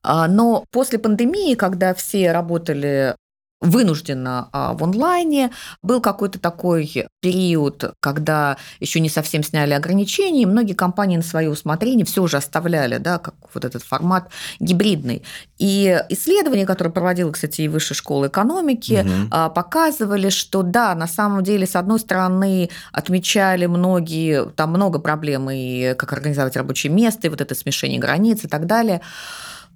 А, 0.02 0.28
но 0.28 0.64
после 0.70 0.98
пандемии, 0.98 1.54
когда 1.54 1.94
все 1.94 2.32
работали 2.32 3.14
вынужденно 3.60 4.48
а, 4.52 4.74
в 4.74 4.84
онлайне. 4.84 5.50
Был 5.82 6.00
какой-то 6.00 6.38
такой 6.38 7.06
период, 7.20 7.94
когда 8.00 8.56
еще 8.80 9.00
не 9.00 9.08
совсем 9.08 9.42
сняли 9.42 9.72
ограничения, 9.72 10.42
и 10.42 10.46
многие 10.46 10.74
компании 10.74 11.16
на 11.16 11.22
свое 11.22 11.50
усмотрение 11.50 12.04
все 12.04 12.22
уже 12.22 12.36
оставляли, 12.36 12.98
да, 12.98 13.18
как 13.18 13.34
вот 13.54 13.64
этот 13.64 13.82
формат 13.82 14.28
гибридный. 14.60 15.22
И 15.58 15.98
исследования, 16.10 16.66
которые 16.66 16.92
проводила, 16.92 17.30
кстати, 17.32 17.62
и 17.62 17.68
Высшая 17.68 17.94
школа 17.94 18.28
экономики, 18.28 19.04
угу. 19.04 19.50
показывали, 19.50 20.28
что 20.28 20.62
да, 20.62 20.94
на 20.94 21.06
самом 21.06 21.42
деле, 21.42 21.66
с 21.66 21.76
одной 21.76 21.98
стороны, 21.98 22.70
отмечали 22.92 23.66
многие, 23.66 24.46
там 24.50 24.70
много 24.70 24.98
проблем, 24.98 25.48
и 25.50 25.94
как 25.94 26.12
организовать 26.12 26.56
рабочее 26.56 26.92
место, 26.92 27.26
и 27.26 27.30
вот 27.30 27.40
это 27.40 27.54
смешение 27.54 27.98
границ 27.98 28.44
и 28.44 28.48
так 28.48 28.66
далее. 28.66 29.00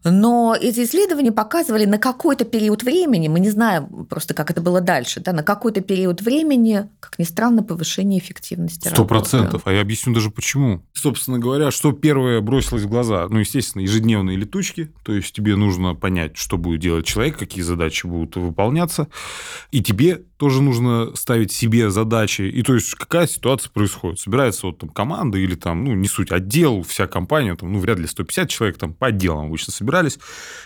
Но 0.04 0.56
эти 0.58 0.84
исследования 0.84 1.32
показывали 1.32 1.84
на 1.84 1.98
какой-то 1.98 2.44
период 2.44 2.82
времени, 2.82 3.28
мы 3.28 3.40
не 3.40 3.50
знаем 3.50 4.06
просто, 4.06 4.34
как 4.34 4.50
это 4.50 4.60
было 4.60 4.80
дальше, 4.80 5.20
да, 5.20 5.32
на 5.32 5.42
какой-то 5.42 5.80
период 5.80 6.22
времени, 6.22 6.88
как 7.00 7.18
ни 7.18 7.24
странно, 7.24 7.62
повышение 7.62 8.20
эффективности 8.20 8.88
Сто 8.88 9.04
процентов. 9.04 9.62
А 9.64 9.72
я 9.72 9.80
объясню 9.80 10.14
даже 10.14 10.30
почему. 10.30 10.82
Собственно 10.92 11.38
говоря, 11.38 11.70
что 11.70 11.92
первое 11.92 12.40
бросилось 12.40 12.82
в 12.82 12.88
глаза? 12.88 13.26
Ну, 13.28 13.38
естественно, 13.38 13.82
ежедневные 13.82 14.36
летучки. 14.36 14.92
То 15.04 15.12
есть 15.12 15.32
тебе 15.32 15.56
нужно 15.56 15.94
понять, 15.94 16.36
что 16.36 16.58
будет 16.58 16.80
делать 16.80 17.06
человек, 17.06 17.38
какие 17.38 17.62
задачи 17.62 18.06
будут 18.06 18.36
выполняться. 18.36 19.08
И 19.70 19.82
тебе 19.82 20.22
тоже 20.38 20.62
нужно 20.62 21.14
ставить 21.16 21.52
себе 21.52 21.90
задачи. 21.90 22.42
И 22.42 22.62
то 22.62 22.74
есть 22.74 22.94
какая 22.94 23.26
ситуация 23.26 23.70
происходит? 23.70 24.20
Собирается 24.20 24.66
вот 24.66 24.78
там 24.78 24.88
команда 24.88 25.36
или 25.36 25.56
там, 25.56 25.84
ну, 25.84 25.94
не 25.94 26.06
суть, 26.06 26.30
отдел, 26.30 26.82
вся 26.84 27.06
компания, 27.08 27.56
там, 27.56 27.72
ну, 27.72 27.80
вряд 27.80 27.98
ли 27.98 28.06
150 28.06 28.48
человек 28.48 28.78
там 28.78 28.94
по 28.94 29.08
отделам 29.08 29.46
обычно 29.46 29.72
собирались. 29.72 30.18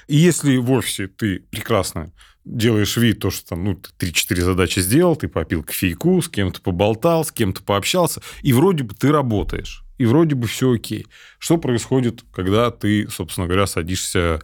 И 0.09 0.17
если 0.17 0.59
в 0.59 0.71
офисе 0.71 1.09
ты 1.09 1.41
прекрасно 1.51 2.13
делаешь 2.45 2.97
вид, 2.99 3.21
то, 3.21 3.31
что 3.31 3.51
там, 3.51 3.65
ну, 3.65 3.75
ты 3.75 4.09
3-4 4.11 4.43
задачи 4.43 4.81
сделал, 4.81 5.17
ты 5.17 5.29
попил 5.29 5.63
кофейку, 5.63 6.21
с 6.21 6.29
кем-то 6.29 6.61
поболтал, 6.61 7.25
с 7.25 7.33
кем-то 7.33 7.63
пообщался, 7.63 8.21
и 8.43 8.53
вроде 8.53 8.85
бы 8.85 8.95
ты 8.95 9.11
работаешь, 9.11 9.85
и 9.97 10.05
вроде 10.05 10.35
бы 10.35 10.49
все 10.49 10.73
окей. 10.73 11.07
Что 11.39 11.57
происходит, 11.57 12.25
когда 12.33 12.71
ты, 12.71 13.09
собственно 13.09 13.47
говоря, 13.47 13.67
садишься 13.67 14.43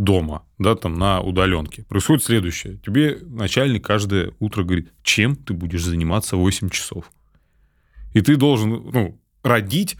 дома, 0.00 0.46
да, 0.58 0.74
там 0.74 0.98
на 0.98 1.20
удаленке. 1.20 1.84
Происходит 1.84 2.24
следующее. 2.24 2.78
Тебе 2.78 3.18
начальник 3.20 3.84
каждое 3.84 4.32
утро 4.38 4.64
говорит, 4.64 4.90
чем 5.02 5.36
ты 5.36 5.52
будешь 5.52 5.84
заниматься 5.84 6.36
8 6.36 6.70
часов. 6.70 7.12
И 8.14 8.22
ты 8.22 8.36
должен, 8.36 8.70
ну, 8.70 9.20
родить 9.42 9.96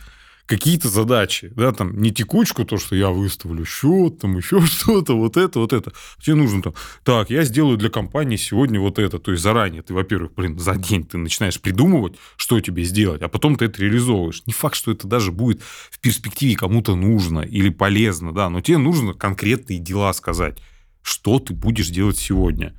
какие-то 0.50 0.88
задачи, 0.88 1.52
да, 1.54 1.70
там, 1.70 2.02
не 2.02 2.10
текучку, 2.10 2.64
то, 2.64 2.76
что 2.76 2.96
я 2.96 3.10
выставлю 3.10 3.64
счет, 3.64 4.18
там, 4.18 4.36
еще 4.36 4.60
что-то, 4.66 5.16
вот 5.16 5.36
это, 5.36 5.60
вот 5.60 5.72
это. 5.72 5.92
Тебе 6.20 6.34
нужно 6.34 6.60
там, 6.60 6.74
так, 7.04 7.30
я 7.30 7.44
сделаю 7.44 7.76
для 7.76 7.88
компании 7.88 8.34
сегодня 8.34 8.80
вот 8.80 8.98
это. 8.98 9.20
То 9.20 9.30
есть 9.30 9.44
заранее 9.44 9.82
ты, 9.82 9.94
во-первых, 9.94 10.34
блин, 10.34 10.58
за 10.58 10.74
день 10.74 11.04
ты 11.04 11.18
начинаешь 11.18 11.60
придумывать, 11.60 12.16
что 12.36 12.60
тебе 12.60 12.82
сделать, 12.82 13.22
а 13.22 13.28
потом 13.28 13.54
ты 13.54 13.66
это 13.66 13.80
реализовываешь. 13.80 14.42
Не 14.46 14.52
факт, 14.52 14.74
что 14.74 14.90
это 14.90 15.06
даже 15.06 15.30
будет 15.30 15.62
в 15.62 16.00
перспективе 16.00 16.56
кому-то 16.56 16.96
нужно 16.96 17.40
или 17.42 17.68
полезно, 17.68 18.34
да, 18.34 18.50
но 18.50 18.60
тебе 18.60 18.78
нужно 18.78 19.14
конкретные 19.14 19.78
дела 19.78 20.12
сказать, 20.12 20.58
что 21.02 21.38
ты 21.38 21.54
будешь 21.54 21.90
делать 21.90 22.18
сегодня. 22.18 22.74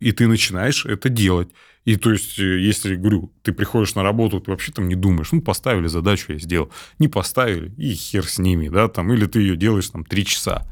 И 0.00 0.10
ты 0.10 0.26
начинаешь 0.26 0.84
это 0.86 1.08
делать. 1.08 1.50
И 1.84 1.96
то 1.96 2.12
есть, 2.12 2.38
э, 2.38 2.60
если, 2.60 2.94
говорю, 2.94 3.32
ты 3.42 3.52
приходишь 3.52 3.94
на 3.94 4.02
работу, 4.02 4.40
ты 4.40 4.50
вообще 4.50 4.72
там 4.72 4.88
не 4.88 4.94
думаешь, 4.94 5.32
ну, 5.32 5.40
поставили 5.40 5.88
задачу, 5.88 6.32
я 6.32 6.38
сделал. 6.38 6.70
Не 6.98 7.08
поставили, 7.08 7.72
и 7.76 7.94
хер 7.94 8.26
с 8.26 8.38
ними, 8.38 8.68
да, 8.68 8.88
там, 8.88 9.12
или 9.12 9.26
ты 9.26 9.40
ее 9.40 9.56
делаешь 9.56 9.88
там 9.88 10.04
три 10.04 10.24
часа. 10.24 10.66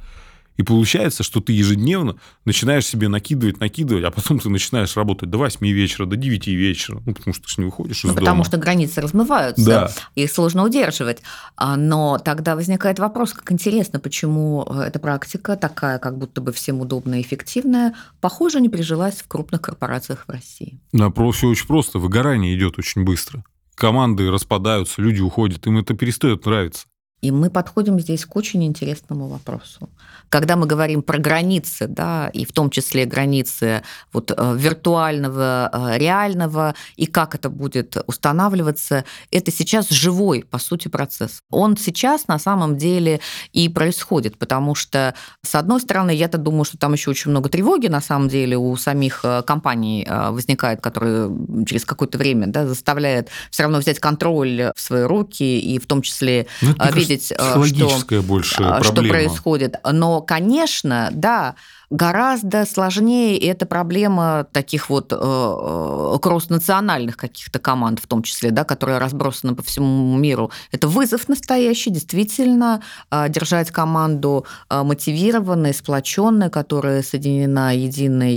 И 0.61 0.63
получается, 0.63 1.23
что 1.23 1.41
ты 1.41 1.55
ежедневно 1.55 2.17
начинаешь 2.45 2.85
себе 2.85 3.09
накидывать, 3.09 3.61
накидывать, 3.61 4.05
а 4.05 4.11
потом 4.11 4.39
ты 4.41 4.51
начинаешь 4.51 4.95
работать 4.95 5.31
до 5.31 5.39
8 5.39 5.67
вечера, 5.67 6.05
до 6.05 6.17
9 6.17 6.49
вечера, 6.49 7.01
ну, 7.07 7.15
потому 7.15 7.33
что 7.33 7.45
ты 7.47 7.63
не 7.63 7.65
выходишь 7.65 8.01
из 8.01 8.05
ну, 8.05 8.11
дома. 8.11 8.21
Потому 8.21 8.45
что 8.45 8.59
границы 8.59 9.01
размываются, 9.01 9.65
да. 9.65 9.91
их 10.17 10.31
сложно 10.31 10.63
удерживать. 10.65 11.23
А, 11.57 11.79
но 11.79 12.19
тогда 12.19 12.57
возникает 12.57 12.99
вопрос, 12.99 13.33
как 13.33 13.51
интересно, 13.53 14.01
почему 14.01 14.67
э, 14.69 14.83
эта 14.83 14.99
практика 14.99 15.57
такая, 15.57 15.99
как 15.99 16.19
будто 16.19 16.43
бы 16.43 16.53
всем 16.53 16.83
удобная 16.83 17.21
и 17.21 17.23
эффективная, 17.23 17.95
похоже, 18.21 18.61
не 18.61 18.69
прижилась 18.69 19.23
в 19.23 19.29
крупных 19.29 19.63
корпорациях 19.63 20.27
в 20.29 20.31
России. 20.31 20.79
Да, 20.93 21.11
все 21.33 21.49
очень 21.49 21.67
просто. 21.67 21.99
Выгорание 21.99 22.55
идет 22.55 22.79
очень 22.79 23.03
быстро. 23.05 23.45
Команды 23.77 24.31
распадаются, 24.31 25.01
люди 25.01 25.23
уходят, 25.23 25.67
им 25.67 25.79
это 25.79 25.95
перестает 25.95 26.45
нравиться. 26.45 26.85
И 27.21 27.31
мы 27.31 27.51
подходим 27.51 28.01
здесь 28.01 28.25
к 28.25 28.35
очень 28.37 28.65
интересному 28.65 29.29
вопросу. 29.29 29.91
Когда 30.31 30.55
мы 30.55 30.67
говорим 30.67 31.03
про 31.03 31.19
границы, 31.19 31.89
да, 31.89 32.29
и 32.29 32.45
в 32.45 32.53
том 32.53 32.71
числе 32.71 33.05
границы 33.05 33.83
вот, 34.13 34.31
э, 34.31 34.57
виртуального, 34.57 35.69
э, 35.73 35.99
реального, 35.99 36.77
и 36.95 37.07
как 37.07 37.35
это 37.35 37.51
будет 37.51 37.97
устанавливаться, 38.07 39.05
это 39.33 39.51
сейчас 39.51 39.89
живой, 39.89 40.45
по 40.49 40.59
сути, 40.59 40.87
процесс. 40.87 41.43
Он 41.51 41.77
сейчас 41.77 42.29
на 42.29 42.39
самом 42.39 42.79
деле 42.79 43.21
и 43.53 43.69
происходит, 43.69 44.39
потому 44.39 44.77
что, 44.77 45.15
с 45.43 45.57
одной 45.57 45.81
стороны, 45.81 46.13
я-то 46.13 46.39
думаю, 46.39 46.65
что 46.65 46.79
там 46.79 46.93
еще 46.93 47.11
очень 47.11 47.33
много 47.33 47.49
тревоги, 47.49 47.89
на 47.89 48.01
самом 48.01 48.29
деле, 48.29 48.57
у 48.57 48.77
самих 48.77 49.25
э, 49.25 49.43
компаний 49.43 50.07
возникает, 50.09 50.81
которые 50.81 51.31
через 51.67 51.85
какое-то 51.85 52.19
время 52.19 52.47
да, 52.47 52.67
заставляет 52.67 53.29
все 53.51 53.65
равно 53.65 53.79
взять 53.79 53.99
контроль 53.99 54.71
в 54.77 54.81
свои 54.81 55.03
руки, 55.03 55.59
и 55.59 55.79
в 55.81 55.87
том 55.87 56.03
числе 56.03 56.47
ну, 56.63 56.75
видеть, 56.95 57.27
что, 57.27 58.23
больше 58.23 58.83
что 58.83 59.03
происходит. 59.03 59.77
Но 59.91 60.20
конечно, 60.21 61.09
да, 61.13 61.55
Гораздо 61.91 62.67
сложнее 62.67 63.37
эта 63.37 63.67
проблема 63.67 64.47
таких 64.53 64.91
вот 64.91 65.13
э, 65.13 65.17
э, 65.17 66.19
кросс-национальных 66.23 67.17
каких-то 67.17 67.59
команд, 67.59 67.99
в 67.99 68.07
том 68.07 68.23
числе, 68.23 68.53
да, 68.53 68.63
которые 68.63 68.99
разбросаны 68.99 69.57
по 69.57 69.63
всему 69.65 70.17
миру. 70.17 70.53
Это 70.71 70.87
вызов 70.87 71.29
настоящий, 71.29 71.91
действительно, 71.91 72.81
э, 73.11 73.29
держать 73.29 73.73
команду 73.73 74.47
мотивированной, 74.71 75.75
сплоченной, 75.75 76.49
которая 76.49 77.03
соединена 77.03 77.73
единой 77.75 78.37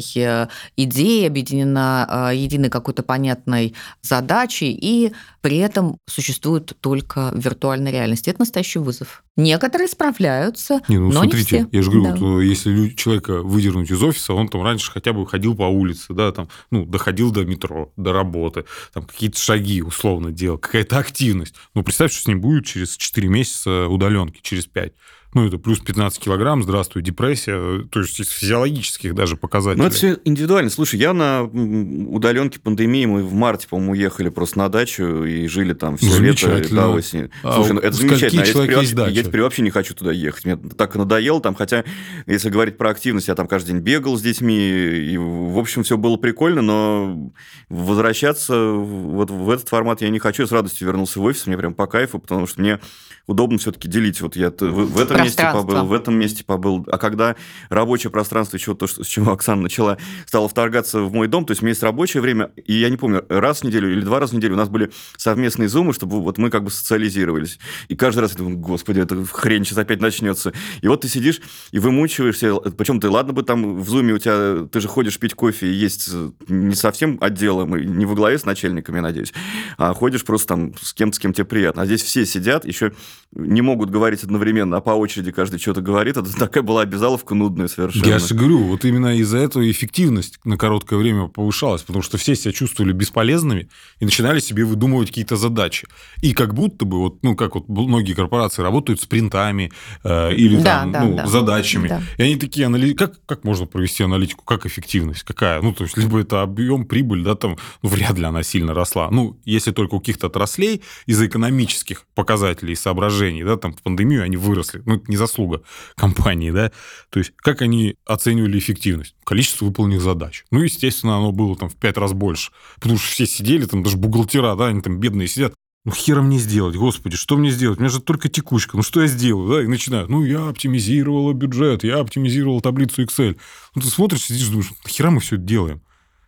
идеей, 0.76 1.28
объединена 1.28 2.32
единой 2.34 2.70
какой-то 2.70 3.04
понятной 3.04 3.76
задачей, 4.02 4.72
и 4.72 5.14
при 5.42 5.58
этом 5.58 5.98
существует 6.08 6.76
только 6.82 7.30
виртуальной 7.36 7.92
реальности. 7.92 8.30
Это 8.30 8.40
настоящий 8.40 8.80
вызов. 8.80 9.24
Некоторые 9.36 9.88
справляются, 9.88 10.80
не, 10.88 10.98
ну, 10.98 11.08
но 11.08 11.22
смотрите, 11.22 11.60
не 11.60 11.64
все. 11.66 11.78
Я 11.78 11.82
же 11.82 11.92
говорю, 11.92 12.14
да. 12.14 12.16
вот, 12.16 12.40
если 12.40 12.90
человека 12.90 13.43
выдернуть 13.44 13.92
из 13.92 14.02
офиса, 14.02 14.34
он 14.34 14.48
там 14.48 14.64
раньше 14.64 14.92
хотя 14.92 15.14
бы 15.14 15.26
ходил 15.28 15.56
по 15.56 15.64
улице, 15.64 16.14
да, 16.14 16.32
там, 16.32 16.50
ну, 16.72 16.86
доходил 16.86 17.32
до 17.32 17.46
метро, 17.46 17.92
до 17.98 18.14
работы, 18.14 18.66
там 18.94 19.04
какие-то 19.04 19.38
шаги 19.38 19.82
условно 19.82 20.32
делал, 20.32 20.58
какая-то 20.58 20.98
активность. 20.98 21.56
Ну, 21.74 21.84
представь, 21.84 22.12
что 22.12 22.22
с 22.24 22.28
ним 22.28 22.42
будет 22.42 22.66
через 22.66 22.98
4 22.98 23.28
месяца 23.28 23.88
удаленки, 23.88 24.40
через 24.42 24.66
5 24.66 24.94
ну, 25.34 25.48
это 25.48 25.58
плюс 25.58 25.80
15 25.80 26.20
килограмм, 26.20 26.64
здравствуй, 26.64 27.02
депрессия, 27.02 27.84
то 27.90 28.00
есть 28.00 28.20
из 28.20 28.30
физиологических 28.30 29.16
даже 29.16 29.38
показателей. 29.38 29.82
Ну, 29.82 29.88
это 29.88 29.96
все 29.96 30.18
индивидуально. 30.26 30.70
Слушай, 30.70 31.00
я 31.00 31.14
на 31.14 31.44
удаленке 31.44 32.60
пандемии, 32.60 33.06
мы 33.06 33.24
в 33.24 33.34
марте, 33.34 33.68
по-моему, 33.68 33.94
уехали 33.94 34.30
просто 34.30 34.60
на 34.60 34.70
дачу 34.70 35.24
и 35.24 35.48
жили 35.48 35.74
там 35.74 35.98
все 35.98 36.20
лето 36.20 36.62
до 36.70 36.90
осени. 36.90 37.30
А 37.44 37.56
Слушай, 37.56 37.74
ну, 37.74 37.80
это 37.80 37.96
замечательно. 37.96 38.42
А 38.42 38.46
я 38.46 38.52
теперь, 38.52 38.76
вообще, 38.76 39.12
я 39.12 39.24
теперь 39.24 39.42
вообще 39.42 39.62
не 39.62 39.70
хочу 39.70 39.94
туда 39.94 40.12
ехать. 40.12 40.46
Мне 40.46 40.58
так 40.58 40.96
надоело 40.96 41.42
там, 41.42 41.56
хотя, 41.56 41.84
если 42.28 42.50
говорить 42.50 42.78
про 42.78 42.90
активность, 42.92 43.28
я 43.28 43.36
там 43.36 43.48
каждый 43.48 43.74
день 43.74 43.82
бегал 43.82 44.18
с 44.18 44.22
детьми, 44.22 44.58
и, 44.58 45.18
в 45.18 45.58
общем, 45.58 45.84
все 45.84 45.98
было 45.98 46.18
прикольно, 46.18 46.62
но 46.62 47.32
возвращаться 47.70 48.74
вот 48.74 49.30
в 49.30 49.50
этот 49.50 49.70
формат 49.70 50.02
я 50.02 50.10
не 50.10 50.20
хочу. 50.20 50.44
Я 50.44 50.48
с 50.48 50.52
радостью 50.52 50.88
вернулся 50.88 51.20
в 51.20 51.24
офис, 51.24 51.48
мне 51.48 51.58
прям 51.58 51.74
по 51.74 51.88
кайфу, 51.88 52.20
потому 52.20 52.48
что 52.48 52.62
мне 52.62 52.80
удобно 53.28 53.58
все-таки 53.58 53.88
делить. 53.88 54.22
Вот 54.22 54.36
я 54.36 54.50
в, 54.50 54.62
в 54.62 55.00
этом 55.00 55.24
месте 55.24 55.50
побыл, 55.52 55.86
в 55.86 55.94
этом 55.94 56.16
месте 56.16 56.44
побыл. 56.44 56.86
А 56.92 56.98
когда 56.98 57.36
рабочее 57.70 58.12
пространство, 58.12 58.58
еще 58.58 58.76
то, 58.76 58.88
что, 58.88 59.04
с 59.04 59.08
чего 59.08 59.32
Оксана 59.32 59.62
начала, 59.62 59.98
стало 60.26 60.50
вторгаться 60.50 61.02
в 61.02 61.14
мой 61.14 61.28
дом, 61.28 61.46
то 61.46 61.52
есть 61.52 61.62
у 61.62 61.66
меня 61.66 61.72
есть 61.72 61.84
рабочее 61.84 62.22
время, 62.22 62.52
и 62.66 62.74
я 62.74 62.90
не 62.90 62.98
помню, 62.98 63.26
раз 63.30 63.62
в 63.62 63.64
неделю 63.64 63.92
или 63.92 64.02
два 64.02 64.20
раза 64.20 64.34
в 64.34 64.38
неделю 64.38 64.56
у 64.56 64.58
нас 64.58 64.70
были 64.70 64.92
совместные 65.18 65.70
зумы, 65.70 65.94
чтобы 65.94 66.22
вот 66.22 66.38
мы 66.38 66.50
как 66.50 66.64
бы 66.64 66.72
социализировались. 66.72 67.60
И 67.88 67.96
каждый 67.96 68.20
раз 68.20 68.32
я 68.32 68.38
думаю, 68.40 68.58
господи, 68.58 69.00
это 69.00 69.24
хрень 69.26 69.64
сейчас 69.64 69.78
опять 69.78 70.02
начнется. 70.02 70.54
И 70.82 70.88
вот 70.88 71.02
ты 71.02 71.08
сидишь 71.08 71.42
и 71.72 71.80
вымучиваешься, 71.80 72.56
причем 72.56 73.00
ты, 73.00 73.10
ладно 73.10 73.34
бы 73.34 73.44
там 73.44 73.82
в 73.82 73.90
зуме 73.90 74.14
у 74.14 74.18
тебя, 74.18 74.68
ты 74.70 74.82
же 74.82 74.88
ходишь 74.88 75.18
пить 75.18 75.34
кофе 75.34 75.68
и 75.68 75.74
есть 75.74 76.10
не 76.48 76.76
совсем 76.76 77.18
отделом, 77.22 77.76
и 77.78 77.86
не 77.86 78.06
во 78.06 78.16
главе 78.16 78.38
с 78.38 78.46
начальниками, 78.46 78.98
я 78.98 79.02
надеюсь, 79.02 79.34
а 79.78 79.94
ходишь 79.94 80.26
просто 80.26 80.50
там 80.50 80.74
с 80.82 80.94
кем-то, 80.94 81.16
с 81.16 81.20
кем 81.20 81.34
тебе 81.34 81.46
приятно. 81.46 81.84
А 81.84 81.86
здесь 81.86 82.04
все 82.04 82.26
сидят, 82.26 82.66
еще 82.66 82.92
не 83.36 83.62
могут 83.62 83.90
говорить 83.90 84.24
одновременно, 84.24 84.78
а 84.78 84.82
по 84.82 84.92
очереди 84.92 85.32
каждый 85.32 85.60
что-то 85.60 85.82
говорит. 85.82 86.18
Это 86.18 86.32
такая 86.38 86.62
была 86.64 86.82
обязаловка 86.82 87.34
нудная 87.34 87.68
совершенно. 87.68 88.06
Я 88.06 88.20
же 88.20 88.36
говорю, 88.36 88.64
вот 88.64 88.86
именно 88.86 89.18
из-за 89.18 89.40
этого 89.40 89.70
эффективность 89.70 90.40
на 90.44 90.58
короткое 90.58 90.98
время 90.98 91.28
повышалась, 91.28 91.82
потому 91.82 92.04
что 92.04 92.18
все 92.18 92.36
себя 92.36 92.52
чувствовали 92.52 92.92
бесполезными 92.94 93.70
и 94.00 94.06
начинали 94.06 94.40
себе 94.40 94.66
выдумывать 94.66 95.10
какие-то 95.10 95.36
задачи. 95.36 95.88
И 96.22 96.34
как 96.34 96.54
будто 96.54 96.86
бы, 96.86 97.00
вот, 97.00 97.24
ну, 97.24 97.36
как 97.36 97.56
вот 97.56 97.68
многие 97.68 98.14
корпорации 98.14 98.62
работают 98.62 99.02
с 99.02 99.06
принтами 99.06 99.72
э, 100.04 100.36
или 100.36 100.58
да, 100.58 100.82
там, 100.82 100.92
да, 100.92 101.04
ну, 101.04 101.16
да. 101.16 101.28
задачами. 101.28 101.88
Да. 101.88 102.02
И 102.18 102.24
они 102.24 102.36
такие, 102.36 102.68
анали... 102.68 102.94
как, 102.94 103.26
как 103.26 103.44
можно 103.44 103.66
провести 103.66 104.04
аналитику, 104.04 104.44
как 104.46 104.66
эффективность, 104.66 105.24
какая? 105.24 105.62
Ну, 105.62 105.74
то 105.74 105.86
есть, 105.86 105.98
либо 105.98 106.20
это 106.20 106.44
объем, 106.44 106.86
прибыль, 106.86 107.24
да, 107.24 107.36
там, 107.36 107.58
ну, 107.82 107.90
вряд 107.90 108.18
ли 108.18 108.26
она 108.26 108.44
сильно 108.44 108.74
росла. 108.74 109.10
Ну, 109.10 109.40
если 109.44 109.72
только 109.72 109.96
у 109.96 110.00
каких-то 110.00 110.28
отраслей 110.28 110.82
из-за 111.08 111.26
экономических 111.26 112.06
показателей 112.14 112.74
и 112.74 112.76
соображений, 112.76 113.03
да, 113.44 113.58
там, 113.58 113.74
в 113.74 113.82
пандемию 113.82 114.24
они 114.24 114.38
выросли. 114.38 114.82
Ну, 114.86 114.96
это 114.96 115.06
не 115.08 115.18
заслуга 115.18 115.64
компании, 115.96 116.52
да. 116.52 116.72
То 117.10 117.20
есть, 117.20 117.34
как 117.36 117.62
они 117.62 117.96
оценивали 118.06 118.58
эффективность? 118.58 119.16
Количество 119.24 119.66
выполненных 119.66 120.02
задач. 120.02 120.46
Ну, 120.52 120.62
естественно, 120.62 121.18
оно 121.18 121.32
было 121.32 121.56
там 121.56 121.70
в 121.70 121.76
пять 121.76 121.98
раз 121.98 122.14
больше. 122.14 122.52
Потому 122.80 122.98
что 122.98 123.12
все 123.12 123.26
сидели, 123.26 123.66
там 123.66 123.84
даже 123.84 123.98
бухгалтера, 123.98 124.56
да, 124.56 124.68
они 124.68 124.82
там 124.82 125.00
бедные 125.00 125.28
сидят. 125.28 125.54
Ну, 125.86 125.92
хера 125.92 126.22
мне 126.22 126.38
сделать, 126.38 126.78
господи, 126.78 127.18
что 127.18 127.36
мне 127.36 127.52
сделать? 127.52 127.78
У 127.78 127.82
меня 127.82 127.90
же 127.90 128.00
только 128.00 128.30
текучка, 128.30 128.78
ну, 128.78 128.84
что 128.84 129.02
я 129.02 129.08
сделаю? 129.08 129.50
Да, 129.50 129.64
и 129.64 129.68
начинают, 129.68 130.10
ну, 130.10 130.24
я 130.24 130.48
оптимизировала 130.48 131.34
бюджет, 131.34 131.84
я 131.84 132.00
оптимизировал 132.00 132.62
таблицу 132.62 133.04
Excel. 133.04 133.38
Ну, 133.76 133.82
ты 133.82 133.88
смотришь, 133.90 134.22
сидишь, 134.22 134.48
думаешь, 134.48 134.72
хера 134.88 135.12
мы 135.12 135.20
все 135.20 135.36
это 135.36 135.44
делаем? 135.44 135.82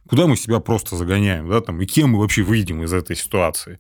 Куда 0.09 0.28
мы 0.28 0.36
себя 0.36 0.59
просто 0.59 0.97
загоняем, 0.97 1.49
да, 1.49 1.61
там, 1.61 1.82
и 1.82 1.86
кем 1.86 2.11
мы 2.11 2.19
вообще 2.19 2.43
выйдем 2.43 2.84
из 2.84 2.91
этой 2.91 3.15
ситуации? 3.15 3.80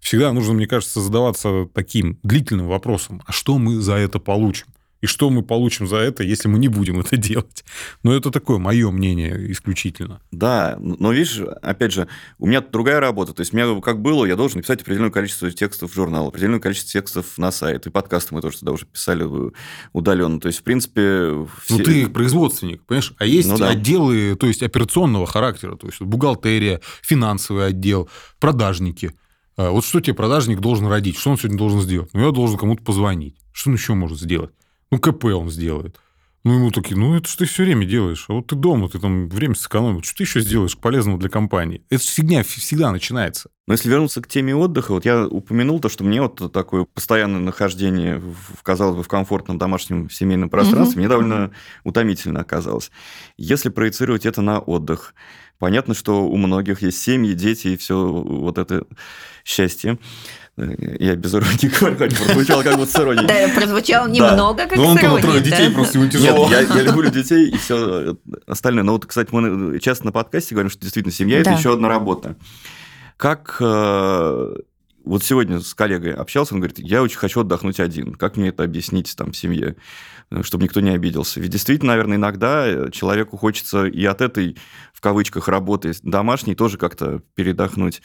Всегда 0.00 0.32
нужно, 0.32 0.54
мне 0.54 0.66
кажется, 0.66 1.00
задаваться 1.00 1.68
таким 1.74 2.18
длительным 2.22 2.68
вопросом, 2.68 3.22
а 3.26 3.32
что 3.32 3.58
мы 3.58 3.80
за 3.80 3.94
это 3.94 4.18
получим? 4.18 4.66
И 5.00 5.06
что 5.06 5.30
мы 5.30 5.42
получим 5.42 5.86
за 5.86 5.96
это, 5.96 6.22
если 6.22 6.48
мы 6.48 6.58
не 6.58 6.68
будем 6.68 7.00
это 7.00 7.16
делать? 7.16 7.64
Но 8.02 8.14
это 8.14 8.30
такое 8.30 8.58
мое 8.58 8.90
мнение 8.90 9.50
исключительно. 9.50 10.20
Да, 10.30 10.76
но 10.78 11.12
видишь, 11.12 11.40
опять 11.62 11.92
же, 11.92 12.08
у 12.38 12.46
меня 12.46 12.60
другая 12.60 13.00
работа. 13.00 13.32
То 13.32 13.40
есть, 13.40 13.52
у 13.52 13.56
меня 13.56 13.80
как 13.80 14.00
было, 14.00 14.26
я 14.26 14.36
должен 14.36 14.58
написать 14.58 14.82
определенное 14.82 15.10
количество 15.10 15.50
текстов 15.50 15.92
в 15.92 15.94
журнал, 15.94 16.28
определенное 16.28 16.60
количество 16.60 16.92
текстов 16.92 17.38
на 17.38 17.50
сайт. 17.50 17.86
И 17.86 17.90
подкасты 17.90 18.34
мы 18.34 18.42
тоже 18.42 18.58
туда 18.58 18.72
уже 18.72 18.86
писали 18.86 19.26
удаленно. 19.92 20.40
То 20.40 20.48
есть, 20.48 20.60
в 20.60 20.62
принципе... 20.62 21.46
Все... 21.64 21.78
Ну, 21.78 21.84
ты 21.84 22.08
производственник, 22.08 22.84
понимаешь? 22.84 23.14
А 23.18 23.24
есть 23.24 23.48
ну, 23.48 23.56
да. 23.56 23.70
отделы, 23.70 24.36
то 24.36 24.46
есть, 24.46 24.62
операционного 24.62 25.26
характера. 25.26 25.76
То 25.76 25.86
есть, 25.86 26.00
бухгалтерия, 26.00 26.80
финансовый 27.02 27.66
отдел, 27.68 28.08
продажники. 28.38 29.14
А 29.60 29.72
вот 29.72 29.84
что 29.84 30.00
тебе 30.00 30.14
продажник 30.14 30.60
должен 30.60 30.86
родить? 30.86 31.18
Что 31.18 31.32
он 31.32 31.36
сегодня 31.36 31.58
должен 31.58 31.82
сделать? 31.82 32.08
Ну, 32.14 32.24
я 32.24 32.30
должен 32.30 32.56
кому-то 32.56 32.82
позвонить. 32.82 33.36
Что 33.52 33.68
он 33.68 33.76
еще 33.76 33.92
может 33.92 34.18
сделать? 34.18 34.52
Ну, 34.90 34.98
КП 34.98 35.26
он 35.26 35.50
сделает. 35.50 36.00
Ну, 36.42 36.54
ему 36.54 36.70
такие, 36.70 36.96
ну, 36.96 37.14
это 37.14 37.28
что 37.28 37.40
ты 37.40 37.44
все 37.44 37.64
время 37.64 37.84
делаешь. 37.84 38.24
А 38.28 38.32
вот 38.32 38.46
ты 38.46 38.56
дома, 38.56 38.88
ты 38.88 38.98
там 38.98 39.28
время 39.28 39.54
сэкономил. 39.54 40.02
Что 40.02 40.16
ты 40.16 40.22
еще 40.22 40.40
сделаешь 40.40 40.76
полезного 40.76 41.18
для 41.18 41.28
компании? 41.28 41.84
Это 41.90 42.02
фигня 42.02 42.42
всегда 42.42 42.90
начинается. 42.92 43.50
Но 43.66 43.74
если 43.74 43.90
вернуться 43.90 44.22
к 44.22 44.26
теме 44.26 44.56
отдыха, 44.56 44.92
вот 44.92 45.04
я 45.04 45.26
упомянул 45.26 45.80
то, 45.80 45.90
что 45.90 46.02
мне 46.02 46.22
вот 46.22 46.50
такое 46.50 46.86
постоянное 46.86 47.40
нахождение, 47.40 48.18
в, 48.18 48.62
казалось 48.62 48.96
бы, 48.96 49.02
в 49.02 49.08
комфортном 49.08 49.58
домашнем 49.58 50.08
семейном 50.08 50.48
пространстве, 50.48 50.94
угу. 50.94 50.98
мне 51.00 51.08
довольно 51.08 51.50
утомительно 51.84 52.40
оказалось. 52.40 52.90
Если 53.36 53.68
проецировать 53.68 54.24
это 54.24 54.40
на 54.40 54.60
отдых, 54.60 55.14
понятно, 55.58 55.92
что 55.92 56.26
у 56.26 56.36
многих 56.38 56.80
есть 56.80 57.02
семьи, 57.02 57.34
дети 57.34 57.68
и 57.68 57.76
все 57.76 58.10
вот 58.10 58.56
это 58.56 58.86
счастье. 59.44 59.98
Я 60.98 61.16
без 61.16 61.34
иронии 61.34 61.68
говорю, 61.80 61.96
хоть 61.96 62.16
прозвучало 62.18 62.62
как 62.62 62.76
будто 62.76 62.90
с 62.90 62.96
иронией. 62.96 63.26
Да, 63.26 63.54
прозвучало 63.54 64.08
немного 64.08 64.66
как 64.66 64.72
с 64.72 64.80
иронией. 64.80 65.22
трое 65.22 65.40
детей, 65.40 65.70
просто 65.70 65.98
ему 65.98 66.10
тяжело. 66.10 66.50
Я 66.50 66.82
люблю 66.82 67.10
детей 67.12 67.50
и 67.50 67.56
все 67.56 68.16
остальное. 68.46 68.84
Но 68.84 68.92
вот, 68.92 69.06
кстати, 69.06 69.28
мы 69.32 69.78
часто 69.80 70.06
на 70.06 70.12
подкасте 70.12 70.54
говорим, 70.54 70.70
что 70.70 70.80
действительно 70.80 71.12
семья– 71.12 71.38
это 71.40 71.52
еще 71.52 71.72
одна 71.72 71.88
работа. 71.88 72.36
Как 73.16 73.56
э, 73.60 74.54
Вот 75.04 75.24
сегодня 75.24 75.60
с 75.60 75.74
коллегой 75.74 76.12
общался, 76.12 76.54
он 76.54 76.60
говорит, 76.60 76.78
я 76.78 77.02
очень 77.02 77.18
хочу 77.18 77.40
отдохнуть 77.40 77.80
один. 77.80 78.14
Как 78.14 78.36
мне 78.36 78.48
это 78.48 78.64
объяснить 78.64 79.14
там 79.16 79.32
семье, 79.34 79.76
чтобы 80.42 80.64
никто 80.64 80.80
не 80.80 80.90
обиделся? 80.90 81.40
Ведь 81.40 81.50
действительно, 81.50 81.92
наверное, 81.92 82.16
иногда 82.16 82.66
э, 82.66 82.90
человеку 82.90 83.36
хочется 83.36 83.84
и 83.84 84.04
от 84.06 84.20
этой, 84.20 84.56
в 84.94 85.00
кавычках, 85.00 85.48
работы 85.48 85.92
домашней 86.02 86.54
тоже 86.54 86.78
как-то 86.78 87.20
передохнуть 87.34 88.00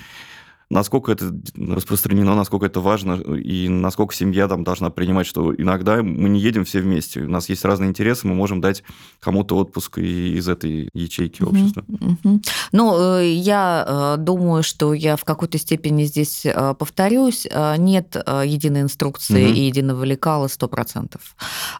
насколько 0.69 1.11
это 1.11 1.33
распространено, 1.57 2.35
насколько 2.35 2.65
это 2.65 2.79
важно, 2.79 3.13
и 3.13 3.69
насколько 3.69 4.13
семья 4.13 4.47
там 4.47 4.63
должна 4.63 4.89
принимать, 4.89 5.27
что 5.27 5.53
иногда 5.55 6.01
мы 6.01 6.29
не 6.29 6.39
едем 6.39 6.65
все 6.65 6.81
вместе, 6.81 7.21
у 7.21 7.29
нас 7.29 7.49
есть 7.49 7.63
разные 7.65 7.89
интересы, 7.89 8.27
мы 8.27 8.35
можем 8.35 8.61
дать 8.61 8.83
кому-то 9.19 9.57
отпуск 9.57 9.97
из 9.99 10.47
этой 10.47 10.89
ячейки 10.93 11.43
общества. 11.43 11.83
Ну, 12.71 13.19
э, 13.19 13.31
я 13.31 14.15
э, 14.17 14.21
думаю, 14.21 14.63
что 14.63 14.93
я 14.93 15.15
в 15.15 15.23
какой-то 15.23 15.57
степени 15.57 16.03
здесь 16.03 16.45
э, 16.45 16.73
повторюсь, 16.77 17.47
нет 17.77 18.15
единой 18.15 18.81
инструкции 18.81 19.49
и 19.49 19.67
единого 19.67 20.03
лекала 20.03 20.47
100%. 20.47 21.19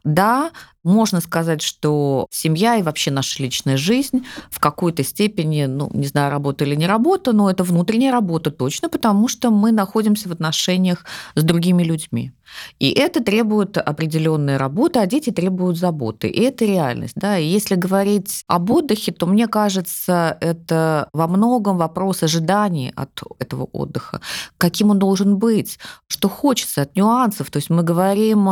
Да, 0.03 0.51
можно 0.86 1.19
сказать, 1.19 1.61
что 1.61 2.27
семья 2.29 2.77
и 2.77 2.83
вообще 2.83 3.11
наша 3.11 3.41
личная 3.41 3.75
жизнь 3.75 4.25
в 4.49 4.59
какой-то 4.59 5.03
степени, 5.03 5.65
ну, 5.65 5.89
не 5.93 6.05
знаю, 6.05 6.31
работа 6.31 6.63
или 6.63 6.75
не 6.75 6.88
работа, 6.88 7.33
но 7.33 7.49
это 7.49 7.63
внутренняя 7.63 8.11
работа 8.11 8.51
точно, 8.51 8.88
потому 8.88 9.27
что 9.27 9.49
мы 9.49 9.71
находимся 9.71 10.29
в 10.29 10.31
отношениях 10.31 11.05
с 11.33 11.43
другими 11.43 11.83
людьми. 11.83 12.31
И 12.79 12.91
это 12.91 13.23
требует 13.23 13.77
определенной 13.77 14.57
работы, 14.57 14.99
а 14.99 15.05
дети 15.05 15.31
требуют 15.31 15.77
заботы. 15.77 16.27
И 16.27 16.41
это 16.41 16.65
реальность. 16.65 17.15
Да? 17.15 17.37
И 17.37 17.45
если 17.45 17.75
говорить 17.75 18.43
об 18.47 18.71
отдыхе, 18.71 19.11
то 19.11 19.25
мне 19.25 19.47
кажется, 19.47 20.37
это 20.41 21.09
во 21.13 21.27
многом 21.27 21.77
вопрос 21.77 22.23
ожиданий 22.23 22.91
от 22.95 23.21
этого 23.39 23.67
отдыха. 23.71 24.21
Каким 24.57 24.91
он 24.91 24.99
должен 24.99 25.37
быть, 25.37 25.79
что 26.07 26.29
хочется 26.29 26.83
от 26.83 26.95
нюансов. 26.95 27.51
То 27.51 27.57
есть 27.57 27.69
мы 27.69 27.83
говорим 27.83 28.47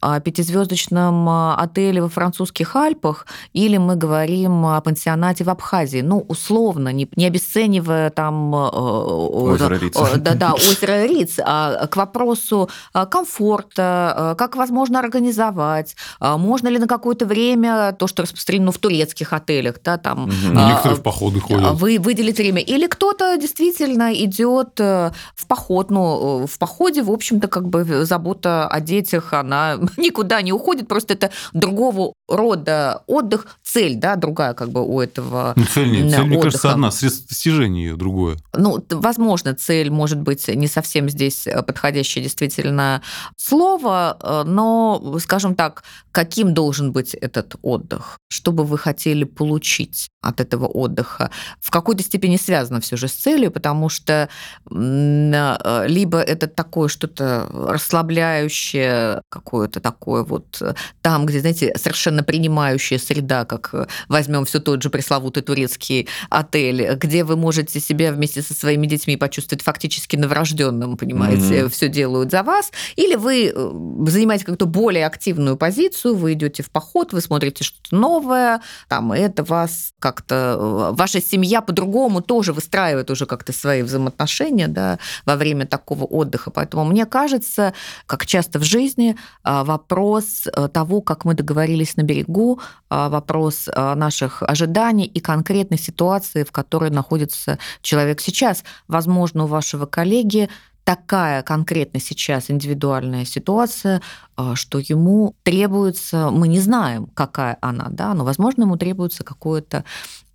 о 0.00 0.20
пятизвездочном 0.20 1.28
отеле 1.58 2.02
во 2.02 2.08
французских 2.08 2.76
Альпах 2.76 3.26
или 3.52 3.78
мы 3.78 3.96
говорим 3.96 4.66
о 4.66 4.80
пансионате 4.80 5.44
в 5.44 5.50
Абхазии. 5.50 6.00
Ну, 6.00 6.24
условно, 6.28 6.92
не, 6.92 7.08
не 7.16 7.26
обесценивая 7.26 8.10
там... 8.10 8.54
Э, 8.54 8.68
озеро 8.68 9.74
Риц. 9.74 9.96
Да-да, 10.16 10.52
озеро 10.54 11.06
Риц. 11.06 11.38
А 11.42 11.86
к 11.86 11.96
вопросу 11.96 12.68
комфорта 12.92 13.37
комфорта, 13.38 14.14
э, 14.16 14.34
как 14.36 14.56
возможно 14.56 14.98
организовать, 14.98 15.96
э, 16.20 16.36
можно 16.36 16.68
ли 16.68 16.78
на 16.78 16.86
какое-то 16.86 17.26
время 17.26 17.92
то, 17.92 18.06
что 18.06 18.22
распространено 18.22 18.72
в 18.72 18.78
турецких 18.78 19.32
отелях, 19.32 19.76
да, 19.84 19.96
там... 19.96 20.24
Угу. 20.24 20.32
Некоторые 20.52 20.96
в 20.96 21.02
походы 21.02 21.40
ходят. 21.40 21.74
Вы 21.74 21.98
выделить 21.98 22.38
время. 22.38 22.60
Или 22.60 22.86
кто-то 22.86 23.36
действительно 23.36 24.12
идет 24.12 24.78
в 24.78 25.46
поход, 25.46 25.90
ну, 25.90 26.46
в 26.46 26.58
походе, 26.58 27.02
в 27.02 27.10
общем-то, 27.10 27.48
как 27.48 27.68
бы 27.68 28.04
забота 28.04 28.68
о 28.68 28.80
детях, 28.80 29.32
она 29.32 29.78
никуда 29.96 30.42
не 30.42 30.52
уходит, 30.52 30.88
просто 30.88 31.14
это 31.14 31.30
другого 31.52 32.12
рода 32.28 33.02
отдых, 33.06 33.46
цель, 33.62 33.96
да, 33.96 34.16
другая 34.16 34.54
как 34.54 34.70
бы 34.70 34.84
у 34.84 35.00
этого 35.00 35.52
ну, 35.56 35.64
цель 35.64 35.90
нет, 35.90 36.10
цель, 36.10 36.20
отдыха. 36.20 36.26
мне 36.26 36.40
кажется, 36.40 36.72
одна, 36.72 36.90
средство 36.90 37.28
достижения 37.28 37.84
ее 37.84 37.96
другое. 37.96 38.36
Ну, 38.54 38.84
возможно, 38.90 39.54
цель 39.54 39.90
может 39.90 40.20
быть 40.20 40.48
не 40.48 40.66
совсем 40.66 41.08
здесь 41.08 41.46
подходящая 41.66 42.24
действительно 42.24 43.02
слово, 43.36 44.18
э, 44.22 44.42
но, 44.44 45.18
скажем 45.18 45.54
так, 45.54 45.84
каким 46.12 46.54
должен 46.54 46.92
быть 46.92 47.14
этот 47.14 47.56
отдых? 47.62 48.18
Что 48.28 48.52
бы 48.52 48.64
вы 48.64 48.78
хотели 48.78 49.24
получить 49.24 50.08
от 50.22 50.40
этого 50.40 50.66
отдыха? 50.66 51.30
В 51.60 51.70
какой-то 51.70 52.02
степени 52.02 52.36
связано 52.36 52.80
все 52.80 52.96
же 52.96 53.08
с 53.08 53.12
целью, 53.12 53.50
потому 53.50 53.88
что 53.88 54.28
э, 54.70 55.84
либо 55.88 56.18
это 56.18 56.46
такое 56.46 56.88
что-то 56.88 57.48
расслабляющее, 57.52 59.22
какое-то 59.28 59.80
такое 59.80 60.22
вот 60.24 60.58
э, 60.60 60.74
там, 61.02 61.26
где, 61.26 61.40
знаете, 61.40 61.74
совершенно 61.76 62.22
принимающая 62.22 62.98
среда, 62.98 63.44
как 63.44 63.88
возьмем 64.08 64.44
все 64.44 64.60
тот 64.60 64.82
же 64.82 64.90
пресловутый 64.90 65.42
турецкий 65.42 66.08
отель, 66.30 66.94
где 66.94 67.24
вы 67.24 67.36
можете 67.36 67.80
себя 67.80 68.12
вместе 68.12 68.42
со 68.42 68.54
своими 68.54 68.86
детьми 68.86 69.16
почувствовать 69.16 69.62
фактически 69.62 70.16
новорожденным, 70.16 70.96
понимаете, 70.96 71.60
mm-hmm. 71.60 71.68
все 71.68 71.88
делают 71.88 72.30
за 72.30 72.42
вас, 72.42 72.72
или 72.96 73.14
вы 73.14 73.52
э, 73.54 74.10
занимаете 74.10 74.44
как-то 74.44 74.66
более 74.66 75.06
активную 75.06 75.56
позицию, 75.56 76.16
вы 76.16 76.32
идете 76.32 76.62
в 76.62 76.70
поход, 76.70 77.12
вы 77.12 77.20
смотрите 77.20 77.64
что-то 77.64 77.94
новое, 77.94 78.60
там, 78.88 79.12
это 79.12 79.44
вас 79.44 79.92
как-то... 80.08 80.34
Э, 80.34 80.94
ваша 80.94 81.20
семья 81.20 81.60
по-другому 81.60 82.22
тоже 82.22 82.52
выстраивает 82.52 83.10
уже 83.10 83.26
как-то 83.26 83.52
свои 83.52 83.82
взаимоотношения 83.82 84.68
да, 84.68 84.98
во 85.26 85.36
время 85.36 85.66
такого 85.66 86.04
отдыха. 86.04 86.50
Поэтому 86.50 86.84
мне 86.84 87.04
кажется, 87.04 87.74
как 88.06 88.24
часто 88.24 88.58
в 88.58 88.62
жизни, 88.62 89.16
а, 89.42 89.64
вопрос 89.64 90.46
э, 90.46 90.68
того, 90.68 91.02
как 91.02 91.26
мы 91.26 91.34
договорились 91.34 91.96
на 91.96 92.02
берегу, 92.02 92.60
а, 92.90 93.08
вопрос 93.08 93.68
наших 93.76 94.42
ожиданий 94.42 95.04
и 95.04 95.20
конкретной 95.20 95.78
ситуации, 95.78 96.44
в 96.44 96.52
которой 96.52 96.90
находится 96.90 97.58
человек 97.82 98.20
сейчас. 98.20 98.64
Возможно, 98.88 99.44
у 99.44 99.46
вашего 99.46 99.86
коллеги 99.86 100.48
такая 100.88 101.42
конкретно 101.42 102.00
сейчас 102.00 102.50
индивидуальная 102.50 103.26
ситуация, 103.26 104.00
а, 104.36 104.56
что 104.56 104.78
ему 104.78 105.36
требуется, 105.42 106.30
мы 106.30 106.48
не 106.48 106.60
знаем, 106.60 107.08
какая 107.08 107.58
она, 107.60 107.88
да, 107.90 108.14
но, 108.14 108.24
возможно, 108.24 108.62
ему 108.62 108.78
требуется 108.78 109.22
какое-то 109.22 109.84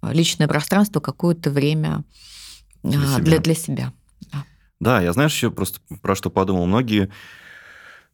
а, 0.02 0.14
личное 0.14 0.48
пространство, 0.48 1.00
какое-то 1.00 1.50
время 1.50 2.04
для 2.84 3.00
а, 3.00 3.16
себя. 3.16 3.24
Для, 3.24 3.40
для 3.40 3.56
себя. 3.56 3.94
Да. 4.32 4.46
да, 4.80 5.02
я 5.02 5.12
знаешь 5.14 5.34
еще 5.34 5.50
просто 5.50 5.80
про 6.04 6.16
что 6.16 6.30
подумал. 6.30 6.68
Многие 6.68 7.10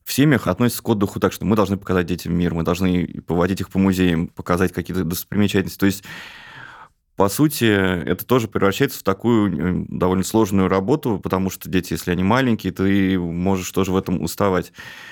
в 0.06 0.14
семьях 0.14 0.48
относятся 0.48 0.82
к 0.82 0.88
отдыху 0.88 1.20
так, 1.20 1.34
что 1.34 1.44
мы 1.44 1.58
должны 1.58 1.76
показать 1.76 2.06
детям 2.06 2.34
мир, 2.34 2.54
мы 2.54 2.64
должны 2.64 3.22
поводить 3.28 3.60
их 3.60 3.70
по 3.70 3.80
музеям, 3.80 4.30
показать 4.30 4.72
какие-то 4.72 5.04
достопримечательности. 5.04 5.78
То 5.78 5.88
есть 5.88 6.06
по 7.20 7.28
сути, 7.28 7.66
это 7.66 8.26
тоже 8.26 8.48
превращается 8.48 9.00
в 9.00 9.04
такую 9.04 9.86
довольно 9.90 10.24
сложную 10.24 10.70
работу, 10.70 11.20
потому 11.22 11.50
что 11.50 11.70
дети, 11.70 11.92
если 11.92 12.12
они 12.12 12.24
маленькие, 12.24 12.72
ты 12.72 13.20
можешь 13.20 13.70
тоже 13.74 13.92
в 13.92 13.98
этом 13.98 14.22
уставать. 14.22 14.72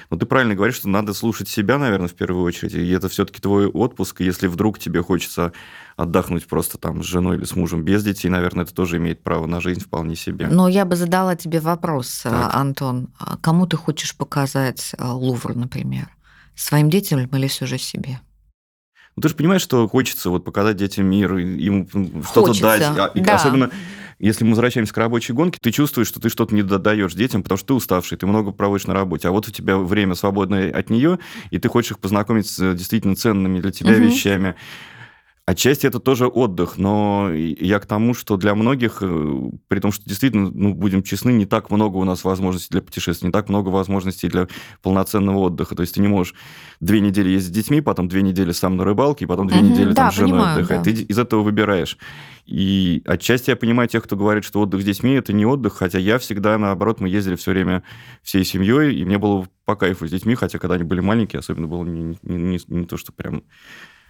Но 0.09 0.15
ты 0.15 0.25
правильно 0.25 0.55
говоришь, 0.55 0.77
что 0.77 0.87
надо 0.87 1.13
слушать 1.13 1.49
себя, 1.49 1.77
наверное, 1.77 2.07
в 2.07 2.13
первую 2.13 2.45
очередь. 2.45 2.75
И 2.75 2.89
это 2.91 3.09
все-таки 3.09 3.41
твой 3.41 3.67
отпуск. 3.67 4.21
И 4.21 4.23
если 4.23 4.47
вдруг 4.47 4.79
тебе 4.79 5.03
хочется 5.03 5.51
отдохнуть 5.97 6.47
просто 6.47 6.77
там 6.77 7.03
с 7.03 7.05
женой 7.05 7.35
или 7.35 7.43
с 7.43 7.57
мужем 7.57 7.83
без 7.83 8.05
детей, 8.05 8.29
наверное, 8.29 8.63
это 8.63 8.73
тоже 8.73 8.95
имеет 8.95 9.21
право 9.21 9.45
на 9.45 9.59
жизнь 9.59 9.81
вполне 9.81 10.15
себе. 10.15 10.47
Но 10.47 10.69
я 10.69 10.85
бы 10.85 10.95
задала 10.95 11.35
тебе 11.35 11.59
вопрос, 11.59 12.21
так. 12.23 12.55
Антон. 12.55 13.09
А 13.19 13.35
кому 13.35 13.67
ты 13.67 13.75
хочешь 13.75 14.15
показать 14.15 14.95
а, 14.97 15.13
Лувр, 15.13 15.55
например? 15.55 16.07
Своим 16.55 16.89
детям 16.89 17.25
или 17.25 17.47
все 17.47 17.65
же 17.65 17.77
себе? 17.77 18.21
Ну, 19.17 19.21
ты 19.21 19.29
же 19.29 19.35
понимаешь, 19.35 19.63
что 19.63 19.87
хочется 19.87 20.29
вот 20.29 20.45
показать 20.45 20.77
детям 20.77 21.07
мир, 21.07 21.35
им 21.37 21.87
что-то 22.23 22.53
дать. 22.61 22.83
А, 22.83 23.11
и 23.15 23.19
да. 23.19 23.35
Особенно 23.35 23.71
если 24.19 24.43
мы 24.43 24.51
возвращаемся 24.51 24.93
к 24.93 24.97
рабочей 24.97 25.33
гонке, 25.33 25.57
ты 25.59 25.71
чувствуешь, 25.71 26.07
что 26.07 26.19
ты 26.19 26.29
что-то 26.29 26.53
не 26.53 26.61
додаешь 26.61 27.13
детям, 27.13 27.41
потому 27.41 27.57
что 27.57 27.67
ты 27.67 27.73
уставший, 27.73 28.17
ты 28.17 28.27
много 28.27 28.51
проводишь 28.51 28.85
на 28.85 28.93
работе, 28.93 29.27
а 29.27 29.31
вот 29.31 29.47
у 29.47 29.51
тебя 29.51 29.77
время 29.77 30.13
свободное 30.13 30.71
от 30.71 30.91
нее, 30.91 31.17
и 31.49 31.57
ты 31.57 31.67
хочешь 31.67 31.91
их 31.91 31.99
познакомить 31.99 32.47
с 32.47 32.75
действительно 32.75 33.15
ценными 33.15 33.59
для 33.59 33.71
тебя 33.71 33.93
угу. 33.93 34.01
вещами. 34.01 34.55
Отчасти 35.49 35.87
это 35.87 35.99
тоже 35.99 36.27
отдых, 36.27 36.77
но 36.77 37.31
я 37.31 37.79
к 37.79 37.85
тому, 37.85 38.13
что 38.13 38.35
для 38.35 38.53
многих, 38.53 38.97
э, 38.99 39.49
при 39.69 39.79
том, 39.79 39.93
что 39.93 40.03
действительно, 40.03 40.51
ну, 40.53 40.73
будем 40.73 41.03
честны, 41.03 41.29
не 41.29 41.45
так 41.45 41.71
много 41.71 41.95
у 41.95 42.03
нас 42.03 42.25
возможностей 42.25 42.67
для 42.71 42.81
путешествий, 42.81 43.27
не 43.27 43.31
так 43.31 43.47
много 43.47 43.69
возможностей 43.69 44.27
для 44.27 44.49
полноценного 44.81 45.37
отдыха. 45.37 45.73
То 45.73 45.83
есть 45.83 45.95
ты 45.95 46.01
не 46.01 46.09
можешь 46.09 46.35
две 46.81 46.99
недели 46.99 47.29
ездить 47.29 47.53
с 47.53 47.55
детьми, 47.55 47.79
потом 47.79 48.09
две 48.09 48.23
недели 48.23 48.51
сам 48.51 48.75
на 48.75 48.83
рыбалке, 48.83 49.23
и 49.23 49.27
потом 49.27 49.47
две 49.47 49.59
угу, 49.59 49.67
недели 49.67 49.89
да, 49.93 49.95
там 49.95 50.11
с 50.11 50.15
женой 50.15 50.31
понимаю, 50.31 50.57
отдыхать. 50.57 50.77
Да. 50.79 50.83
Ты 50.83 50.91
из 51.03 51.17
этого 51.17 51.43
выбираешь. 51.43 51.97
И 52.45 53.01
отчасти 53.05 53.49
я 53.49 53.55
понимаю 53.55 53.87
тех, 53.87 54.03
кто 54.03 54.17
говорит, 54.17 54.43
что 54.43 54.59
отдых 54.59 54.81
с 54.81 54.83
детьми– 54.83 55.11
это 55.13 55.31
не 55.31 55.45
отдых, 55.45 55.75
хотя 55.75 55.97
я 55.97 56.17
всегда, 56.17 56.57
наоборот, 56.57 56.99
мы 56.99 57.07
ездили 57.07 57.37
все 57.37 57.51
время 57.51 57.83
всей 58.21 58.43
семьей, 58.43 58.97
и 58.97 59.05
мне 59.05 59.17
было 59.17 59.47
по 59.63 59.77
кайфу 59.77 60.07
с 60.07 60.11
детьми, 60.11 60.35
хотя 60.35 60.59
когда 60.59 60.75
они 60.75 60.83
были 60.83 60.99
маленькие, 60.99 61.39
особенно 61.39 61.67
было 61.67 61.85
не, 61.85 62.17
не, 62.21 62.35
не, 62.35 62.59
не 62.67 62.85
то, 62.85 62.97
что 62.97 63.13
прям 63.13 63.43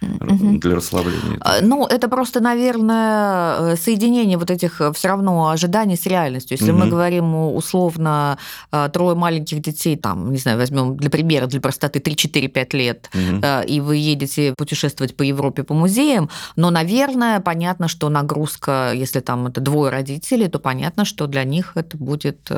для 0.00 0.76
расслабления? 0.76 1.38
А, 1.40 1.60
ну, 1.60 1.86
это 1.86 2.08
просто, 2.08 2.40
наверное, 2.40 3.72
э, 3.72 3.76
соединение 3.76 4.38
вот 4.38 4.50
этих 4.50 4.80
э, 4.80 4.92
все 4.92 5.08
равно 5.08 5.50
ожиданий 5.50 5.96
с 5.96 6.06
реальностью. 6.06 6.56
Если 6.56 6.70
угу. 6.70 6.80
мы 6.80 6.86
говорим 6.86 7.34
условно 7.34 8.38
э, 8.70 8.88
трое 8.92 9.16
маленьких 9.16 9.60
детей, 9.60 9.96
там, 9.96 10.30
не 10.32 10.38
знаю, 10.38 10.58
возьмем 10.58 10.96
для 10.96 11.10
примера, 11.10 11.46
для 11.46 11.60
простоты 11.60 11.98
3-4-5 11.98 12.76
лет, 12.76 13.10
угу. 13.12 13.46
и 13.66 13.80
вы 13.80 13.96
едете 13.96 14.54
путешествовать 14.56 15.16
по 15.16 15.22
Европе 15.22 15.64
по 15.64 15.74
музеям, 15.74 16.30
но, 16.56 16.70
наверное, 16.70 17.40
понятно, 17.40 17.88
что 17.88 18.08
нагрузка, 18.08 18.92
если 18.94 19.20
там 19.20 19.48
это 19.48 19.60
двое 19.60 19.90
родителей, 19.90 20.48
то 20.48 20.58
понятно, 20.58 21.04
что 21.04 21.26
для 21.26 21.44
них 21.44 21.72
это 21.74 21.96
будет 21.96 22.50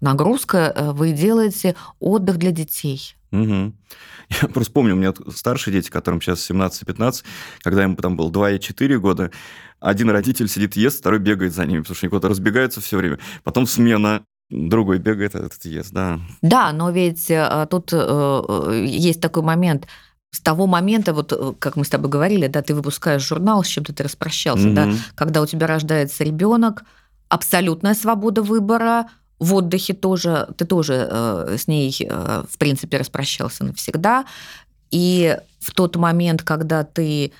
нагрузка. 0.00 0.92
Вы 0.94 1.12
делаете 1.12 1.74
отдых 2.00 2.38
для 2.38 2.50
детей. 2.50 3.14
Угу. 3.32 3.72
Я 4.42 4.48
просто 4.48 4.72
помню, 4.72 4.94
у 4.94 4.98
меня 4.98 5.12
старшие 5.34 5.74
дети, 5.74 5.90
которым 5.90 6.20
сейчас 6.20 6.48
17-15, 6.50 7.24
когда 7.62 7.84
им 7.84 7.96
там 7.96 8.16
было 8.16 8.30
2 8.30 8.52
и 8.52 8.60
4 8.60 8.98
года, 8.98 9.30
один 9.80 10.10
родитель 10.10 10.48
сидит 10.48 10.76
ест, 10.76 11.00
второй 11.00 11.18
бегает 11.18 11.52
за 11.52 11.66
ними, 11.66 11.80
потому 11.80 11.96
что 11.96 12.06
они 12.06 12.10
куда-то 12.10 12.28
разбегаются 12.28 12.80
все 12.80 12.96
время. 12.96 13.18
Потом 13.42 13.66
смена, 13.66 14.22
другой 14.48 14.98
бегает 14.98 15.34
этот 15.34 15.64
ест, 15.64 15.92
да. 15.92 16.20
Да, 16.40 16.72
но 16.72 16.90
ведь 16.90 17.30
э, 17.30 17.66
тут 17.68 17.90
э, 17.92 18.84
есть 18.86 19.20
такой 19.20 19.42
момент, 19.42 19.88
с 20.30 20.40
того 20.40 20.66
момента, 20.66 21.12
вот 21.12 21.56
как 21.58 21.76
мы 21.76 21.84
с 21.84 21.90
тобой 21.90 22.08
говорили, 22.08 22.46
да, 22.46 22.62
ты 22.62 22.74
выпускаешь 22.74 23.26
журнал, 23.26 23.62
с 23.62 23.66
чем-то 23.66 23.92
ты 23.92 24.02
распрощался, 24.02 24.66
угу. 24.66 24.74
да, 24.74 24.90
когда 25.14 25.42
у 25.42 25.46
тебя 25.46 25.66
рождается 25.66 26.24
ребенок, 26.24 26.84
абсолютная 27.28 27.94
свобода 27.94 28.42
выбора, 28.42 29.08
в 29.42 29.54
отдыхе 29.54 29.92
тоже, 29.92 30.48
ты 30.56 30.64
тоже 30.64 31.08
э, 31.10 31.56
с 31.58 31.66
ней, 31.66 31.96
э, 32.00 32.44
в 32.48 32.58
принципе, 32.58 32.98
распрощался 32.98 33.64
навсегда. 33.64 34.24
И 34.92 35.36
в 35.58 35.72
тот 35.72 35.96
момент, 35.96 36.42
когда 36.42 36.84
ты 36.84 37.32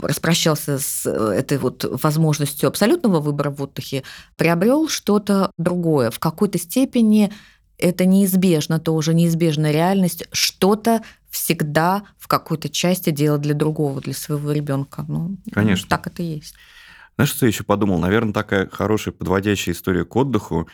распрощался 0.00 0.78
с 0.78 1.04
э, 1.04 1.10
этой 1.10 1.58
вот 1.58 1.84
возможностью 2.02 2.68
абсолютного 2.68 3.20
выбора 3.20 3.50
в 3.50 3.60
отдыхе, 3.60 4.04
приобрел 4.36 4.88
что-то 4.88 5.50
другое. 5.58 6.10
В 6.12 6.20
какой-то 6.20 6.58
степени 6.58 7.32
это 7.76 8.04
неизбежно, 8.04 8.78
тоже 8.78 9.14
неизбежная 9.14 9.72
реальность, 9.72 10.28
что-то 10.30 11.02
всегда 11.28 12.04
в 12.18 12.28
какой-то 12.28 12.68
части 12.68 13.10
делать 13.10 13.40
для 13.40 13.54
другого, 13.54 14.00
для 14.00 14.14
своего 14.14 14.52
ребенка. 14.52 15.04
Ну, 15.08 15.38
Конечно. 15.52 15.88
Так 15.88 16.06
это 16.06 16.22
и 16.22 16.36
есть. 16.36 16.54
Знаешь, 17.16 17.30
что 17.30 17.46
я 17.46 17.50
еще 17.50 17.64
подумал? 17.64 17.98
Наверное, 17.98 18.32
такая 18.32 18.68
хорошая 18.68 19.12
подводящая 19.12 19.74
история 19.74 20.04
к 20.04 20.14
отдыху 20.14 20.68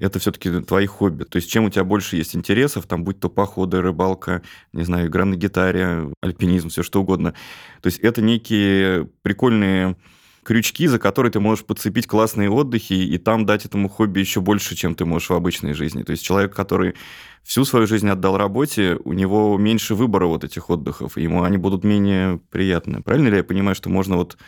это 0.00 0.18
все-таки 0.18 0.60
твои 0.60 0.86
хобби. 0.86 1.24
То 1.24 1.36
есть 1.36 1.50
чем 1.50 1.64
у 1.64 1.70
тебя 1.70 1.84
больше 1.84 2.16
есть 2.16 2.34
интересов, 2.34 2.86
там 2.86 3.04
будь 3.04 3.20
то 3.20 3.28
походы, 3.28 3.80
рыбалка, 3.80 4.42
не 4.72 4.82
знаю, 4.82 5.08
игра 5.08 5.24
на 5.24 5.36
гитаре, 5.36 6.10
альпинизм, 6.22 6.70
все 6.70 6.82
что 6.82 7.00
угодно. 7.02 7.34
То 7.82 7.86
есть 7.86 7.98
это 8.00 8.22
некие 8.22 9.08
прикольные 9.22 9.96
крючки, 10.42 10.86
за 10.86 10.98
которые 10.98 11.30
ты 11.30 11.38
можешь 11.38 11.64
подцепить 11.64 12.06
классные 12.06 12.50
отдыхи 12.50 12.94
и 12.94 13.18
там 13.18 13.44
дать 13.44 13.66
этому 13.66 13.88
хобби 13.88 14.20
еще 14.20 14.40
больше, 14.40 14.74
чем 14.74 14.94
ты 14.94 15.04
можешь 15.04 15.28
в 15.28 15.34
обычной 15.34 15.74
жизни. 15.74 16.02
То 16.02 16.12
есть 16.12 16.24
человек, 16.24 16.54
который 16.54 16.94
всю 17.42 17.64
свою 17.64 17.86
жизнь 17.86 18.08
отдал 18.08 18.36
работе, 18.36 18.98
у 19.04 19.12
него 19.12 19.56
меньше 19.58 19.94
выбора 19.94 20.26
вот 20.26 20.44
этих 20.44 20.70
отдыхов, 20.70 21.18
и 21.18 21.22
ему 21.22 21.42
они 21.42 21.58
будут 21.58 21.84
менее 21.84 22.40
приятны. 22.50 23.02
Правильно 23.02 23.28
ли 23.28 23.36
я 23.36 23.44
понимаю, 23.44 23.74
что 23.74 23.90
можно 23.90 24.16
вот 24.16 24.38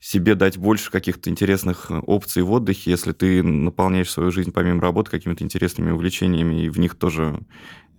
себе 0.00 0.34
дать 0.34 0.58
больше 0.58 0.90
каких-то 0.90 1.30
интересных 1.30 1.90
э, 1.90 1.98
опций 1.98 2.42
в 2.42 2.52
отдыхе, 2.52 2.90
если 2.90 3.12
ты 3.12 3.42
наполняешь 3.42 4.10
свою 4.10 4.30
жизнь 4.30 4.52
помимо 4.52 4.80
работы 4.80 5.10
какими-то 5.10 5.42
интересными 5.42 5.90
увлечениями, 5.90 6.64
и 6.64 6.68
в 6.68 6.78
них 6.78 6.94
тоже 6.94 7.40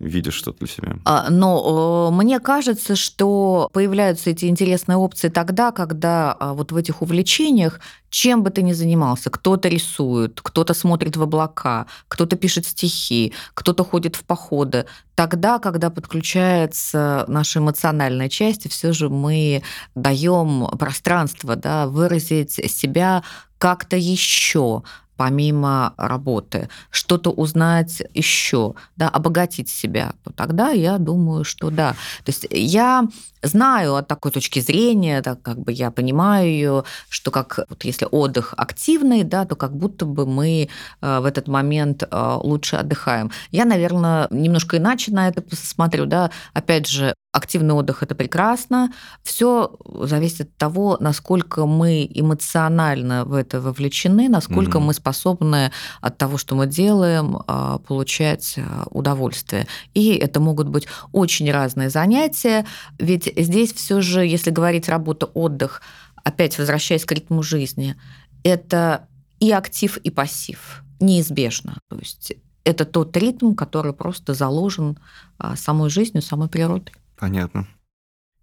видишь 0.00 0.34
что-то 0.34 0.58
для 0.60 0.68
себя. 0.68 0.96
А, 1.04 1.30
но 1.30 2.10
мне 2.12 2.40
кажется, 2.40 2.96
что 2.96 3.68
появляются 3.72 4.30
эти 4.30 4.46
интересные 4.46 4.96
опции 4.96 5.28
тогда, 5.28 5.72
когда 5.72 6.32
а, 6.32 6.54
вот 6.54 6.72
в 6.72 6.76
этих 6.76 7.02
увлечениях, 7.02 7.80
чем 8.10 8.42
бы 8.42 8.50
ты 8.50 8.62
ни 8.62 8.72
занимался, 8.72 9.30
кто-то 9.30 9.68
рисует, 9.68 10.40
кто-то 10.40 10.74
смотрит 10.74 11.16
в 11.16 11.22
облака, 11.22 11.86
кто-то 12.08 12.36
пишет 12.36 12.66
стихи, 12.66 13.32
кто-то 13.54 13.84
ходит 13.84 14.16
в 14.16 14.24
походы, 14.24 14.86
тогда, 15.14 15.58
когда 15.58 15.90
подключается 15.90 17.24
наша 17.28 17.58
эмоциональная 17.58 18.28
часть, 18.28 18.70
все 18.70 18.92
же 18.92 19.08
мы 19.08 19.62
даем 19.94 20.68
пространство 20.78 21.56
да, 21.56 21.86
выразить 21.86 22.52
себя 22.52 23.24
как-то 23.58 23.96
еще, 23.96 24.84
помимо 25.18 25.94
работы, 25.96 26.68
что-то 26.90 27.30
узнать 27.30 28.02
еще, 28.14 28.74
да, 28.96 29.08
обогатить 29.08 29.68
себя, 29.68 30.12
то 30.22 30.32
тогда 30.32 30.70
я 30.70 30.96
думаю, 30.98 31.44
что 31.44 31.70
да. 31.70 31.90
То 32.24 32.30
есть 32.30 32.46
я 32.50 33.04
знаю 33.42 33.96
от 33.96 34.06
такой 34.06 34.30
точки 34.30 34.60
зрения, 34.60 35.20
так 35.22 35.42
как 35.42 35.58
бы 35.58 35.72
я 35.72 35.90
понимаю 35.90 36.48
ее, 36.48 36.84
что 37.08 37.32
как 37.32 37.58
вот 37.68 37.84
если 37.84 38.06
отдых 38.10 38.54
активный, 38.56 39.24
да, 39.24 39.44
то 39.44 39.56
как 39.56 39.76
будто 39.76 40.06
бы 40.06 40.24
мы 40.24 40.68
э, 41.00 41.18
в 41.20 41.24
этот 41.24 41.48
момент 41.48 42.04
э, 42.04 42.38
лучше 42.42 42.76
отдыхаем. 42.76 43.32
Я, 43.50 43.64
наверное, 43.64 44.28
немножко 44.30 44.76
иначе 44.76 45.12
на 45.12 45.28
это 45.28 45.42
посмотрю, 45.42 46.06
да. 46.06 46.30
Опять 46.54 46.86
же, 46.86 47.14
активный 47.38 47.74
отдых 47.74 48.02
это 48.02 48.14
прекрасно. 48.14 48.92
Все 49.22 49.70
зависит 50.02 50.42
от 50.42 50.56
того, 50.56 50.96
насколько 51.00 51.66
мы 51.66 52.06
эмоционально 52.08 53.24
в 53.24 53.34
это 53.34 53.60
вовлечены, 53.60 54.28
насколько 54.28 54.78
mm-hmm. 54.78 54.82
мы 54.82 54.94
способны 54.94 55.72
от 56.00 56.18
того, 56.18 56.36
что 56.36 56.54
мы 56.54 56.66
делаем, 56.66 57.38
э, 57.46 57.78
получать 57.86 58.58
удовольствие. 58.90 59.66
И 59.94 60.14
это 60.14 60.40
могут 60.40 60.68
быть 60.68 60.86
очень 61.12 61.50
разные 61.50 61.90
занятия, 61.90 62.66
ведь 62.98 63.32
здесь 63.36 63.72
все 63.72 64.00
же, 64.00 64.26
если 64.26 64.50
говорить 64.50 64.88
работа-отдых, 64.88 65.82
опять 66.24 66.58
возвращаясь 66.58 67.04
к 67.04 67.12
ритму 67.12 67.42
жизни, 67.42 67.96
это 68.44 69.08
и 69.40 69.50
актив, 69.52 69.96
и 69.98 70.10
пассив. 70.10 70.82
Неизбежно. 71.00 71.78
То 71.88 71.96
есть 71.96 72.32
это 72.64 72.84
тот 72.84 73.16
ритм, 73.16 73.54
который 73.54 73.92
просто 73.92 74.34
заложен 74.34 74.98
а, 75.38 75.56
самой 75.56 75.90
жизнью, 75.90 76.22
самой 76.22 76.48
природой. 76.48 76.94
Понятно. 77.18 77.66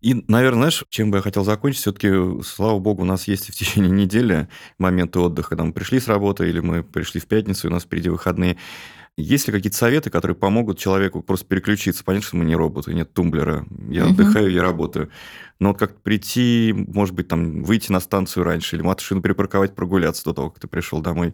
И, 0.01 0.23
наверное, 0.27 0.59
знаешь, 0.59 0.83
чем 0.89 1.09
бы 1.09 1.17
я 1.17 1.21
хотел 1.23 1.43
закончить, 1.43 1.81
все-таки, 1.81 2.11
слава 2.43 2.77
богу, 2.77 3.01
у 3.01 3.05
нас 3.05 3.27
есть 3.27 3.49
в 3.49 3.55
течение 3.55 3.89
недели 4.05 4.47
моменты 4.77 5.19
отдыха, 5.19 5.49
когда 5.49 5.63
мы 5.63 5.73
пришли 5.73 5.99
с 5.99 6.07
работы, 6.07 6.47
или 6.47 6.59
мы 6.59 6.83
пришли 6.83 7.19
в 7.19 7.25
пятницу, 7.25 7.67
и 7.67 7.69
у 7.71 7.73
нас 7.73 7.83
впереди 7.83 8.09
выходные. 8.09 8.57
Есть 9.17 9.47
ли 9.47 9.53
какие-то 9.53 9.77
советы, 9.77 10.09
которые 10.09 10.35
помогут 10.35 10.77
человеку 10.77 11.21
просто 11.21 11.47
переключиться? 11.47 12.03
Понятно, 12.03 12.27
что 12.27 12.35
мы 12.37 12.45
не 12.45 12.55
роботы, 12.55 12.93
нет 12.93 13.13
тумблера. 13.13 13.65
Я 13.89 14.03
угу. 14.03 14.11
отдыхаю, 14.11 14.51
я 14.51 14.61
работаю. 14.61 15.09
Но 15.59 15.69
вот 15.69 15.79
как 15.79 16.01
прийти, 16.01 16.73
может 16.75 17.15
быть, 17.15 17.29
там, 17.29 17.63
выйти 17.63 17.91
на 17.91 18.01
станцию 18.01 18.43
раньше, 18.43 18.75
или 18.75 18.83
машину 18.83 19.21
перепарковать, 19.21 19.73
прогуляться 19.73 20.25
до 20.25 20.33
того, 20.33 20.49
как 20.49 20.59
ты 20.59 20.67
пришел 20.67 21.01
домой. 21.01 21.33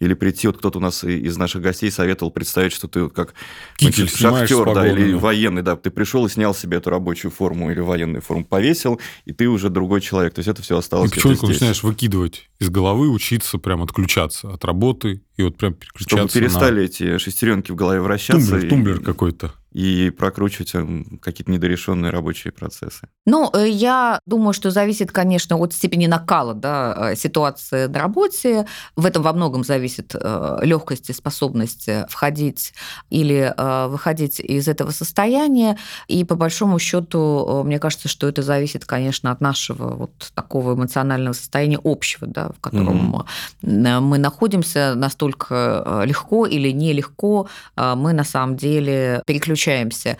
Или 0.00 0.14
прийти, 0.14 0.48
вот 0.48 0.58
кто-то 0.58 0.78
у 0.78 0.82
нас 0.82 1.04
из 1.04 1.36
наших 1.36 1.62
гостей 1.62 1.90
советовал 1.90 2.32
представить, 2.32 2.72
что 2.72 2.88
ты 2.88 3.04
вот 3.04 3.12
как 3.12 3.34
Китель 3.76 4.08
шахтер, 4.08 4.74
да, 4.74 4.90
или 4.90 5.12
военный, 5.12 5.62
да, 5.62 5.76
ты 5.76 5.90
пришел 5.90 6.26
и 6.26 6.28
снял 6.28 6.52
себе 6.52 6.78
эту 6.78 6.90
рабочую 6.90 7.30
форму 7.30 7.70
или 7.70 7.78
военную 7.80 8.22
форму, 8.22 8.44
повесил, 8.44 9.00
и 9.24 9.32
ты 9.32 9.48
уже 9.48 9.70
другой 9.70 10.00
человек. 10.00 10.34
То 10.34 10.40
есть 10.40 10.48
это 10.48 10.62
все 10.62 10.76
осталось. 10.76 11.12
И 11.12 11.14
потихоньку 11.14 11.46
начинаешь 11.46 11.84
выкидывать 11.84 12.50
из 12.58 12.70
головы, 12.70 13.08
учиться 13.08 13.58
прям 13.58 13.82
отключаться 13.82 14.52
от 14.52 14.64
работы 14.64 15.22
и 15.36 15.42
вот 15.42 15.56
прям 15.56 15.74
переключаться 15.74 16.28
Чтобы 16.28 16.32
перестали 16.32 16.80
на... 16.80 16.84
эти 16.84 17.18
шестеренки 17.18 17.70
в 17.70 17.76
голове 17.76 18.00
вращаться. 18.00 18.50
Тумблер, 18.50 18.66
и... 18.66 18.68
тумблер 18.68 19.00
какой-то 19.00 19.54
и 19.72 20.10
прокручивать 20.10 20.74
эм, 20.74 21.18
какие-то 21.22 21.50
недорешенные 21.50 22.10
рабочие 22.10 22.52
процессы? 22.52 23.08
Ну, 23.24 23.50
э, 23.52 23.68
я 23.68 24.18
думаю, 24.26 24.52
что 24.52 24.70
зависит, 24.70 25.12
конечно, 25.12 25.56
от 25.56 25.72
степени 25.72 26.06
накала 26.06 26.54
да, 26.54 27.12
э, 27.12 27.16
ситуации 27.16 27.86
на 27.86 28.00
работе. 28.00 28.66
В 28.96 29.06
этом 29.06 29.22
во 29.22 29.32
многом 29.32 29.62
зависит 29.62 30.14
э, 30.14 30.58
легкость 30.62 31.10
и 31.10 31.12
способность 31.12 31.88
входить 32.08 32.72
или 33.10 33.54
выходить 33.88 34.40
из 34.40 34.68
этого 34.68 34.90
состояния. 34.90 35.76
И 36.08 36.24
по 36.24 36.34
большому 36.34 36.78
счету, 36.78 37.62
мне 37.64 37.78
кажется, 37.78 38.08
что 38.08 38.28
это 38.28 38.42
зависит, 38.42 38.84
конечно, 38.84 39.30
от 39.30 39.40
нашего 39.40 39.94
вот 39.94 40.32
такого 40.34 40.74
эмоционального 40.74 41.34
состояния 41.34 41.78
общего, 41.82 42.26
да, 42.26 42.50
в 42.56 42.60
котором 42.60 43.14
угу. 43.14 43.24
мы 43.62 44.18
находимся 44.18 44.94
настолько 44.94 46.02
легко 46.04 46.46
или 46.46 46.70
нелегко, 46.70 47.48
мы 47.76 48.12
на 48.12 48.24
самом 48.24 48.56
деле 48.56 49.22
переключаемся 49.26 49.59
переключаемся. 49.60 50.16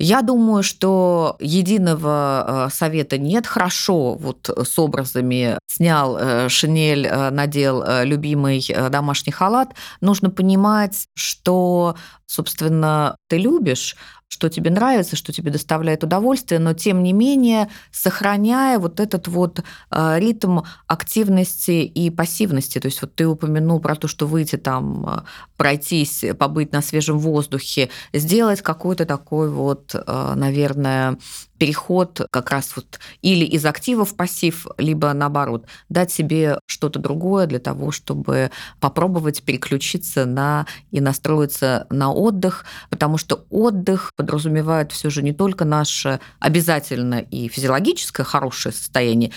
Я 0.00 0.22
думаю, 0.22 0.64
что 0.64 1.36
единого 1.38 2.66
э, 2.66 2.74
совета 2.74 3.16
нет. 3.16 3.46
Хорошо, 3.46 4.14
вот 4.14 4.48
с 4.48 4.78
образами 4.78 5.56
снял 5.68 6.18
э, 6.18 6.48
шинель, 6.48 7.06
э, 7.06 7.30
надел 7.30 7.84
любимый 8.02 8.66
домашний 8.90 9.32
халат. 9.32 9.68
Нужно 10.00 10.30
понимать, 10.30 11.06
что, 11.14 11.94
собственно, 12.34 13.16
ты 13.28 13.38
любишь, 13.38 13.96
что 14.28 14.48
тебе 14.48 14.70
нравится, 14.70 15.16
что 15.16 15.32
тебе 15.32 15.52
доставляет 15.52 16.02
удовольствие, 16.02 16.58
но 16.58 16.74
тем 16.74 17.02
не 17.02 17.12
менее 17.12 17.68
сохраняя 17.92 18.78
вот 18.78 18.98
этот 18.98 19.28
вот 19.28 19.62
а, 19.90 20.18
ритм 20.18 20.60
активности 20.88 21.82
и 21.84 22.10
пассивности. 22.10 22.80
То 22.80 22.86
есть 22.86 23.00
вот 23.00 23.14
ты 23.14 23.28
упомянул 23.28 23.80
про 23.80 23.94
то, 23.94 24.08
что 24.08 24.26
выйти 24.26 24.56
там, 24.56 25.06
а, 25.06 25.24
пройтись, 25.56 26.24
побыть 26.38 26.72
на 26.72 26.82
свежем 26.82 27.18
воздухе, 27.18 27.90
сделать 28.12 28.60
какой-то 28.60 29.06
такой 29.06 29.50
вот, 29.50 29.94
а, 29.94 30.34
наверное, 30.34 31.16
переход 31.58 32.20
как 32.30 32.50
раз 32.50 32.74
вот 32.76 32.98
или 33.22 33.44
из 33.44 33.64
актива 33.64 34.04
в 34.04 34.14
пассив, 34.16 34.66
либо 34.78 35.12
наоборот, 35.12 35.66
дать 35.88 36.10
себе 36.10 36.58
что-то 36.66 36.98
другое 36.98 37.46
для 37.46 37.58
того, 37.58 37.90
чтобы 37.90 38.50
попробовать 38.80 39.42
переключиться 39.42 40.26
на 40.26 40.66
и 40.90 41.00
настроиться 41.00 41.86
на 41.90 42.12
отдых, 42.12 42.64
потому 42.90 43.18
что 43.18 43.46
отдых 43.50 44.12
подразумевает 44.16 44.92
все 44.92 45.10
же 45.10 45.22
не 45.22 45.32
только 45.32 45.64
наше 45.64 46.20
обязательно 46.40 47.20
и 47.20 47.48
физиологическое 47.48 48.24
хорошее 48.24 48.74
состояние, 48.74 49.32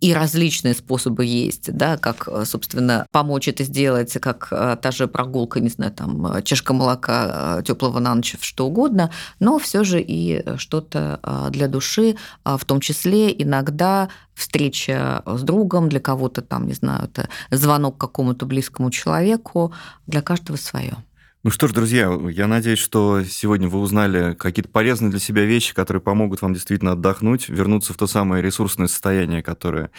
и 0.00 0.14
различные 0.14 0.74
способы 0.74 1.24
есть, 1.24 1.72
да, 1.72 1.96
как, 1.98 2.26
э, 2.26 2.44
собственно, 2.44 3.06
помочь 3.12 3.48
это 3.48 3.64
сделать, 3.64 4.12
как 4.14 4.48
э, 4.50 4.76
та 4.80 4.90
же 4.90 5.08
прогулка, 5.08 5.60
не 5.60 5.68
знаю, 5.68 5.92
там, 5.92 6.26
э, 6.26 6.42
чашка 6.42 6.72
молока 6.72 7.62
теплого 7.66 7.98
на 8.00 8.14
ночь, 8.14 8.36
что 8.40 8.66
угодно, 8.66 9.10
но 9.38 9.58
все 9.58 9.84
же 9.84 10.00
и 10.00 10.42
что-то 10.56 11.48
для 11.50 11.68
души, 11.68 12.16
в 12.44 12.64
том 12.64 12.80
числе 12.80 13.30
иногда 13.30 14.08
встреча 14.34 15.22
с 15.26 15.42
другом, 15.42 15.88
для 15.88 16.00
кого-то 16.00 16.42
там, 16.42 16.66
не 16.66 16.74
знаю, 16.74 17.04
это 17.04 17.28
звонок 17.50 17.98
какому-то 17.98 18.46
близкому 18.46 18.90
человеку, 18.90 19.72
для 20.06 20.22
каждого 20.22 20.56
свое. 20.56 20.96
Ну 21.42 21.50
что 21.50 21.68
ж, 21.68 21.72
друзья, 21.72 22.12
я 22.28 22.46
надеюсь, 22.46 22.80
что 22.80 23.24
сегодня 23.24 23.66
вы 23.66 23.78
узнали 23.78 24.34
какие-то 24.34 24.68
полезные 24.68 25.10
для 25.10 25.18
себя 25.18 25.46
вещи, 25.46 25.72
которые 25.72 26.02
помогут 26.02 26.42
вам 26.42 26.52
действительно 26.52 26.92
отдохнуть, 26.92 27.48
вернуться 27.48 27.94
в 27.94 27.96
то 27.96 28.06
самое 28.06 28.42
ресурсное 28.42 28.88
состояние, 28.88 29.42
которое 29.42 29.90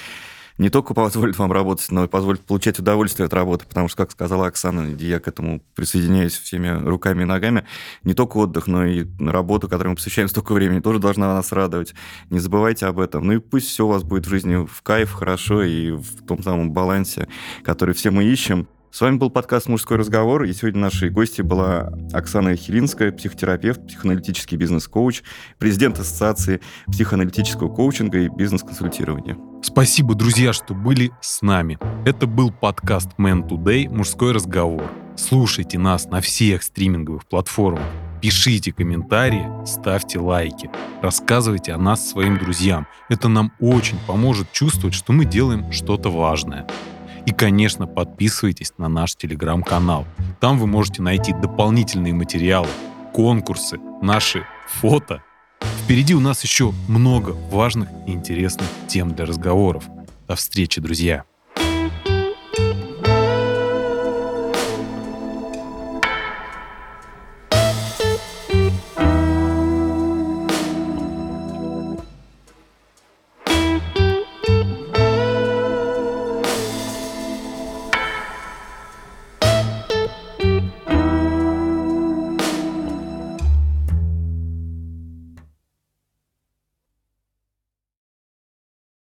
не 0.59 0.69
только 0.69 0.93
позволит 0.93 1.39
вам 1.39 1.51
работать, 1.51 1.89
но 1.89 2.03
и 2.03 2.07
позволит 2.07 2.41
получать 2.41 2.77
удовольствие 2.77 3.25
от 3.25 3.33
работы, 3.33 3.65
потому 3.67 3.87
что, 3.87 3.97
как 3.97 4.11
сказала 4.11 4.45
Оксана, 4.45 4.95
я 4.99 5.19
к 5.19 5.27
этому 5.27 5.63
присоединяюсь 5.73 6.37
всеми 6.37 6.67
руками 6.87 7.23
и 7.23 7.25
ногами, 7.25 7.65
не 8.03 8.13
только 8.13 8.37
отдых, 8.37 8.67
но 8.67 8.85
и 8.85 9.07
работу, 9.19 9.67
которой 9.67 9.87
мы 9.87 9.95
посвящаем 9.95 10.27
столько 10.27 10.53
времени, 10.53 10.79
тоже 10.79 10.99
должна 10.99 11.33
нас 11.33 11.51
радовать. 11.51 11.95
Не 12.29 12.37
забывайте 12.37 12.85
об 12.85 12.99
этом. 12.99 13.25
Ну 13.25 13.33
и 13.33 13.39
пусть 13.39 13.67
все 13.67 13.87
у 13.87 13.89
вас 13.89 14.03
будет 14.03 14.27
в 14.27 14.29
жизни 14.29 14.63
в 14.63 14.81
кайф, 14.83 15.11
хорошо 15.11 15.63
и 15.63 15.89
в 15.89 16.23
том 16.27 16.43
самом 16.43 16.69
балансе, 16.69 17.27
который 17.63 17.95
все 17.95 18.11
мы 18.11 18.25
ищем. 18.25 18.67
С 18.91 18.99
вами 18.99 19.15
был 19.15 19.29
подкаст 19.29 19.69
«Мужской 19.69 19.95
разговор», 19.95 20.43
и 20.43 20.51
сегодня 20.51 20.81
нашей 20.81 21.09
гостью 21.09 21.45
была 21.45 21.93
Оксана 22.11 22.57
Хилинская, 22.57 23.13
психотерапевт, 23.13 23.87
психоаналитический 23.87 24.57
бизнес-коуч, 24.57 25.21
президент 25.59 25.97
Ассоциации 25.97 26.59
психоаналитического 26.87 27.73
коучинга 27.73 28.19
и 28.19 28.27
бизнес-консультирования. 28.27 29.37
Спасибо, 29.63 30.13
друзья, 30.13 30.51
что 30.51 30.73
были 30.73 31.11
с 31.21 31.41
нами. 31.41 31.79
Это 32.05 32.27
был 32.27 32.51
подкаст 32.51 33.11
«Man 33.17 33.47
Today. 33.47 33.87
Мужской 33.87 34.33
разговор». 34.33 34.91
Слушайте 35.15 35.79
нас 35.79 36.07
на 36.07 36.19
всех 36.19 36.61
стриминговых 36.61 37.25
платформах. 37.25 37.85
Пишите 38.21 38.73
комментарии, 38.73 39.47
ставьте 39.65 40.19
лайки, 40.19 40.69
рассказывайте 41.01 41.71
о 41.71 41.77
нас 41.77 42.09
своим 42.09 42.37
друзьям. 42.37 42.85
Это 43.07 43.29
нам 43.29 43.53
очень 43.61 43.97
поможет 44.05 44.51
чувствовать, 44.51 44.95
что 44.95 45.13
мы 45.13 45.23
делаем 45.23 45.71
что-то 45.71 46.11
важное. 46.11 46.67
И, 47.25 47.31
конечно, 47.31 47.87
подписывайтесь 47.87 48.73
на 48.77 48.87
наш 48.87 49.15
телеграм-канал. 49.15 50.05
Там 50.39 50.57
вы 50.57 50.67
можете 50.67 51.01
найти 51.01 51.33
дополнительные 51.33 52.13
материалы, 52.13 52.67
конкурсы, 53.13 53.79
наши 54.01 54.45
фото. 54.67 55.23
Впереди 55.83 56.15
у 56.15 56.19
нас 56.19 56.43
еще 56.43 56.73
много 56.87 57.31
важных 57.51 57.89
и 58.07 58.11
интересных 58.11 58.67
тем 58.87 59.13
для 59.13 59.25
разговоров. 59.25 59.83
До 60.27 60.35
встречи, 60.35 60.81
друзья! 60.81 61.30